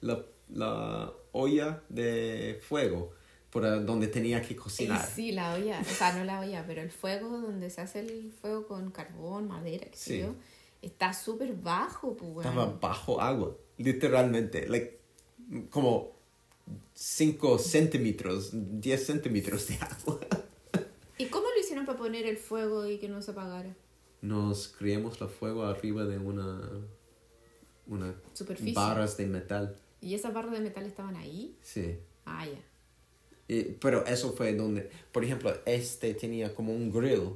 la, 0.00 0.22
la 0.52 1.12
olla 1.32 1.82
de 1.88 2.60
fuego, 2.66 3.12
por 3.60 3.84
donde 3.86 4.08
tenía 4.08 4.42
que 4.42 4.54
cocinar. 4.54 5.06
sí, 5.06 5.32
la 5.32 5.54
olla, 5.54 5.80
o 5.80 5.84
sea, 5.84 6.12
no 6.12 6.24
la 6.24 6.40
olla, 6.40 6.64
pero 6.66 6.82
el 6.82 6.90
fuego 6.90 7.28
donde 7.40 7.70
se 7.70 7.80
hace 7.80 8.00
el 8.00 8.32
fuego 8.32 8.66
con 8.66 8.90
carbón, 8.90 9.48
madera, 9.48 9.86
qué 9.90 9.96
sé 9.96 10.10
Sí. 10.14 10.20
yo, 10.20 10.34
está 10.82 11.12
súper 11.14 11.54
bajo, 11.54 12.14
pues. 12.16 12.46
Estaba 12.46 12.66
bajo 12.80 13.20
agua, 13.20 13.56
literalmente, 13.78 14.68
like, 14.68 15.00
como 15.70 16.12
5 16.94 17.58
centímetros, 17.58 18.50
10 18.52 19.06
centímetros 19.06 19.68
de 19.68 19.76
agua. 19.76 20.20
¿Y 21.18 21.26
cómo 21.26 21.46
lo 21.48 21.58
hicieron 21.58 21.86
para 21.86 21.96
poner 21.98 22.26
el 22.26 22.36
fuego 22.36 22.86
y 22.86 22.98
que 22.98 23.08
no 23.08 23.22
se 23.22 23.30
apagara? 23.30 23.74
Nos 24.20 24.68
creamos 24.68 25.18
el 25.20 25.28
fuego 25.28 25.64
arriba 25.64 26.04
de 26.04 26.18
una, 26.18 26.60
una 27.86 28.14
Superficie. 28.34 28.74
barras 28.74 29.16
de 29.16 29.26
metal. 29.26 29.76
¿Y 30.02 30.14
esas 30.14 30.34
barras 30.34 30.52
de 30.52 30.60
metal 30.60 30.84
estaban 30.84 31.16
ahí? 31.16 31.56
Sí. 31.62 31.96
Ah, 32.26 32.44
ya. 32.44 32.58
Y- 33.48 33.62
pero 33.80 34.04
eso 34.06 34.32
fue 34.32 34.54
donde, 34.54 34.90
por 35.12 35.24
ejemplo, 35.24 35.52
este 35.66 36.14
tenía 36.14 36.54
como 36.54 36.72
un 36.74 36.90
grill. 36.92 37.30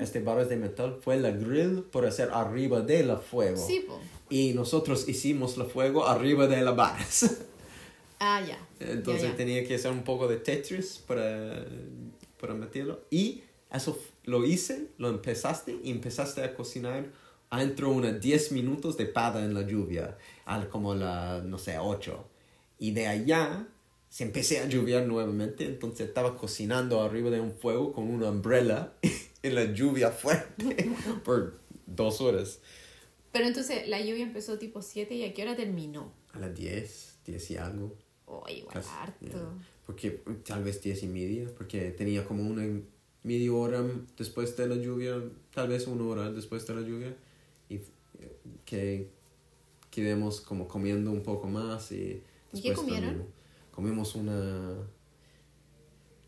Este 0.00 0.20
barras 0.20 0.48
de 0.48 0.56
metal 0.56 0.98
fue 1.02 1.16
la 1.18 1.30
grill 1.32 1.82
por 1.82 2.06
hacer 2.06 2.30
arriba 2.32 2.80
de 2.80 3.02
la 3.04 3.16
fuego. 3.18 3.56
Sí, 3.58 3.84
po. 3.86 4.00
Y 4.30 4.52
nosotros 4.54 5.08
hicimos 5.08 5.56
el 5.58 5.64
fuego 5.66 6.06
arriba 6.06 6.46
de 6.46 6.62
las 6.62 6.76
barras. 6.76 7.36
Ah, 8.18 8.40
ya. 8.40 8.58
Entonces 8.80 9.24
Ya, 9.24 9.28
ya. 9.32 9.36
tenía 9.36 9.66
que 9.66 9.74
hacer 9.74 9.90
un 9.90 10.02
poco 10.02 10.26
de 10.26 10.38
Tetris 10.38 11.04
para, 11.06 11.66
para 12.40 12.54
meterlo. 12.54 13.02
Y 13.10 13.42
eso 13.70 13.98
lo 14.24 14.42
hice, 14.46 14.86
lo 14.96 15.10
empezaste 15.10 15.78
y 15.84 15.90
empezaste 15.90 16.42
a 16.42 16.54
cocinar 16.54 17.04
adentro 17.50 17.90
unos 17.90 18.18
10 18.18 18.52
minutos 18.52 18.96
de 18.96 19.04
pada 19.04 19.44
en 19.44 19.52
la 19.52 19.60
lluvia, 19.66 20.16
al 20.46 20.70
como 20.70 20.94
la, 20.94 21.42
no 21.44 21.58
sé, 21.58 21.76
8. 21.78 22.24
Y 22.78 22.92
de 22.92 23.06
allá 23.06 23.68
se 24.16 24.24
empecé 24.24 24.60
a 24.60 24.66
llover 24.66 25.06
nuevamente, 25.06 25.66
entonces 25.66 26.08
estaba 26.08 26.38
cocinando 26.38 27.02
arriba 27.02 27.28
de 27.28 27.38
un 27.38 27.52
fuego 27.52 27.92
con 27.92 28.08
una 28.08 28.30
umbrella 28.30 28.94
en 29.42 29.54
la 29.54 29.74
lluvia 29.74 30.10
fuerte 30.10 30.90
por 31.22 31.60
dos 31.84 32.22
horas. 32.22 32.60
Pero 33.30 33.46
entonces 33.46 33.86
la 33.88 34.00
lluvia 34.00 34.22
empezó 34.22 34.56
tipo 34.56 34.80
7 34.80 35.14
y 35.14 35.24
a 35.24 35.34
qué 35.34 35.42
hora 35.42 35.54
terminó? 35.54 36.14
A 36.32 36.38
las 36.38 36.54
10, 36.54 37.18
10 37.26 37.50
y 37.50 37.56
algo. 37.58 37.94
Oh, 38.24 38.42
igual 38.48 38.72
Casi, 38.72 38.88
harto. 38.90 39.26
yeah. 39.26 39.52
Porque 39.84 40.22
tal 40.46 40.64
vez 40.64 40.80
diez 40.80 41.02
y 41.02 41.08
media, 41.08 41.50
porque 41.54 41.90
tenía 41.90 42.24
como 42.24 42.42
una 42.42 42.66
media 43.22 43.52
hora 43.52 43.84
después 44.16 44.56
de 44.56 44.66
la 44.66 44.76
lluvia, 44.76 45.22
tal 45.52 45.68
vez 45.68 45.86
una 45.86 46.04
hora 46.04 46.32
después 46.32 46.66
de 46.66 46.74
la 46.74 46.80
lluvia, 46.80 47.14
y 47.68 47.74
eh, 47.74 47.82
que 48.64 49.10
quedamos 49.90 50.40
como 50.40 50.66
comiendo 50.66 51.10
un 51.10 51.22
poco 51.22 51.48
más 51.48 51.92
y... 51.92 52.22
¿Y 52.54 52.62
qué 52.62 52.72
comieron? 52.72 53.10
dormimos. 53.10 53.35
Comimos 53.76 54.14
una... 54.14 54.74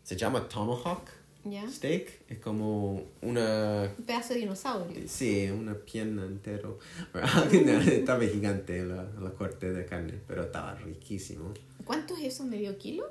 Se 0.03 0.15
llama 0.15 0.47
tomahawk 0.47 1.01
¿Ya? 1.45 1.67
steak, 1.67 2.25
es 2.29 2.37
como 2.37 3.01
una 3.23 3.91
Un 3.97 4.03
pedazo 4.05 4.35
de 4.35 4.41
dinosaurio. 4.41 5.01
Sí, 5.07 5.49
una 5.49 5.73
pierna 5.73 6.25
entero. 6.25 6.77
estaba 7.87 8.23
gigante 8.25 8.83
la, 8.85 9.03
la 9.19 9.31
corte 9.31 9.71
de 9.71 9.83
carne, 9.83 10.13
pero 10.27 10.43
estaba 10.43 10.75
riquísimo. 10.75 11.51
¿Cuánto 11.85 12.15
es 12.15 12.25
eso? 12.35 12.43
¿Medio 12.45 12.77
kilo? 12.77 13.09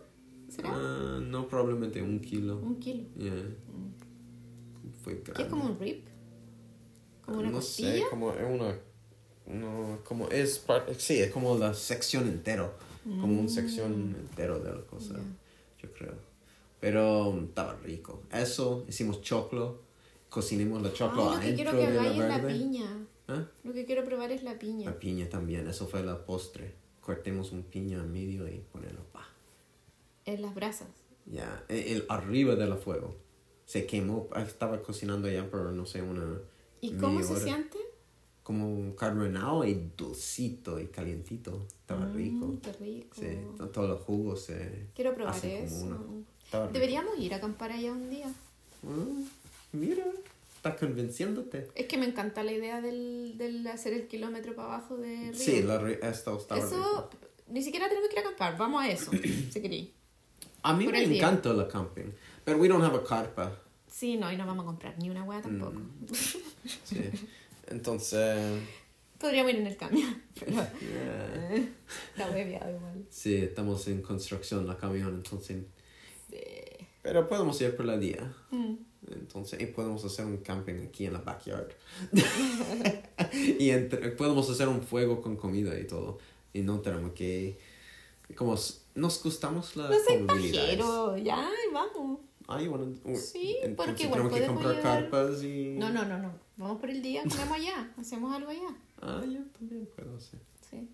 ¿Será? 0.49 0.71
Ah, 0.73 1.21
no, 1.21 1.49
probablemente 1.49 2.01
un 2.01 2.21
kilo. 2.21 2.59
Un 2.59 2.77
kilo. 2.79 3.03
Yeah. 3.17 3.33
Fue 5.03 5.15
grande. 5.15 5.33
¿Qué 5.33 5.43
es 5.43 5.49
como 5.49 5.65
un 5.65 5.79
rib? 5.81 6.05
¿Como 7.25 7.39
una 7.41 7.49
no 7.49 7.57
costilla? 7.57 7.93
sé, 7.93 8.05
como 8.09 8.33
es 8.33 8.47
una... 8.49 8.79
No, 9.47 9.99
como 10.05 10.29
es. 10.29 10.65
Sí, 10.99 11.19
es 11.19 11.33
como 11.33 11.59
la 11.59 11.75
sección 11.75 12.29
entero. 12.29 12.87
Como 13.21 13.41
una 13.41 13.49
sección 13.49 14.15
entero 14.19 14.59
de 14.61 14.71
la 14.73 14.83
cosa, 14.83 15.15
Ya. 15.15 15.83
yo 15.83 15.93
creo. 15.95 16.15
Pero 16.81 17.29
um, 17.29 17.45
estaba 17.45 17.75
rico. 17.77 18.23
Eso, 18.33 18.85
hicimos 18.89 19.21
choclo. 19.23 19.81
Cocinamos 20.29 20.83
la 20.83 20.93
choclo 20.93 21.31
Ay, 21.31 21.37
lo 21.37 21.41
que 21.41 21.55
quiero 21.55 21.71
adentro 21.71 21.87
que 21.87 21.99
de 21.99 22.01
la 22.05 22.11
es 22.13 22.19
la 22.19 22.39
verde. 22.39 22.59
piña. 22.59 23.07
¿Ah? 23.29 23.45
Lo 23.65 23.73
que 23.73 23.85
quiero 23.87 24.05
probar 24.05 24.31
es 24.31 24.43
la 24.43 24.59
piña. 24.59 24.91
La 24.91 24.99
piña 24.99 25.29
también, 25.29 25.67
eso 25.69 25.87
fue 25.87 26.03
la 26.05 26.25
postre. 26.27 26.75
Cortemos 27.01 27.53
un 27.53 27.63
piña 27.63 27.99
en 27.99 28.13
medio 28.13 28.47
y 28.47 28.59
ponerlo 28.73 29.03
pa. 29.13 29.27
En 30.27 30.43
las 30.43 30.55
brasas. 30.55 30.89
Ya, 31.27 31.65
e- 31.69 31.93
el, 31.93 32.05
arriba 32.09 32.55
del 32.57 32.75
fuego. 32.75 33.17
Se 33.65 33.87
quemó, 33.87 34.29
ah, 34.33 34.43
estaba 34.43 34.81
cocinando 34.83 35.29
allá 35.29 35.51
por 35.51 35.61
no 35.73 35.85
sé, 35.87 36.03
una. 36.03 36.41
¿Y 36.81 36.93
cómo 36.93 37.15
media 37.15 37.27
se 37.27 37.33
hora. 37.35 37.43
siente? 37.45 37.79
Como 38.49 38.67
un 38.67 38.93
carbonado 38.93 39.63
y 39.67 39.75
dulcito 39.95 40.81
y 40.81 40.87
calientito. 40.87 41.67
Estaba 41.69 42.07
rico. 42.07 42.47
Mm, 42.47 42.57
qué 42.63 42.73
rico. 42.73 43.17
Sí, 43.21 43.27
to- 43.59 43.69
todos 43.69 43.91
los 43.91 44.01
jugos 44.01 44.41
se. 44.43 44.87
Quiero 44.95 45.15
probar 45.15 45.37
eso. 45.45 45.85
una- 45.85 45.99
rico. 45.99 46.73
Deberíamos 46.73 47.19
ir 47.19 47.35
a 47.35 47.37
acampar 47.37 47.73
allá 47.73 47.93
un 47.93 48.09
día. 48.09 48.33
Ah, 48.87 49.23
mira, 49.73 50.07
está 50.57 50.75
convenciéndote. 50.77 51.69
Es 51.75 51.85
que 51.89 51.99
me 51.99 52.07
encanta 52.07 52.43
la 52.43 52.53
idea 52.53 52.81
del, 52.81 53.35
del 53.37 53.67
hacer 53.67 53.93
el 53.93 54.07
kilómetro 54.07 54.55
para 54.57 54.69
abajo 54.77 54.97
de 54.97 55.15
Río. 55.31 55.35
Sí, 55.35 55.63
la, 55.63 55.75
esto 55.91 56.39
rico. 56.39 56.55
Eso, 56.57 57.11
ni 57.49 57.63
siquiera 57.63 57.87
tenemos 57.91 58.09
que 58.09 58.15
ir 58.15 58.21
a 58.21 58.23
acampar. 58.29 58.57
Vamos 58.57 58.83
a 58.83 58.89
eso, 58.89 59.11
si 59.53 59.61
queréis. 59.61 59.91
A 60.63 60.73
mí 60.73 60.85
por 60.85 60.95
me 60.95 61.05
el 61.05 61.13
encanta 61.17 61.53
la 61.53 61.69
camping, 61.69 62.13
pero 62.47 62.57
we 62.59 62.67
don't 62.67 62.83
have 62.83 62.97
a 62.97 63.05
carpa. 63.05 63.55
Sí, 63.93 64.17
no, 64.17 64.33
y 64.33 64.39
no 64.39 64.47
vamos 64.47 64.63
a 64.63 64.67
comprar 64.69 64.99
ni 64.99 65.11
una 65.11 65.23
hueá 65.23 65.43
tampoco. 65.43 65.73
Mm. 65.81 66.07
Sí. 66.85 67.11
Entonces, 67.69 68.61
Podríamos 69.19 69.53
ir 69.53 69.59
en 69.61 69.67
el 69.67 69.77
camión, 69.77 70.23
pero 70.39 70.53
yeah. 70.53 71.55
está 72.17 72.31
hueviado 72.31 72.71
igual. 72.77 73.05
sí, 73.11 73.35
estamos 73.37 73.87
en 73.89 74.01
construcción 74.03 74.67
la 74.67 74.77
camión, 74.77 75.09
entonces. 75.15 75.65
Sí. 76.31 76.39
Pero 77.03 77.27
podemos 77.29 77.61
ir 77.61 77.75
por 77.77 77.87
la 77.87 77.97
día. 77.99 78.33
Mm. 78.51 78.75
Entonces, 79.13 79.61
y 79.61 79.67
podemos 79.67 80.05
hacer 80.05 80.25
un 80.27 80.37
camping 80.39 80.87
aquí 80.87 81.07
en 81.07 81.15
la 81.15 81.21
backyard. 81.21 81.71
y 83.59 83.71
entre- 83.71 84.11
podemos 84.11 84.49
hacer 84.51 84.69
un 84.69 84.83
fuego 84.83 85.21
con 85.23 85.37
comida 85.37 85.79
y 85.79 85.87
todo. 85.87 86.19
Y 86.53 86.61
no 86.61 86.81
tenemos 86.81 87.13
que. 87.13 87.59
Como 88.35 88.57
nos 88.95 89.23
gustamos 89.23 89.77
la 89.77 89.89
No 89.89 89.97
soy 90.07 90.23
pajero, 90.25 91.17
ya, 91.17 91.49
vamos. 91.73 92.21
Ay, 92.47 92.67
bueno, 92.69 92.95
Sí, 93.17 93.57
porque 93.77 94.05
igual 94.05 94.29
tenemos 94.29 94.33
que 94.33 94.41
podemos 94.41 94.47
comprar 94.63 94.77
llevar- 94.77 95.11
carpas 95.11 95.43
y. 95.43 95.68
No, 95.99 96.17
no, 96.17 96.19
no. 96.19 96.33
Vamos 96.57 96.81
por 96.81 96.91
el 96.91 97.03
día, 97.03 97.23
comemos 97.23 97.57
allá, 97.57 97.93
hacemos 97.99 98.35
algo 98.35 98.51
allá. 98.51 98.77
Ah, 99.01 99.23
yo 99.25 99.41
también 99.59 99.89
puedo 99.95 100.17
hacer. 100.17 100.41
Sí. 100.69 100.89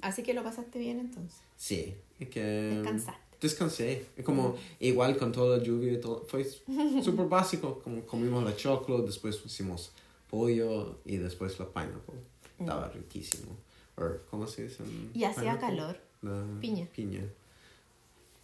Así 0.00 0.22
que 0.22 0.34
lo 0.34 0.42
pasaste 0.42 0.78
bien 0.78 1.00
entonces. 1.00 1.40
Sí, 1.56 1.94
es 2.20 2.28
que... 2.28 2.42
Descansaste. 2.42 3.28
Descansé. 3.40 4.06
Es 4.16 4.24
Como 4.24 4.56
igual 4.80 5.16
con 5.16 5.32
toda 5.32 5.58
la 5.58 5.62
lluvia 5.62 5.92
y 5.92 6.00
todo. 6.00 6.24
Fue 6.24 6.44
súper 6.44 7.26
básico. 7.26 7.80
Como 7.84 8.02
comimos 8.02 8.42
la 8.42 8.56
choclo, 8.56 9.02
después 9.02 9.40
hicimos 9.44 9.92
pollo 10.28 10.98
y 11.04 11.16
después 11.18 11.58
la 11.58 11.66
pineapple. 11.66 12.16
Estaba 12.58 12.88
riquísimo. 12.88 13.56
O, 13.96 14.02
¿Cómo 14.30 14.46
se 14.46 14.64
dice? 14.64 14.82
Y 15.14 15.24
hacía 15.24 15.58
calor. 15.58 16.00
La 16.22 16.44
Piña. 16.60 16.86
Piña. 16.94 17.22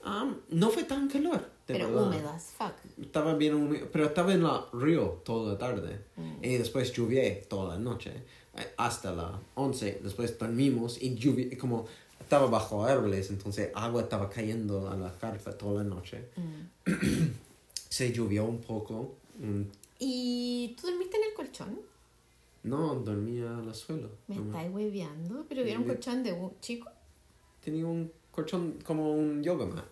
Ah, 0.05 0.33
no 0.51 0.71
fue 0.71 0.85
tan 0.85 1.09
calor. 1.09 1.51
Pero 1.67 1.89
verdad. 1.89 2.07
húmedo 2.09 2.29
as 2.29 2.53
fuck. 2.59 2.75
Estaba 3.01 3.35
bien 3.35 3.55
húmedo, 3.55 3.89
pero 3.91 4.05
estaba 4.05 4.35
en 4.35 4.43
la 4.43 4.67
río 4.73 5.23
toda 5.25 5.53
la 5.55 5.59
tarde. 5.59 6.01
Mm. 6.17 6.45
Y 6.45 6.57
después 6.59 6.93
lluvié 6.93 7.47
toda 7.49 7.75
la 7.75 7.81
noche. 7.81 8.13
Hasta 8.77 9.13
las 9.15 9.33
11. 9.55 10.01
Después 10.03 10.39
dormimos 10.39 11.03
y 11.03 11.15
lluvia, 11.15 11.57
como 11.59 11.87
estaba 12.21 12.47
bajo 12.47 12.85
árboles, 12.85 13.31
entonces 13.31 13.71
agua 13.75 14.03
estaba 14.03 14.29
cayendo 14.29 14.89
a 14.91 14.97
la 14.97 15.11
carpa 15.19 15.53
toda 15.53 15.83
la 15.83 15.89
noche. 15.89 16.29
Mm. 16.37 16.91
Se 17.89 18.13
llovió 18.13 18.45
un 18.45 18.61
poco. 18.61 19.15
mm, 19.39 19.63
¿Y 20.01 20.77
tú 20.79 20.87
dormiste 20.89 21.17
en 21.17 21.25
el 21.31 21.35
colchón? 21.35 21.81
No, 22.65 22.95
dormía 22.97 23.57
al 23.59 23.75
suelo. 23.75 24.11
Me 24.27 24.37
nomás. 24.37 24.57
estáis 24.57 24.75
hueveando, 24.75 25.47
pero 25.49 25.63
era 25.63 25.79
un 25.79 25.85
colchón 25.87 26.23
de 26.23 26.35
chico. 26.61 26.91
Tenía 27.63 27.87
un 27.87 28.11
colchón 28.31 28.79
como 28.85 29.13
un 29.13 29.43
yoga 29.43 29.67
mat. 29.67 29.85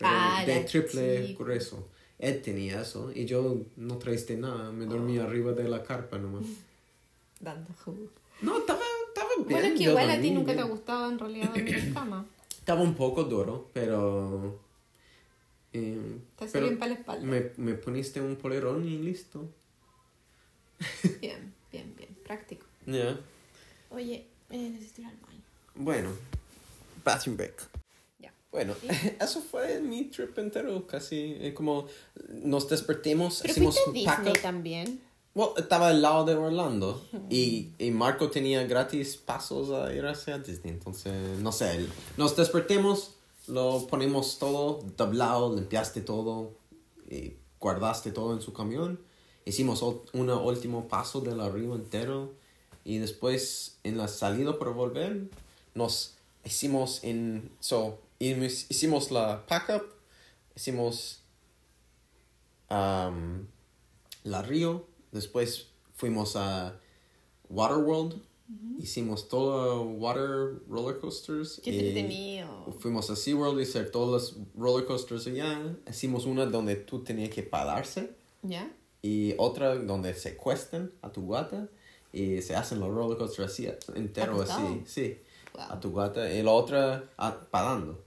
Pero 0.00 0.10
Ah, 0.12 0.42
de 0.44 0.60
triple 0.64 1.26
chico. 1.28 1.44
grueso. 1.44 1.86
Él 2.18 2.42
tenía 2.42 2.80
eso 2.82 3.12
y 3.14 3.24
yo 3.26 3.58
no 3.76 3.98
traiste 3.98 4.36
nada. 4.36 4.72
Me 4.72 4.86
dormía 4.86 5.22
arriba 5.24 5.52
de 5.52 5.68
la 5.68 5.82
carpa 5.84 6.18
nomás. 6.18 6.44
Dando 7.40 7.72
jugo. 7.84 8.08
No, 8.42 8.58
estaba, 8.58 8.80
estaba 9.08 9.28
bien. 9.36 9.48
Bueno, 9.48 9.66
es 9.68 9.74
que 9.78 9.84
igual 9.84 10.10
a 10.10 10.20
ti 10.20 10.30
nunca 10.32 10.54
te 10.54 10.60
ha 10.60 10.64
gustado 10.64 11.08
en 11.10 11.18
realidad 11.18 11.50
dormir 11.54 11.74
en 11.76 11.94
cama. 11.94 12.26
Estaba 12.60 12.82
un 12.82 12.94
poco 12.94 13.24
duro, 13.24 13.70
pero... 13.72 14.60
eh, 15.72 16.18
Te 16.36 16.44
hace 16.44 16.52
pero 16.52 16.66
bien 16.66 16.78
para 16.78 16.92
la 16.92 16.98
espalda. 16.98 17.26
me, 17.26 17.50
me 17.56 17.74
poniste 17.74 18.20
un 18.20 18.36
polerón 18.36 18.86
y 18.86 18.98
listo. 18.98 19.48
Bien, 21.20 21.52
bien, 21.72 21.94
bien. 21.96 22.10
Práctico. 22.24 22.64
Ya. 22.86 23.18
Oye, 23.90 24.26
eh, 24.50 24.70
necesito 24.70 25.02
ir 25.02 25.06
al 25.08 25.16
baño. 25.16 25.40
Bueno, 25.74 26.10
bathroom 27.04 27.36
break. 27.36 27.79
Bueno, 28.50 28.74
eso 29.20 29.40
fue 29.40 29.80
mi 29.80 30.04
trip 30.04 30.36
entero, 30.38 30.86
casi 30.86 31.36
eh, 31.40 31.54
como 31.54 31.86
nos 32.28 32.68
despertemos, 32.68 33.40
Pero 33.42 33.52
hicimos 33.52 33.78
fuiste 33.78 34.08
a 34.08 34.16
Disney 34.16 34.42
también. 34.42 35.00
Well, 35.34 35.50
estaba 35.56 35.88
al 35.88 36.02
lado 36.02 36.24
de 36.24 36.34
Orlando 36.34 37.00
y, 37.28 37.68
y 37.78 37.92
Marco 37.92 38.30
tenía 38.30 38.66
gratis 38.66 39.16
pasos 39.16 39.70
a 39.70 39.94
ir 39.94 40.04
hacia 40.04 40.38
Disney. 40.38 40.72
Entonces, 40.72 41.38
no 41.38 41.52
sé, 41.52 41.86
nos 42.16 42.34
despertemos, 42.36 43.12
lo 43.46 43.86
ponemos 43.86 44.40
todo 44.40 44.80
doblado, 44.96 45.54
limpiaste 45.54 46.00
todo 46.00 46.52
y 47.08 47.34
guardaste 47.60 48.10
todo 48.10 48.34
en 48.34 48.40
su 48.40 48.52
camión. 48.52 48.98
Hicimos 49.44 49.82
un 49.82 50.30
último 50.30 50.88
paso 50.88 51.20
del 51.20 51.52
río 51.52 51.76
entero 51.76 52.32
y 52.84 52.98
después 52.98 53.78
en 53.84 53.98
la 53.98 54.08
salida 54.08 54.58
para 54.58 54.72
volver 54.72 55.28
nos 55.74 56.16
hicimos 56.44 57.04
en... 57.04 57.50
So, 57.60 57.98
hicimos 58.20 58.66
hicimos 58.68 59.10
la 59.10 59.46
pack 59.46 59.70
up, 59.70 59.86
hicimos 60.54 61.22
um, 62.70 63.46
la 64.24 64.42
río, 64.42 64.86
después 65.10 65.68
fuimos 65.96 66.36
a 66.36 66.78
Waterworld, 67.48 68.20
hicimos 68.78 69.28
todo 69.28 69.82
water 69.82 70.60
roller 70.68 70.98
coasters. 71.00 71.60
Qué 71.64 71.70
y 71.70 71.78
entretenido. 71.78 72.76
Fuimos 72.78 73.10
a 73.10 73.16
SeaWorld 73.16 73.58
y 73.60 73.62
hacer 73.62 73.90
todos 73.90 74.10
los 74.10 74.36
roller 74.56 74.86
coasters 74.86 75.26
allá. 75.26 75.76
Hicimos 75.88 76.26
una 76.26 76.46
donde 76.46 76.76
tú 76.76 77.02
tenías 77.02 77.30
que 77.30 77.42
pararse 77.42 78.10
¿Ya? 78.42 78.70
y 79.02 79.34
otra 79.38 79.76
donde 79.76 80.14
se 80.14 80.36
cuestan 80.36 80.92
a 81.02 81.10
tu 81.10 81.22
guata 81.22 81.68
y 82.12 82.42
se 82.42 82.54
hacen 82.54 82.80
los 82.80 82.90
roller 82.90 83.16
coasters 83.16 83.52
así 83.52 83.68
entero 83.94 84.42
así, 84.42 84.82
sí, 84.86 85.18
Wow. 85.52 85.62
a 85.62 85.80
tu 85.80 85.90
guata 85.90 86.32
y 86.32 86.42
la 86.44 86.52
otra 86.52 87.04
ah, 87.18 87.36
parando. 87.50 88.04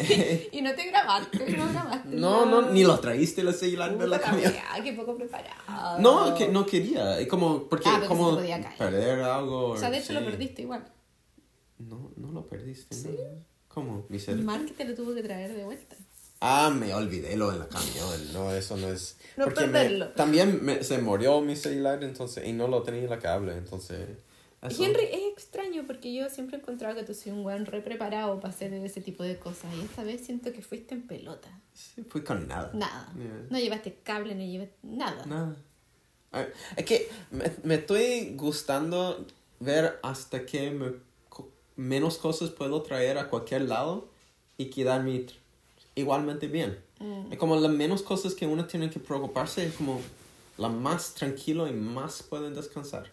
Y 0.52 0.62
no 0.62 0.74
te 0.74 0.86
grabaste, 0.86 1.38
no 1.56 1.68
grabaste. 1.72 2.08
No, 2.16 2.46
no, 2.46 2.70
ni 2.70 2.84
lo 2.84 2.98
traíste 3.00 3.40
el 3.42 3.54
celular 3.54 3.96
de 3.96 4.06
la 4.06 4.18
wea, 4.18 4.80
qué 4.84 4.92
poco 4.92 5.14
preparado. 5.16 5.98
No, 5.98 6.34
que 6.34 6.48
no 6.48 6.66
quería. 6.66 7.26
Como, 7.28 7.64
porque 7.68 7.88
Ah, 7.88 8.02
como 8.08 8.30
se 8.30 8.36
podía 8.36 8.60
caer. 8.62 8.78
perder 8.78 9.20
algo. 9.20 9.70
O 9.70 9.76
sea, 9.76 9.90
de 9.90 9.98
hecho 9.98 10.08
sí. 10.08 10.12
lo 10.14 10.24
perdiste 10.24 10.62
igual. 10.62 10.84
No, 11.78 12.10
no 12.16 12.32
lo 12.32 12.46
perdiste. 12.46 12.96
¿no? 12.96 13.10
¿Cómo? 13.68 14.04
Mi 14.08 14.18
Mark 14.42 14.72
te 14.76 14.84
lo 14.84 14.94
tuvo 14.94 15.14
que 15.14 15.22
traer 15.22 15.54
de 15.54 15.64
vuelta. 15.64 15.96
Ah, 16.40 16.70
me 16.74 16.92
olvidé 16.94 17.36
lo 17.36 17.52
en 17.52 17.58
la 17.58 17.68
camión. 17.68 18.32
No, 18.32 18.50
eso 18.52 18.76
no 18.76 18.88
es. 18.88 19.16
No 19.36 19.44
porque 19.44 19.66
me- 19.66 19.72
perderlo. 19.72 20.08
también 20.08 20.64
me- 20.64 20.82
se 20.82 20.98
murió 20.98 21.40
mi 21.42 21.54
celular 21.54 22.02
entonces 22.02 22.46
y 22.46 22.52
no 22.52 22.66
lo 22.66 22.82
tenía 22.82 23.02
en 23.04 23.10
la 23.10 23.18
cable. 23.18 23.56
Entonces. 23.56 24.08
Eso- 24.68 24.84
Henry, 24.84 25.04
es 25.04 25.32
extraño 25.32 25.84
porque 25.86 26.12
yo 26.12 26.28
siempre 26.28 26.56
he 26.56 26.60
encontrado 26.60 26.94
que 26.96 27.02
tú 27.02 27.14
soy 27.14 27.32
un 27.32 27.44
weón 27.44 27.66
re 27.66 27.80
preparado 27.80 28.38
para 28.40 28.52
hacer 28.52 28.72
ese 28.74 29.00
tipo 29.00 29.22
de 29.22 29.38
cosas 29.38 29.72
y 29.78 29.84
esta 29.84 30.04
vez 30.04 30.24
siento 30.24 30.52
que 30.52 30.62
fuiste 30.62 30.94
en 30.94 31.06
pelota. 31.06 31.48
Sí, 31.72 32.02
fui 32.02 32.22
con 32.22 32.46
nada. 32.46 32.70
Nada. 32.74 33.12
Yeah. 33.16 33.46
No 33.50 33.58
llevaste 33.58 33.98
cable, 34.02 34.34
no 34.34 34.44
llevaste 34.44 34.76
nada. 34.82 35.24
Nada. 35.26 35.56
Es 36.76 36.84
que 36.84 37.08
me, 37.30 37.50
me 37.64 37.74
estoy 37.76 38.34
gustando 38.36 39.24
ver 39.58 39.98
hasta 40.02 40.44
que 40.46 40.70
me, 40.70 40.92
menos 41.76 42.18
cosas 42.18 42.50
puedo 42.50 42.82
traer 42.82 43.18
a 43.18 43.28
cualquier 43.28 43.62
lado 43.62 44.08
y 44.58 44.66
quedarme 44.66 45.26
igualmente 45.94 46.46
bien. 46.46 46.78
Mm. 46.98 47.32
Es 47.32 47.38
como 47.38 47.56
las 47.56 47.72
menos 47.72 48.02
cosas 48.02 48.34
que 48.34 48.46
uno 48.46 48.66
tiene 48.66 48.90
que 48.90 49.00
preocuparse, 49.00 49.64
es 49.66 49.74
como 49.74 50.00
la 50.58 50.68
más 50.68 51.14
tranquilo 51.14 51.66
y 51.66 51.72
más 51.72 52.22
pueden 52.22 52.54
descansar. 52.54 53.10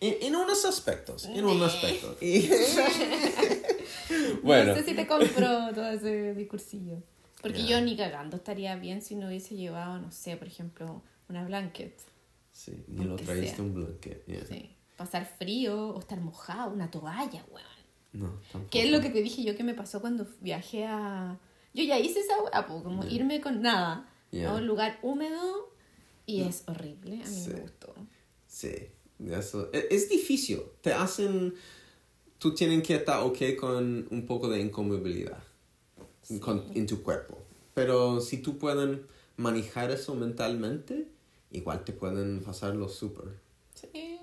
En, 0.00 0.16
en 0.22 0.36
unos 0.36 0.64
aspectos, 0.64 1.24
en 1.26 1.44
un 1.44 1.60
Eh. 1.60 1.64
aspecto. 1.64 2.16
Y- 2.20 2.48
bueno, 4.42 4.72
No 4.72 4.78
sé 4.78 4.84
si 4.84 4.94
te 4.94 5.06
compro 5.06 5.72
todo 5.74 5.88
ese 5.90 6.34
discursillo. 6.34 7.02
Porque 7.42 7.62
Ya. 7.62 7.68
yo 7.68 7.80
ni 7.80 7.96
cagando 7.96 8.36
estaría 8.36 8.76
bien 8.76 9.02
si 9.02 9.14
no 9.14 9.28
hubiese 9.28 9.56
llevado, 9.56 9.98
no 9.98 10.10
sé, 10.12 10.36
por 10.36 10.46
ejemplo, 10.46 11.02
una 11.28 11.44
blanket. 11.44 11.98
sí, 12.52 12.84
ni 12.88 13.04
lo 13.04 13.16
sea. 13.18 13.54
un 13.58 13.74
blanket. 13.74 14.24
yeah. 14.26 14.44
Sí. 14.46 14.76
Pasar 14.96 15.24
frío 15.38 15.90
o 15.94 16.00
estar 16.00 16.20
mojado, 16.20 16.72
una 16.72 16.90
toalla, 16.90 17.44
weón. 17.50 17.66
No, 18.12 18.28
tampoco. 18.52 18.70
¿Qué 18.70 18.82
es 18.82 18.90
lo 18.90 19.00
que 19.00 19.08
te 19.08 19.22
dije 19.22 19.42
yo 19.44 19.56
que 19.56 19.64
me 19.64 19.72
pasó 19.72 20.00
cuando 20.00 20.26
viajé 20.40 20.84
a... 20.86 21.38
Yo 21.72 21.84
ya 21.84 21.98
hice 21.98 22.20
esa 22.20 22.34
weá, 22.42 22.66
como 22.66 23.04
Ya. 23.04 23.10
irme 23.10 23.40
con 23.40 23.62
nada 23.62 24.06
a 24.46 24.52
un 24.54 24.66
lugar 24.66 24.98
húmedo 25.02 25.72
y 26.26 26.42
es 26.42 26.64
horrible. 26.66 27.22
A 27.24 27.28
mí 27.28 27.34
Sí. 27.44 27.50
me 27.50 27.60
gustó. 27.60 27.94
Sí, 28.46 28.72
eso. 29.28 29.68
e- 29.72 29.88
Es, 29.90 30.08
difícil. 30.08 30.62
Te 30.80 30.92
hacen. 30.92 31.54
Tú 32.38 32.54
tienes 32.54 32.82
que 32.86 32.96
estar 32.96 33.20
ok 33.22 33.38
con 33.58 34.06
un 34.10 34.26
poco 34.26 34.48
de 34.48 34.60
incomodidad 34.60 35.42
con- 36.40 36.64
en 36.74 36.86
tu 36.86 37.02
cuerpo. 37.02 37.38
Pero 37.74 38.20
si 38.20 38.38
tú 38.38 38.56
pueden 38.58 39.02
manejar 39.36 39.90
eso 39.90 40.14
mentalmente, 40.14 41.06
igual 41.50 41.84
te 41.84 41.92
pueden 41.92 42.40
pasarlo 42.42 42.88
súper. 42.88 43.26
Sí. 43.74 44.18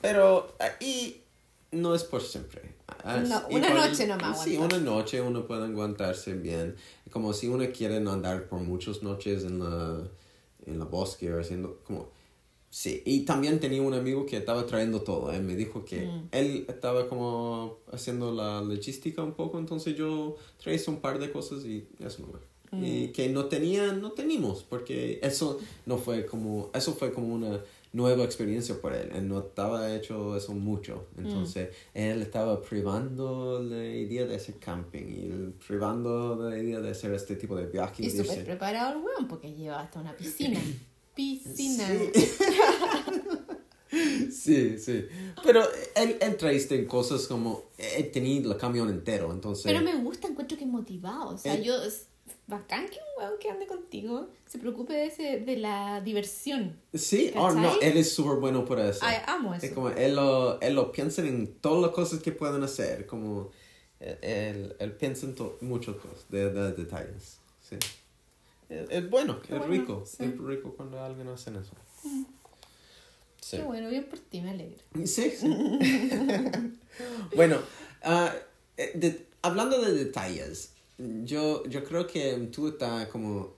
Pero 0.00 0.54
ahí 0.58 1.22
no 1.70 1.94
es 1.94 2.04
por 2.04 2.20
siempre. 2.22 2.74
Es 3.22 3.28
No, 3.28 3.46
una 3.48 3.70
noche 3.88 4.06
nomás 4.06 4.42
Sí, 4.44 4.54
aguantar. 4.56 4.80
una 4.80 4.90
noche 4.90 5.20
uno 5.22 5.46
puede 5.46 5.64
aguantarse 5.64 6.34
bien. 6.34 6.76
Como 7.10 7.32
si 7.32 7.48
uno 7.48 7.64
quiere 7.72 7.96
andar 7.96 8.48
por 8.48 8.60
muchas 8.60 9.02
noches 9.02 9.44
en 9.44 9.60
la, 9.60 10.02
en 10.66 10.78
la 10.78 10.84
bosque 10.84 11.32
o 11.32 11.40
haciendo 11.40 11.80
como... 11.84 12.10
Sí, 12.74 13.02
y 13.04 13.20
también 13.26 13.60
tenía 13.60 13.82
un 13.82 13.92
amigo 13.92 14.24
que 14.24 14.38
estaba 14.38 14.64
trayendo 14.64 15.02
todo. 15.02 15.30
Él 15.30 15.42
me 15.42 15.54
dijo 15.54 15.84
que 15.84 16.06
Mm. 16.06 16.28
él 16.32 16.64
estaba 16.68 17.06
como 17.06 17.76
haciendo 17.92 18.32
la 18.32 18.62
logística 18.62 19.22
un 19.22 19.34
poco, 19.34 19.58
entonces 19.58 19.94
yo 19.94 20.36
traía 20.56 20.80
un 20.86 20.96
par 20.96 21.18
de 21.18 21.30
cosas 21.30 21.66
y 21.66 21.86
eso 22.00 22.22
no 22.22 22.52
Mm. 22.72 22.84
Y 22.86 23.08
que 23.08 23.28
no 23.28 23.44
tenía, 23.44 23.92
no 23.92 24.12
teníamos, 24.12 24.62
porque 24.62 25.20
eso 25.22 25.58
no 25.84 25.98
fue 25.98 26.24
como, 26.24 26.70
eso 26.72 26.94
fue 26.94 27.12
como 27.12 27.34
una 27.34 27.60
nueva 27.92 28.24
experiencia 28.24 28.80
para 28.80 28.98
él. 29.02 29.10
Él 29.14 29.28
no 29.28 29.40
estaba 29.40 29.94
hecho 29.94 30.34
eso 30.38 30.54
mucho. 30.54 31.04
Mm. 31.16 31.26
Entonces, 31.26 31.68
él 31.92 32.22
estaba 32.22 32.62
privando 32.62 33.62
la 33.62 33.84
idea 33.84 34.24
de 34.24 34.36
hacer 34.36 34.54
camping 34.58 35.04
y 35.06 35.52
privando 35.66 36.48
la 36.48 36.56
idea 36.58 36.80
de 36.80 36.88
hacer 36.92 37.12
este 37.12 37.36
tipo 37.36 37.54
de 37.56 37.66
viaje. 37.66 38.06
Y 38.06 38.08
súper 38.10 38.42
preparado 38.42 38.98
el 38.98 39.04
weón 39.04 39.28
porque 39.28 39.52
lleva 39.52 39.80
hasta 39.80 40.00
una 40.00 40.16
piscina. 40.16 40.58
Piscina. 41.14 41.88
Sí, 44.30 44.78
sí. 44.78 45.06
Pero 45.44 45.62
él, 45.94 46.16
él 46.20 46.36
traiste 46.38 46.86
cosas 46.86 47.26
como, 47.26 47.64
él 47.76 48.10
tenía 48.10 48.40
el 48.40 48.56
camión 48.56 48.88
entero, 48.88 49.30
entonces... 49.30 49.64
Pero 49.64 49.82
me 49.82 49.94
gusta, 49.96 50.28
encuentro 50.28 50.56
que 50.56 50.64
es 50.64 50.70
motivado. 50.70 51.34
O 51.34 51.38
sea, 51.38 51.54
Eh. 51.54 51.62
yo. 51.62 51.74
Bacán 52.46 52.88
que 52.88 52.96
un 52.96 53.22
weón 53.24 53.38
que 53.38 53.50
ande 53.50 53.66
contigo 53.66 54.28
se 54.46 54.58
preocupe 54.58 54.92
de, 54.94 55.06
ese, 55.06 55.40
de 55.40 55.56
la 55.56 56.00
diversión. 56.00 56.76
Sí, 56.94 57.32
oh, 57.36 57.50
no, 57.52 57.80
él 57.80 57.96
es 57.96 58.14
súper 58.14 58.38
bueno 58.38 58.64
por 58.64 58.78
eso. 58.80 59.00
Ay, 59.02 59.16
amo 59.26 59.54
eso. 59.54 59.66
Es 59.66 59.72
como 59.72 59.90
él 59.90 60.16
lo, 60.16 60.60
él 60.60 60.74
lo 60.74 60.90
piensa 60.90 61.22
en 61.22 61.54
todas 61.60 61.82
las 61.82 61.90
cosas 61.90 62.20
que 62.20 62.32
pueden 62.32 62.62
hacer, 62.62 63.06
como 63.06 63.50
él, 64.00 64.18
él, 64.22 64.76
él 64.78 64.92
piensa 64.92 65.26
en 65.26 65.34
muchas 65.60 65.96
cosas, 65.96 66.24
de, 66.30 66.50
de 66.50 66.72
detalles. 66.72 67.38
Sí. 67.68 67.76
Es, 68.68 68.88
es 68.90 69.10
bueno, 69.10 69.40
Qué 69.42 69.52
es 69.54 69.58
bueno, 69.58 69.72
rico, 69.72 70.04
sí. 70.06 70.24
es 70.24 70.38
rico 70.38 70.74
cuando 70.76 71.02
alguien 71.02 71.28
hace 71.28 71.50
eso. 71.50 71.72
Sí. 73.40 73.56
Qué 73.58 73.62
bueno, 73.62 73.88
bien 73.90 74.04
por 74.04 74.18
ti, 74.18 74.40
me 74.40 74.50
alegro. 74.50 74.78
Sí, 75.04 75.30
sí. 75.30 75.46
bueno, 77.36 77.58
ah, 78.02 78.32
eh, 78.76 78.92
de- 78.94 79.26
hablando 79.42 79.80
de 79.82 79.92
detalles, 79.92 80.72
yo, 81.24 81.64
yo 81.66 81.84
creo 81.84 82.06
que 82.06 82.34
tú 82.52 82.68
estás 82.68 83.08
como 83.08 83.54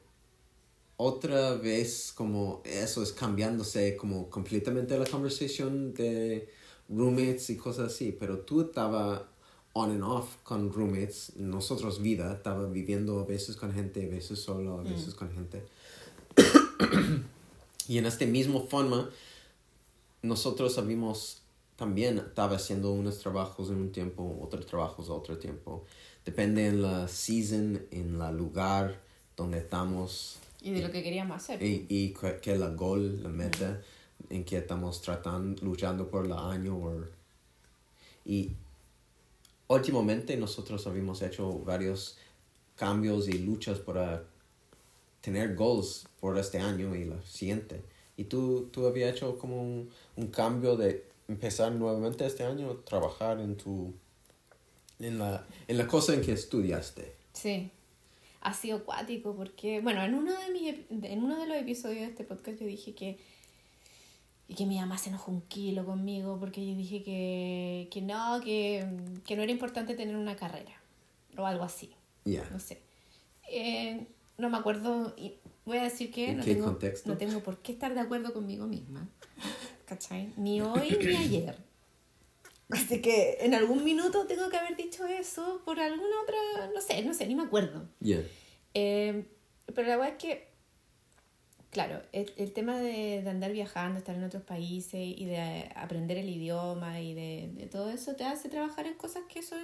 otra 0.96 1.54
vez 1.54 2.12
como 2.14 2.62
eso 2.64 3.02
es 3.02 3.12
cambiándose 3.12 3.96
como 3.96 4.30
completamente 4.30 4.96
la 4.96 5.04
conversación 5.06 5.92
de 5.92 6.48
roommates 6.88 7.50
y 7.50 7.56
cosas 7.56 7.92
así, 7.92 8.12
pero 8.18 8.38
tú 8.40 8.62
estabas 8.62 9.22
on 9.74 9.90
and 9.90 10.02
off 10.02 10.36
con 10.44 10.72
roommates, 10.72 11.36
nosotros 11.36 12.00
vida, 12.00 12.32
estaba 12.32 12.66
viviendo 12.68 13.20
a 13.20 13.24
veces 13.24 13.56
con 13.56 13.72
gente, 13.72 14.06
a 14.06 14.08
veces 14.08 14.38
solo, 14.38 14.78
a 14.78 14.82
veces 14.82 15.14
con 15.14 15.30
gente. 15.32 15.64
y 17.88 17.98
en 17.98 18.06
esta 18.06 18.24
misma 18.24 18.60
forma, 18.60 19.10
nosotros 20.22 20.78
habíamos 20.78 21.42
también 21.76 22.18
estaba 22.18 22.54
haciendo 22.56 22.92
unos 22.92 23.18
trabajos 23.18 23.68
en 23.70 23.76
un 23.76 23.90
tiempo, 23.90 24.38
otros 24.40 24.64
trabajos 24.66 25.10
otro 25.10 25.38
tiempo. 25.38 25.84
Depende 26.24 26.68
en 26.68 26.80
la 26.80 27.08
season, 27.08 27.82
en 27.90 28.20
el 28.20 28.36
lugar 28.36 29.00
donde 29.36 29.58
estamos 29.58 30.38
Y 30.62 30.70
de 30.70 30.82
lo 30.82 30.92
que 30.92 31.02
queríamos 31.02 31.36
hacer. 31.36 31.60
y, 31.60 31.86
y 31.88 32.14
que, 32.14 32.38
que 32.40 32.56
la 32.56 32.68
goal, 32.68 33.22
la 33.24 33.28
meta 33.28 33.82
en 34.30 34.44
que 34.44 34.58
estamos 34.58 35.02
tratando, 35.02 35.60
luchando 35.64 36.08
por 36.08 36.26
el 36.26 36.32
año. 36.32 36.78
y 38.24 38.52
últimamente 39.68 40.36
nosotros 40.36 40.86
habíamos 40.86 41.22
hecho 41.22 41.58
varios 41.60 42.18
cambios 42.76 43.28
y 43.28 43.38
luchas 43.38 43.78
para 43.78 44.24
tener 45.20 45.54
goals 45.54 46.06
por 46.20 46.38
este 46.38 46.58
año 46.58 46.94
y 46.94 47.04
la 47.04 47.20
siguiente. 47.22 47.82
¿Y 48.16 48.24
tú, 48.24 48.68
tú 48.70 48.86
habías 48.86 49.14
hecho 49.14 49.38
como 49.38 49.62
un, 49.62 50.26
cambio 50.30 50.76
de 50.76 51.04
empezar 51.28 51.72
nuevamente 51.72 52.26
este 52.26 52.44
año, 52.44 52.76
trabajar 52.84 53.40
en 53.40 53.56
tu... 53.56 53.94
En 55.00 55.18
la, 55.18 55.44
en 55.66 55.76
la 55.76 55.88
cosa 55.88 56.14
en 56.14 56.20
que 56.20 56.32
estudiaste. 56.32 57.16
Sí. 57.32 57.70
Ha 58.42 58.54
sido 58.54 58.78
acuático 58.78 59.34
porque, 59.34 59.80
bueno, 59.80 60.02
en 60.02 60.14
uno 60.14 60.32
de, 60.32 60.52
mis, 60.52 60.74
en 61.04 61.22
uno 61.24 61.40
de 61.40 61.46
los 61.46 61.56
episodios 61.56 62.02
de 62.02 62.06
este 62.06 62.24
podcast 62.24 62.60
yo 62.60 62.66
dije 62.66 62.94
que, 62.94 63.18
y 64.48 64.54
que 64.54 64.66
mi 64.66 64.78
mamá 64.78 64.98
se 64.98 65.08
enojó 65.10 65.32
un 65.32 65.40
kilo 65.42 65.84
conmigo 65.86 66.38
porque 66.38 66.66
yo 66.66 66.74
dije 66.76 67.02
que, 67.02 67.88
que 67.90 68.02
no, 68.02 68.40
que, 68.42 68.86
que 69.26 69.36
no 69.36 69.42
era 69.42 69.52
importante 69.52 69.94
tener 69.94 70.16
una 70.16 70.36
carrera 70.36 70.72
o 71.36 71.46
algo 71.46 71.64
así, 71.64 71.90
Ya. 72.24 72.48
no 72.50 72.60
sé. 72.60 72.80
Eh, 73.50 74.06
no 74.38 74.50
me 74.50 74.56
acuerdo, 74.58 75.14
y 75.16 75.34
voy 75.64 75.78
a 75.78 75.84
decir 75.84 76.10
que 76.10 76.30
¿En 76.30 76.38
no 76.38 76.44
tengo, 76.44 76.64
contexto? 76.66 77.08
no 77.10 77.16
tengo 77.16 77.40
por 77.40 77.58
qué 77.58 77.72
estar 77.72 77.94
de 77.94 78.00
acuerdo 78.00 78.32
conmigo 78.32 78.66
misma, 78.66 79.08
¿cachai? 79.86 80.32
Ni 80.36 80.60
hoy 80.60 80.96
ni 81.00 81.16
ayer. 81.16 81.56
Así 82.70 83.00
que 83.02 83.36
en 83.40 83.54
algún 83.54 83.84
minuto 83.84 84.26
tengo 84.26 84.48
que 84.48 84.56
haber 84.56 84.76
dicho 84.76 85.06
eso 85.06 85.60
por 85.64 85.78
alguna 85.80 86.20
otra, 86.22 86.70
no 86.74 86.80
sé, 86.80 87.02
no 87.04 87.12
sé, 87.14 87.26
ni 87.26 87.34
me 87.34 87.42
acuerdo. 87.44 87.86
Ya. 88.00 88.20
Eh, 88.72 89.24
pero 89.74 89.86
la 89.88 89.96
verdad 89.96 90.14
es 90.16 90.22
que, 90.22 90.48
claro, 91.74 92.00
el, 92.12 92.32
el 92.38 92.52
tema 92.54 92.78
de, 92.78 93.20
de 93.22 93.28
andar 93.28 93.52
viajando, 93.52 93.98
estar 93.98 94.14
en 94.16 94.24
otros 94.24 94.42
países 94.44 94.94
y 94.94 95.26
de 95.26 95.68
aprender 95.76 96.16
el 96.16 96.28
idioma 96.30 97.00
y 97.02 97.12
de, 97.12 97.50
de 97.52 97.66
todo 97.66 97.90
eso 97.90 98.14
te 98.16 98.24
hace 98.24 98.48
trabajar 98.48 98.86
en 98.86 98.94
cosas 98.94 99.24
que 99.28 99.42
son 99.42 99.60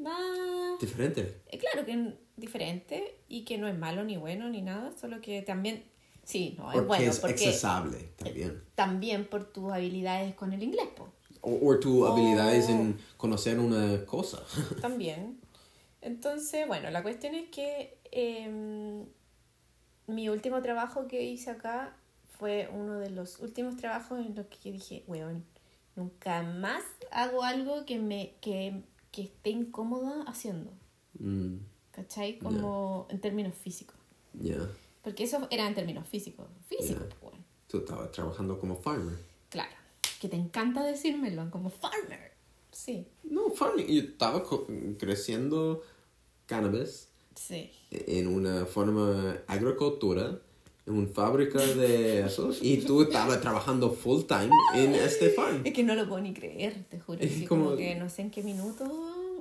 más, 0.00 0.78
Diferente. 0.80 1.40
eh, 1.48 1.58
claro, 1.58 1.86
que 1.86 1.92
n- 1.92 2.14
diferentes 2.36 3.02
y 3.28 3.44
que 3.44 3.56
no 3.56 3.66
es 3.68 3.78
malo 3.78 4.04
ni 4.04 4.16
bueno 4.18 4.48
ni 4.50 4.60
nada, 4.62 4.92
solo 5.00 5.20
que 5.22 5.40
también, 5.42 5.82
sí, 6.22 6.54
no, 6.58 6.70
es 6.72 6.86
bueno, 6.86 7.10
es 7.10 7.18
porque 7.20 7.32
accesible 7.48 8.10
también. 8.16 8.62
también 8.74 9.24
por 9.26 9.44
tus 9.50 9.72
habilidades 9.72 10.34
con 10.34 10.52
el 10.52 10.62
inglés, 10.62 10.88
po. 10.94 11.08
O, 11.40 11.68
o 11.68 11.78
tu 11.78 12.04
Oh. 12.04 12.08
habilidades 12.12 12.68
en 12.68 12.98
conocer 13.16 13.58
una 13.58 14.04
cosa. 14.04 14.42
También. 14.82 15.38
Entonces, 16.02 16.66
bueno, 16.66 16.90
la 16.90 17.02
cuestión 17.02 17.34
es 17.34 17.48
que 17.50 17.98
em, 18.12 19.06
mi 20.06 20.28
último 20.28 20.62
trabajo 20.62 21.08
que 21.08 21.22
hice 21.22 21.50
acá 21.50 21.96
fue 22.38 22.68
uno 22.72 22.98
de 22.98 23.10
los 23.10 23.40
últimos 23.40 23.76
trabajos 23.76 24.18
en 24.20 24.34
los 24.34 24.46
que 24.46 24.56
yo 24.64 24.72
dije, 24.72 25.04
weón, 25.06 25.44
nunca 25.94 26.42
más 26.42 26.82
hago 27.10 27.42
algo 27.42 27.84
que 27.86 27.98
me 27.98 28.34
que, 28.40 28.82
que 29.10 29.22
esté 29.22 29.50
incómoda 29.50 30.22
haciendo. 30.26 30.70
Mm, 31.18 31.56
¿Cachai? 31.92 32.38
Como 32.38 33.06
en 33.10 33.20
términos 33.20 33.54
físicos. 33.54 33.96
ya. 34.34 34.58
Porque 35.02 35.22
eso 35.22 35.46
era 35.50 35.68
en 35.68 35.74
términos 35.74 36.08
físicos. 36.08 36.48
Físicos, 36.66 37.06
pues, 37.08 37.20
bueno. 37.20 37.44
Tú 37.68 37.78
estabas 37.78 38.10
trabajando 38.10 38.58
como 38.58 38.74
farmer. 38.76 39.16
Claro. 39.48 39.70
que 40.20 40.28
te 40.28 40.36
encanta 40.36 40.82
decírmelo, 40.82 41.48
como 41.50 41.70
farmer. 41.70 42.32
Sí, 42.72 43.06
No, 43.22 43.50
farming. 43.50 43.86
Yo 43.86 44.02
estaba 44.02 44.42
creciendo 44.98 45.82
cannabis 46.46 47.08
sí. 47.36 47.70
En 47.90 48.26
una 48.28 48.66
forma 48.66 49.36
agricultura, 49.46 50.38
en 50.86 50.94
una 50.94 51.08
fábrica 51.08 51.58
de 51.60 52.20
eso, 52.26 52.50
y 52.60 52.78
tú 52.78 53.02
estabas 53.02 53.40
trabajando 53.40 53.92
full 53.92 54.22
time 54.24 54.50
en 54.74 54.94
este 54.94 55.30
farm. 55.30 55.62
Es 55.64 55.72
que 55.72 55.82
no 55.82 55.94
lo 55.94 56.06
puedo 56.08 56.20
ni 56.22 56.32
creer, 56.34 56.84
te 56.88 56.98
juro. 57.00 57.18
Es 57.20 57.48
como- 57.48 57.64
como 57.66 57.76
que 57.76 57.94
no 57.96 58.08
sé 58.08 58.22
en 58.22 58.30
qué 58.30 58.42
minuto. 58.42 58.84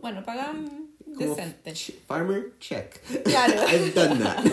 Bueno, 0.02 0.24
pagan 0.24 0.90
decente. 1.06 1.74
farmer, 2.08 2.54
check. 2.60 3.00
Claro. 3.24 3.54
I've 3.72 3.92
done 3.94 4.20
that. 4.24 4.44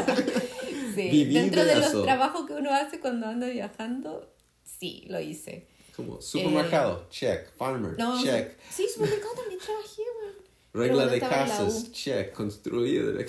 Sí. 0.95 1.09
Viví 1.11 1.35
Dentro 1.35 1.65
de 1.65 1.75
de, 1.75 1.81
los 1.81 2.03
trabajos 2.03 2.47
que 2.47 2.53
uno 2.53 2.71
hace 2.71 3.01
cuando 3.01 3.27
anda 3.27 3.47
viajando, 3.49 4.31
sí, 4.63 5.05
lo 5.09 5.19
hice. 5.21 5.67
Como 5.97 6.21
supermercado, 6.21 7.07
check. 7.11 7.51
Farmer, 7.57 7.93
Eh, 7.93 7.97
No, 7.99 8.23
check. 8.23 8.59
Sí, 8.71 8.87
supermercado 8.93 9.35
también 9.35 9.59
trabajé, 9.61 10.03
weón. 10.21 10.35
Regla 10.73 11.07
de 11.07 11.21
casas, 11.21 11.93
check. 11.93 12.33
Construir. 12.33 13.27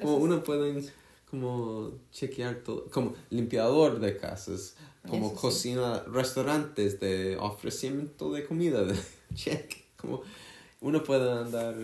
Como 0.00 0.16
uno 0.16 0.42
puede 0.42 0.84
como 1.30 1.92
chequear 2.10 2.56
todo. 2.62 2.88
Como 2.90 3.14
limpiador 3.30 4.00
de 4.00 4.16
casas. 4.16 4.74
Como 5.08 5.26
Eso 5.26 5.34
sí. 5.36 5.40
cocina, 5.40 6.02
restaurantes 6.08 6.98
de 7.00 7.36
ofrecimiento 7.36 8.32
de 8.32 8.44
comida. 8.46 8.82
de- 8.84 8.98
check. 9.34 9.74
Como 9.96 10.22
uno 10.80 11.02
puede 11.04 11.30
andar 11.30 11.74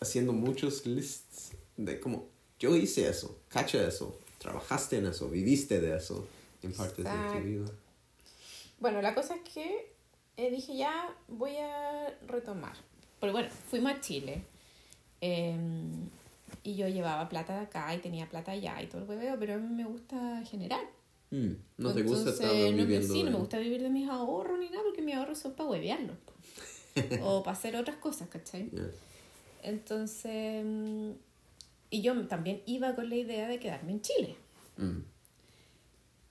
haciendo 0.00 0.32
muchos 0.32 0.84
lists 0.86 1.52
de 1.76 1.98
como 2.00 2.28
yo 2.58 2.76
hice 2.76 3.08
eso, 3.08 3.38
cacha 3.48 3.86
eso, 3.86 4.16
trabajaste 4.38 4.98
en 4.98 5.06
eso, 5.06 5.28
viviste 5.28 5.80
de 5.80 5.96
eso 5.96 6.26
en 6.62 6.72
partes 6.72 7.04
de 7.04 7.10
tu 7.32 7.44
vida. 7.44 7.66
Bueno, 8.78 9.00
la 9.02 9.14
cosa 9.14 9.34
es 9.36 9.42
que 9.52 9.92
eh, 10.36 10.50
dije 10.50 10.76
ya 10.76 11.14
voy 11.28 11.56
a 11.56 12.16
retomar. 12.26 12.76
Porque 13.22 13.34
bueno, 13.34 13.48
fuimos 13.70 13.92
a 13.92 14.00
Chile. 14.00 14.42
eh, 15.20 15.56
y 16.64 16.74
yo 16.74 16.88
llevaba 16.88 17.28
plata 17.28 17.54
de 17.54 17.60
acá 17.60 17.94
y 17.94 17.98
tenía 17.98 18.28
plata 18.28 18.50
allá 18.50 18.82
y 18.82 18.88
todo 18.88 19.02
el 19.02 19.08
hueveo, 19.08 19.36
pero 19.38 19.54
a 19.54 19.58
mí 19.58 19.72
me 19.72 19.84
gusta 19.84 20.42
generar. 20.44 20.84
Mm, 21.30 21.52
no 21.78 21.94
te 21.94 22.02
gusta 22.02 22.30
estar 22.30 22.52
no 22.52 22.72
viviendo 22.72 23.14
sí, 23.14 23.22
no 23.22 23.30
me 23.30 23.38
gusta 23.38 23.60
vivir 23.60 23.80
de 23.80 23.90
mis 23.90 24.08
ahorros 24.08 24.58
ni 24.58 24.70
nada, 24.70 24.82
porque 24.82 25.02
mis 25.02 25.14
ahorros 25.14 25.38
son 25.38 25.52
para 25.52 25.68
huevearlos. 25.70 26.16
o 27.22 27.44
para 27.44 27.56
hacer 27.56 27.76
otras 27.76 27.96
cosas, 27.98 28.28
¿cachai? 28.28 28.68
Entonces, 29.62 30.64
mm, 30.64 31.10
y 31.90 32.02
yo 32.02 32.26
también 32.26 32.60
iba 32.66 32.92
con 32.96 33.08
la 33.08 33.14
idea 33.14 33.46
de 33.46 33.60
quedarme 33.60 33.92
en 33.92 34.00
Chile. 34.00 34.36
Mm. 34.78 34.98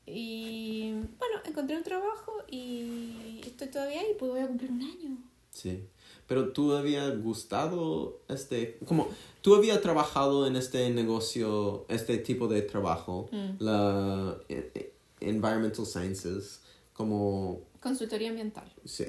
Y 0.07 0.91
bueno, 0.91 1.39
encontré 1.45 1.77
un 1.77 1.83
trabajo 1.83 2.33
y 2.49 3.39
estoy 3.45 3.69
todavía 3.69 4.01
ahí, 4.01 4.13
pues 4.19 4.29
voy 4.29 4.41
a 4.41 4.47
cumplir 4.47 4.71
un 4.71 4.81
año. 4.81 5.17
Sí, 5.51 5.87
pero 6.31 6.53
tú 6.53 6.71
habías 6.73 7.21
gustado 7.21 8.21
este, 8.29 8.77
como 8.87 9.09
tú 9.41 9.53
habías 9.53 9.81
trabajado 9.81 10.47
en 10.47 10.55
este 10.55 10.89
negocio, 10.89 11.85
este 11.89 12.17
tipo 12.19 12.47
de 12.47 12.61
trabajo, 12.61 13.29
la 13.59 14.37
eh, 14.47 14.71
eh, 14.75 14.93
environmental 15.19 15.85
sciences, 15.85 16.61
como 16.93 17.59
Consultoría 17.81 18.29
ambiental. 18.29 18.71
sí, 18.85 19.07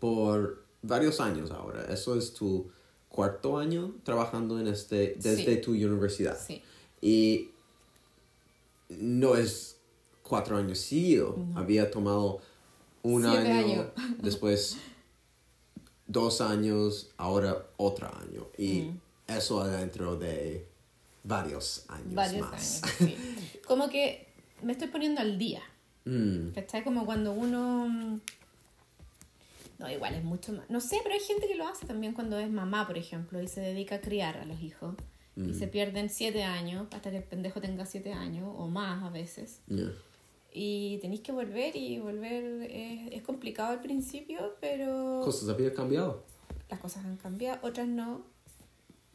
por 0.00 0.64
varios 0.82 1.20
años 1.20 1.52
ahora. 1.52 1.84
Eso 1.94 2.16
es 2.16 2.34
tu 2.34 2.70
cuarto 3.08 3.56
año 3.56 3.94
trabajando 4.02 4.58
en 4.58 4.66
este 4.66 5.14
desde 5.20 5.54
Sí. 5.54 5.60
tu 5.60 5.70
universidad 5.74 6.36
Sí. 6.44 6.60
y 7.00 7.50
no 8.88 9.36
es 9.36 9.76
cuatro 10.24 10.56
años 10.56 10.78
seguidos. 10.80 11.36
Había 11.54 11.88
tomado 11.88 12.40
un 13.04 13.22
Siete 13.22 13.52
año, 13.52 13.72
años. 13.72 13.86
después 14.22 14.76
dos 16.06 16.40
años, 16.40 17.10
ahora 17.16 17.66
otro 17.76 18.06
año. 18.22 18.46
Y 18.58 18.82
Mm. 18.82 19.00
eso 19.28 19.60
adentro 19.60 20.16
de 20.16 20.66
varios 21.24 21.84
años 21.88 22.14
Varios 22.14 22.50
más. 22.50 22.82
años. 22.82 22.94
Sí. 22.98 23.16
Como 23.66 23.88
que 23.88 24.26
me 24.62 24.72
estoy 24.72 24.88
poniendo 24.88 25.20
al 25.20 25.38
día. 25.38 25.62
Mm, 26.04 26.50
¿Cachai? 26.54 26.84
Como 26.84 27.04
cuando 27.04 27.32
uno... 27.32 27.88
mm, 27.88 28.20
No, 29.78 29.90
igual 29.90 30.14
es 30.14 30.24
mucho 30.24 30.52
más... 30.52 30.70
No 30.70 30.80
sé, 30.80 31.00
pero 31.02 31.14
hay 31.14 31.20
gente 31.20 31.46
que 31.48 31.54
lo 31.54 31.66
hace 31.68 31.84
también 31.86 32.14
cuando 32.14 32.38
es 32.38 32.48
mamá, 32.50 32.86
por 32.86 32.96
ejemplo, 32.96 33.42
y 33.42 33.48
se 33.48 33.60
dedica 33.60 33.96
a 33.96 34.00
criar 34.00 34.38
a 34.38 34.44
los 34.46 34.60
hijos. 34.62 34.94
Y 35.36 35.52
se 35.52 35.66
pierden 35.68 36.08
siete 36.08 36.44
años 36.44 36.86
hasta 36.92 37.10
que 37.10 37.18
el 37.18 37.22
pendejo 37.22 37.60
tenga 37.60 37.84
siete 37.84 38.10
años 38.14 38.48
o 38.56 38.68
más 38.68 39.02
a 39.04 39.10
veces. 39.10 39.60
yeah. 39.66 39.92
Y 40.58 40.96
tenéis 41.02 41.20
que 41.20 41.32
volver 41.32 41.76
y 41.76 41.98
volver 41.98 42.62
es, 42.70 43.12
es 43.12 43.22
complicado 43.22 43.72
al 43.72 43.82
principio, 43.82 44.56
pero 44.58 45.20
Cosas 45.22 45.50
había 45.50 45.74
cambiado. 45.74 46.24
las 46.70 46.80
cosas 46.80 47.04
han 47.04 47.18
cambiado, 47.18 47.58
otras 47.62 47.86
no. 47.86 48.22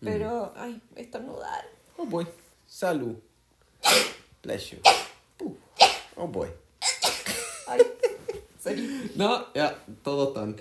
Pero, 0.02 0.54
ay, 0.56 0.80
estornudar. 0.96 1.66
Oh 1.98 2.06
boy. 2.06 2.28
Salud. 2.68 3.16
Bless 4.44 4.70
you. 4.72 4.78
Oh 6.16 6.28
boy. 6.28 6.50
Ay, 7.68 7.82
sorry. 8.64 9.12
No, 9.16 9.52
ya, 9.56 9.84
todo 10.04 10.34
tan. 10.34 10.56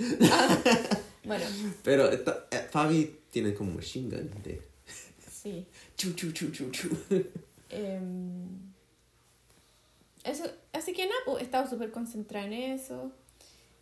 Bueno, 1.25 1.45
Pero 1.83 2.09
esta, 2.11 2.47
eh, 2.51 2.67
Fabi 2.71 3.19
tiene 3.31 3.53
como 3.53 3.73
machine 3.73 4.09
gun 4.17 4.31
de 4.43 4.63
sí. 5.31 5.67
chu 5.97 6.15
chu 6.15 6.33
chu 6.33 6.51
chu 6.51 6.71
chu. 6.71 6.89
Em, 7.69 8.70
eso, 10.25 10.45
así 10.73 10.93
que 10.93 11.05
nada, 11.07 11.19
pues, 11.25 11.41
he 11.41 11.45
estado 11.45 11.69
súper 11.69 11.91
concentrada 11.91 12.47
en 12.47 12.53
eso. 12.53 13.13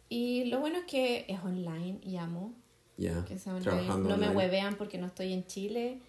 Y 0.09 0.45
lo 0.47 0.61
bueno 0.61 0.79
es 0.79 0.85
que 0.85 1.27
es 1.29 1.39
online 1.41 1.99
y 2.03 2.17
amo 2.17 2.55
Ya, 2.97 3.25
que 3.27 3.39
sea 3.39 3.53
online. 3.55 3.71
trabajando 3.71 4.09
No 4.09 4.17
me 4.17 4.31
huevean 4.31 4.77
porque 4.77 4.99
no 4.99 5.07
estoy 5.07 5.33
en 5.33 5.47
Chile. 5.47 6.01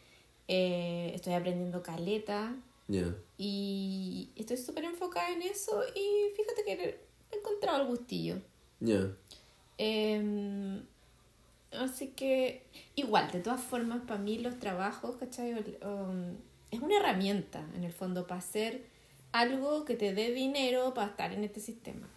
Eh, 0.47 1.11
estoy 1.13 1.33
aprendiendo 1.33 1.83
caleta. 1.83 2.55
Ya. 2.87 3.13
Y 3.37 4.29
estoy 4.35 4.57
súper 4.57 4.85
enfocada 4.85 5.29
en 5.31 5.41
eso. 5.43 5.81
Y 5.95 6.33
fíjate 6.35 6.63
que 6.63 6.99
he 7.31 7.37
encontrado 7.37 7.81
el 7.81 7.87
gustillo. 7.87 8.37
Ya. 8.79 9.11
Em, 9.77 10.81
así 11.71 12.07
que, 12.07 12.63
igual, 12.95 13.31
de 13.31 13.39
todas 13.41 13.61
formas, 13.61 14.01
para 14.07 14.19
mí 14.19 14.39
los 14.39 14.57
trabajos, 14.59 15.17
¿cachai? 15.17 15.53
Um, 15.83 16.35
es 16.71 16.79
una 16.79 16.97
herramienta, 16.97 17.67
en 17.75 17.83
el 17.83 17.93
fondo, 17.93 18.25
para 18.27 18.39
hacer 18.39 18.83
algo 19.31 19.85
que 19.85 19.95
te 19.95 20.13
dé 20.13 20.31
dinero 20.31 20.93
para 20.93 21.09
estar 21.09 21.33
en 21.33 21.43
este 21.43 21.59
sistema. 21.59 22.07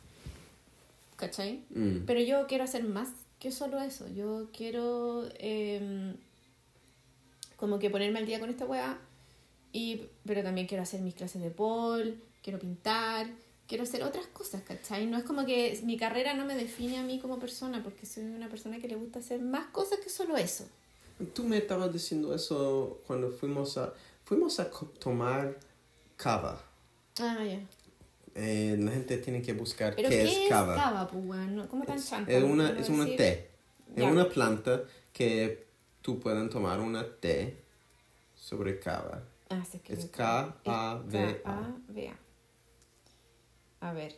¿Cachai? 1.17 1.63
Mm. 1.71 2.05
Pero 2.07 2.21
yo 2.21 2.47
quiero 2.47 2.65
hacer 2.65 2.85
más 2.85 3.09
que 3.39 3.53
solo 3.53 3.81
eso. 3.81 4.09
Yo 4.09 4.49
quiero 4.53 5.29
em, 5.39 6.15
como 7.57 7.79
que 7.79 7.91
ponerme 7.91 8.19
al 8.19 8.27
día 8.27 8.41
con 8.41 8.51
esta 8.51 8.65
weá. 8.65 8.99
Y, 9.73 10.03
pero 10.27 10.43
también 10.43 10.67
quiero 10.67 10.83
hacer 10.83 11.01
mis 11.01 11.15
clases 11.15 11.41
de 11.41 11.51
pole, 11.51 12.17
quiero 12.43 12.59
pintar, 12.59 13.27
quiero 13.67 13.85
hacer 13.85 14.03
otras 14.03 14.27
cosas, 14.27 14.63
¿cachai? 14.63 15.07
No 15.07 15.17
es 15.17 15.25
como 15.25 15.47
que 15.47 15.81
mi 15.85 15.97
carrera 15.97 16.35
no 16.35 16.45
me 16.45 16.55
define 16.55 16.99
a 16.99 17.03
mí 17.03 17.19
como 17.19 17.39
persona, 17.39 17.83
porque 17.83 18.05
soy 18.05 18.25
una 18.25 18.51
persona 18.51 18.79
que 18.79 18.89
le 18.89 18.97
gusta 18.97 19.21
hacer 19.21 19.41
más 19.41 19.67
cosas 19.69 19.99
que 20.01 20.11
solo 20.11 20.37
eso. 20.37 20.67
Tú 21.33 21.45
me 21.45 21.57
estabas 21.57 21.93
diciendo 21.93 22.35
eso 22.35 23.01
cuando 23.07 23.31
fuimos 23.31 23.79
a 23.79 23.95
fuimos 24.25 24.61
a 24.61 24.71
tomar 24.99 25.59
cava. 26.17 26.63
Ah, 27.21 27.39
ya. 27.45 27.61
Eh, 28.35 28.77
la 28.79 28.91
gente 28.93 29.19
tiene 29.19 29.43
que 29.43 29.53
buscar 29.53 29.95
qué, 29.95 30.03
¿qué, 30.05 30.23
es 30.25 30.37
es 30.39 30.49
cava. 30.49 30.75
cava, 30.75 31.07
pues, 31.09 31.23
¿Cómo 31.69 31.85
tan 31.85 31.99
Es, 31.99 32.09
chanta? 32.09 32.33
es 32.33 32.43
una 32.43 32.69
¿Puedo 32.69 32.81
es 32.81 32.89
una 32.89 33.05
té. 33.05 33.51
Es 33.95 34.03
Ya. 34.03 34.11
una 34.11 34.29
planta 34.29 34.83
que 35.13 35.67
tú 36.01 36.19
puedes 36.19 36.49
tomar 36.49 36.81
una 36.81 37.07
té 37.21 37.63
sobre 38.35 38.79
cava. 38.81 39.23
Ah, 39.51 39.63
sí, 39.71 39.81
es 39.89 39.99
Es 39.99 40.07
K-A-V-A. 40.07 41.77
Es. 41.95 42.13
A 43.81 43.93
ver. 43.93 44.17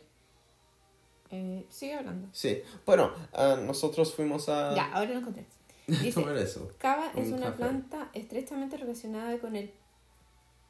Eh, 1.31 1.65
sigue 1.69 1.95
hablando. 1.95 2.29
Sí. 2.31 2.61
Bueno, 2.85 3.11
ah, 3.33 3.57
nosotros 3.61 4.13
fuimos 4.13 4.47
a 4.47 4.73
Ya, 4.75 4.93
ahora 4.93 5.11
lo 5.11 5.19
encontré. 5.19 5.45
Dice, 5.87 6.21
eso. 6.41 6.71
cava 6.77 7.11
es 7.15 7.27
un 7.27 7.33
una 7.33 7.47
café. 7.47 7.57
planta 7.57 8.09
estrechamente 8.13 8.77
relacionada 8.77 9.37
con 9.39 9.55
el 9.57 9.71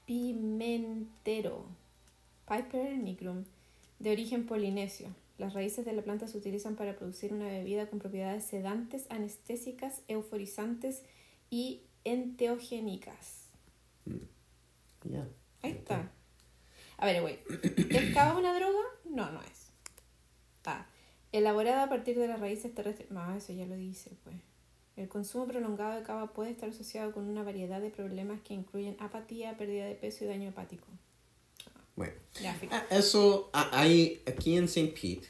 pimentero, 0.06 1.66
Piper 2.48 2.98
nigrum, 2.98 3.44
de 4.00 4.12
origen 4.12 4.46
polinesio. 4.46 5.08
Las 5.38 5.54
raíces 5.54 5.84
de 5.86 5.94
la 5.94 6.02
planta 6.02 6.28
se 6.28 6.38
utilizan 6.38 6.76
para 6.76 6.96
producir 6.96 7.34
una 7.34 7.48
bebida 7.48 7.90
con 7.90 8.00
propiedades 8.00 8.46
sedantes, 8.46 9.06
anestésicas, 9.10 10.02
euforizantes 10.08 11.04
y 11.50 11.82
enteogénicas. 12.04 13.50
Ya. 15.04 15.28
Ahí 15.62 15.72
está. 15.72 16.12
A 16.98 17.06
ver, 17.06 17.22
güey. 17.22 17.40
¿Es 17.90 18.14
cava 18.14 18.38
una 18.38 18.56
droga? 18.56 18.80
No, 19.04 19.32
no 19.32 19.42
es. 19.42 19.72
Ah, 20.66 20.86
elaborada 21.32 21.84
a 21.84 21.90
partir 21.90 22.18
de 22.18 22.28
las 22.28 22.40
raíces 22.40 22.74
terrestres. 22.74 23.12
No, 23.12 23.36
eso 23.36 23.54
ya 23.54 23.66
lo 23.66 23.76
dice, 23.76 24.12
pues. 24.24 24.38
El 24.96 25.10
consumo 25.10 25.46
prolongado 25.46 25.96
de 25.96 26.04
cava 26.04 26.32
puede 26.32 26.52
estar 26.52 26.70
asociado 26.70 27.12
con 27.12 27.28
una 27.28 27.44
variedad 27.44 27.82
de 27.82 27.90
problemas 27.90 28.40
que 28.42 28.54
incluyen 28.54 28.96
apatía, 29.00 29.58
pérdida 29.58 29.86
de 29.86 29.96
peso 29.96 30.24
y 30.24 30.28
daño 30.28 30.50
hepático. 30.50 30.88
Bueno. 31.96 32.14
Eso, 32.90 33.50
hay, 33.54 34.22
aquí 34.26 34.58
en 34.58 34.66
St. 34.66 34.94
Pete, 35.00 35.28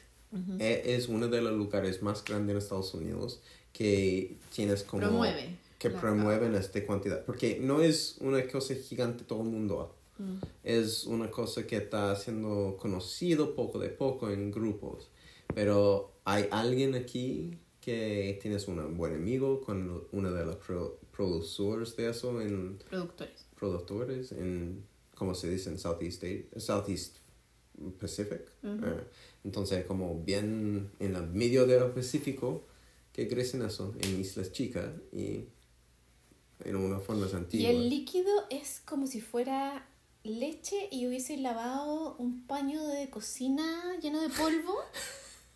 e- 0.58 0.94
es 0.96 1.08
uno 1.08 1.28
de 1.28 1.40
los 1.40 1.52
lugares 1.54 2.02
más 2.02 2.24
grandes 2.24 2.52
en 2.54 2.58
Estados 2.58 2.92
Unidos 2.94 3.40
que 3.72 4.36
tienes 4.54 4.82
como... 4.82 5.02
Promueve 5.02 5.56
Que 5.78 5.90
promueven 5.90 6.54
esta 6.54 6.84
cantidad. 6.84 7.24
Porque 7.24 7.58
no 7.60 7.80
es 7.80 8.16
una 8.20 8.46
cosa 8.48 8.74
gigante 8.74 9.24
todo 9.24 9.42
el 9.42 9.48
mundo. 9.48 9.94
Mm. 10.18 10.38
Es 10.64 11.04
una 11.04 11.30
cosa 11.30 11.66
que 11.66 11.76
está 11.76 12.16
siendo 12.16 12.76
conocido 12.80 13.54
poco 13.54 13.78
de 13.78 13.90
poco 13.90 14.30
en 14.30 14.50
grupos. 14.50 15.08
Pero 15.54 16.12
hay 16.24 16.46
alguien 16.50 16.94
aquí 16.94 17.56
que 17.80 18.38
tienes 18.42 18.66
un 18.66 18.96
buen 18.96 19.14
amigo 19.14 19.60
con 19.60 20.04
uno 20.10 20.32
de 20.32 20.44
los 20.44 20.56
pro- 20.56 20.98
productores 21.16 21.94
de 21.96 22.10
eso 22.10 22.40
en 22.40 22.78
Productores. 22.90 23.46
productores 23.58 24.32
en, 24.32 24.84
¿cómo 25.16 25.34
se 25.34 25.50
dice? 25.50 25.70
En 25.70 25.78
Southeast, 25.78 26.22
Southeast 26.56 27.16
Pacific. 28.00 28.42
Eh, 28.62 29.04
entonces, 29.44 29.84
como 29.86 30.22
bien 30.22 30.90
en 31.00 31.16
el 31.16 31.26
medio 31.28 31.66
del 31.66 31.90
Pacífico, 31.90 32.66
que 33.12 33.26
crecen 33.26 33.62
eso, 33.62 33.94
en 34.00 34.20
islas 34.20 34.52
chicas 34.52 34.86
y 35.12 35.46
en 36.64 36.76
una 36.76 37.00
forma 37.00 37.26
Y 37.30 37.34
antigua. 37.34 37.70
el 37.70 37.88
líquido 37.88 38.30
es 38.50 38.82
como 38.84 39.06
si 39.06 39.20
fuera 39.20 39.88
leche 40.22 40.88
y 40.90 41.06
hubiese 41.06 41.36
lavado 41.36 42.16
un 42.16 42.46
paño 42.46 42.86
de 42.86 43.08
cocina 43.10 43.96
lleno 44.02 44.20
de 44.20 44.28
polvo. 44.28 44.74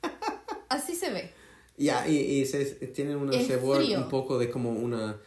Así 0.68 0.94
se 0.94 1.10
ve. 1.10 1.30
Ya, 1.76 2.06
y, 2.08 2.16
y 2.16 2.46
se, 2.46 2.64
tienen 2.88 3.16
una 3.16 3.32
sabor 3.42 3.82
frío. 3.82 3.98
un 3.98 4.08
poco 4.08 4.38
de 4.38 4.50
como 4.50 4.70
una... 4.70 5.20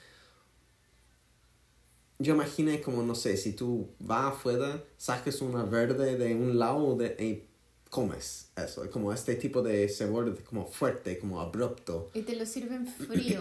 Yo 2.23 2.33
imaginé 2.35 2.81
como, 2.81 3.03
no 3.03 3.15
sé, 3.15 3.35
si 3.37 3.53
tú 3.53 3.89
vas 3.99 4.33
afuera, 4.33 4.81
saques 4.97 5.41
una 5.41 5.63
verde 5.63 6.17
de 6.17 6.33
un 6.35 6.57
lado 6.57 6.95
de, 6.95 7.15
y 7.19 7.43
comes 7.89 8.49
eso, 8.55 8.89
como 8.89 9.11
este 9.13 9.35
tipo 9.35 9.61
de 9.61 9.87
sabor 9.89 10.35
como 10.43 10.65
fuerte, 10.65 11.19
como 11.19 11.39
abrupto. 11.41 12.09
Y 12.13 12.21
te 12.21 12.35
lo 12.35 12.45
sirven 12.45 12.87
frío. 13.09 13.39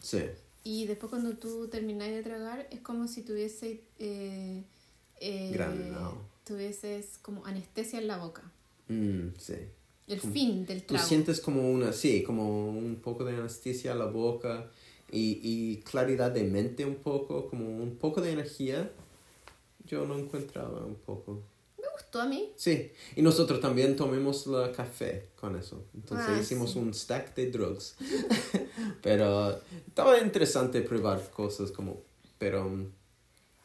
Sí, 0.00 0.22
Y 0.64 0.86
después 0.86 1.10
cuando 1.10 1.36
tú 1.36 1.68
terminas 1.68 2.08
de 2.08 2.22
tragar 2.22 2.66
es 2.70 2.80
como 2.80 3.06
si 3.08 3.22
tuviese 3.22 3.80
eh, 3.98 4.62
eh, 5.20 5.50
Granulado. 5.52 6.18
tuvieses 6.44 7.18
como 7.22 7.46
anestesia 7.46 8.00
en 8.00 8.08
la 8.08 8.18
boca. 8.18 8.42
Mm, 8.88 9.28
sí. 9.38 9.54
El 10.08 10.20
Como- 10.20 10.32
fin 10.32 10.66
del 10.66 10.82
Tú 10.82 10.94
trago. 10.94 11.08
sientes 11.08 11.40
como 11.40 11.70
una, 11.70 11.92
sí, 11.92 12.22
como 12.22 12.68
un 12.68 12.96
poco 12.96 13.24
de 13.24 13.36
anestesia 13.36 13.92
a 13.92 13.94
la 13.96 14.06
boca 14.06 14.70
y, 15.10 15.40
y 15.42 15.82
claridad 15.82 16.30
de 16.30 16.44
mente 16.44 16.84
un 16.84 16.96
poco, 16.96 17.48
como 17.48 17.66
un 17.66 17.96
poco 17.96 18.20
de 18.20 18.32
energía. 18.32 18.90
Yo 19.84 20.04
no 20.04 20.18
encontraba 20.18 20.84
un 20.84 20.96
poco. 20.96 21.42
Me 21.78 21.84
gustó 21.92 22.20
a 22.20 22.26
mí. 22.26 22.52
Sí, 22.56 22.90
y 23.14 23.22
nosotros 23.22 23.60
también 23.60 23.94
tomamos 23.94 24.46
la 24.48 24.72
café 24.72 25.28
con 25.40 25.56
eso. 25.56 25.84
Entonces 25.94 26.26
Ah, 26.28 26.38
hicimos 26.40 26.72
sí. 26.72 26.78
un 26.78 26.92
stack 26.92 27.34
de 27.36 27.50
drugs. 27.50 27.96
pero 29.02 29.60
estaba 29.86 30.18
interesante 30.18 30.80
probar 30.82 31.30
cosas 31.30 31.70
como... 31.70 32.02
Pero 32.38 32.68
mm, 32.68 32.86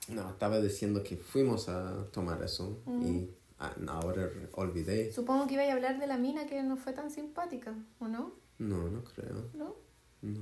no, 0.10 0.30
estaba 0.30 0.60
diciendo 0.62 1.04
que 1.04 1.18
fuimos 1.18 1.70
a 1.70 2.06
tomar 2.12 2.42
eso 2.44 2.78
y 3.02 3.28
ah, 3.60 3.74
ahora 3.88 4.30
olvidé. 4.54 5.12
Supongo 5.12 5.48
que 5.48 5.56
iba 5.56 5.64
a 5.64 5.74
hablar 5.74 6.00
de 6.00 6.08
la 6.08 6.18
mina 6.18 6.46
que 6.46 6.62
no 6.64 6.78
fue 6.78 6.94
tan 6.94 7.10
simpática, 7.10 7.74
¿o 8.00 8.08
no? 8.08 8.34
No, 8.60 8.90
no 8.90 9.04
creo. 9.04 9.50
¿No? 9.54 9.76
No. 10.22 10.42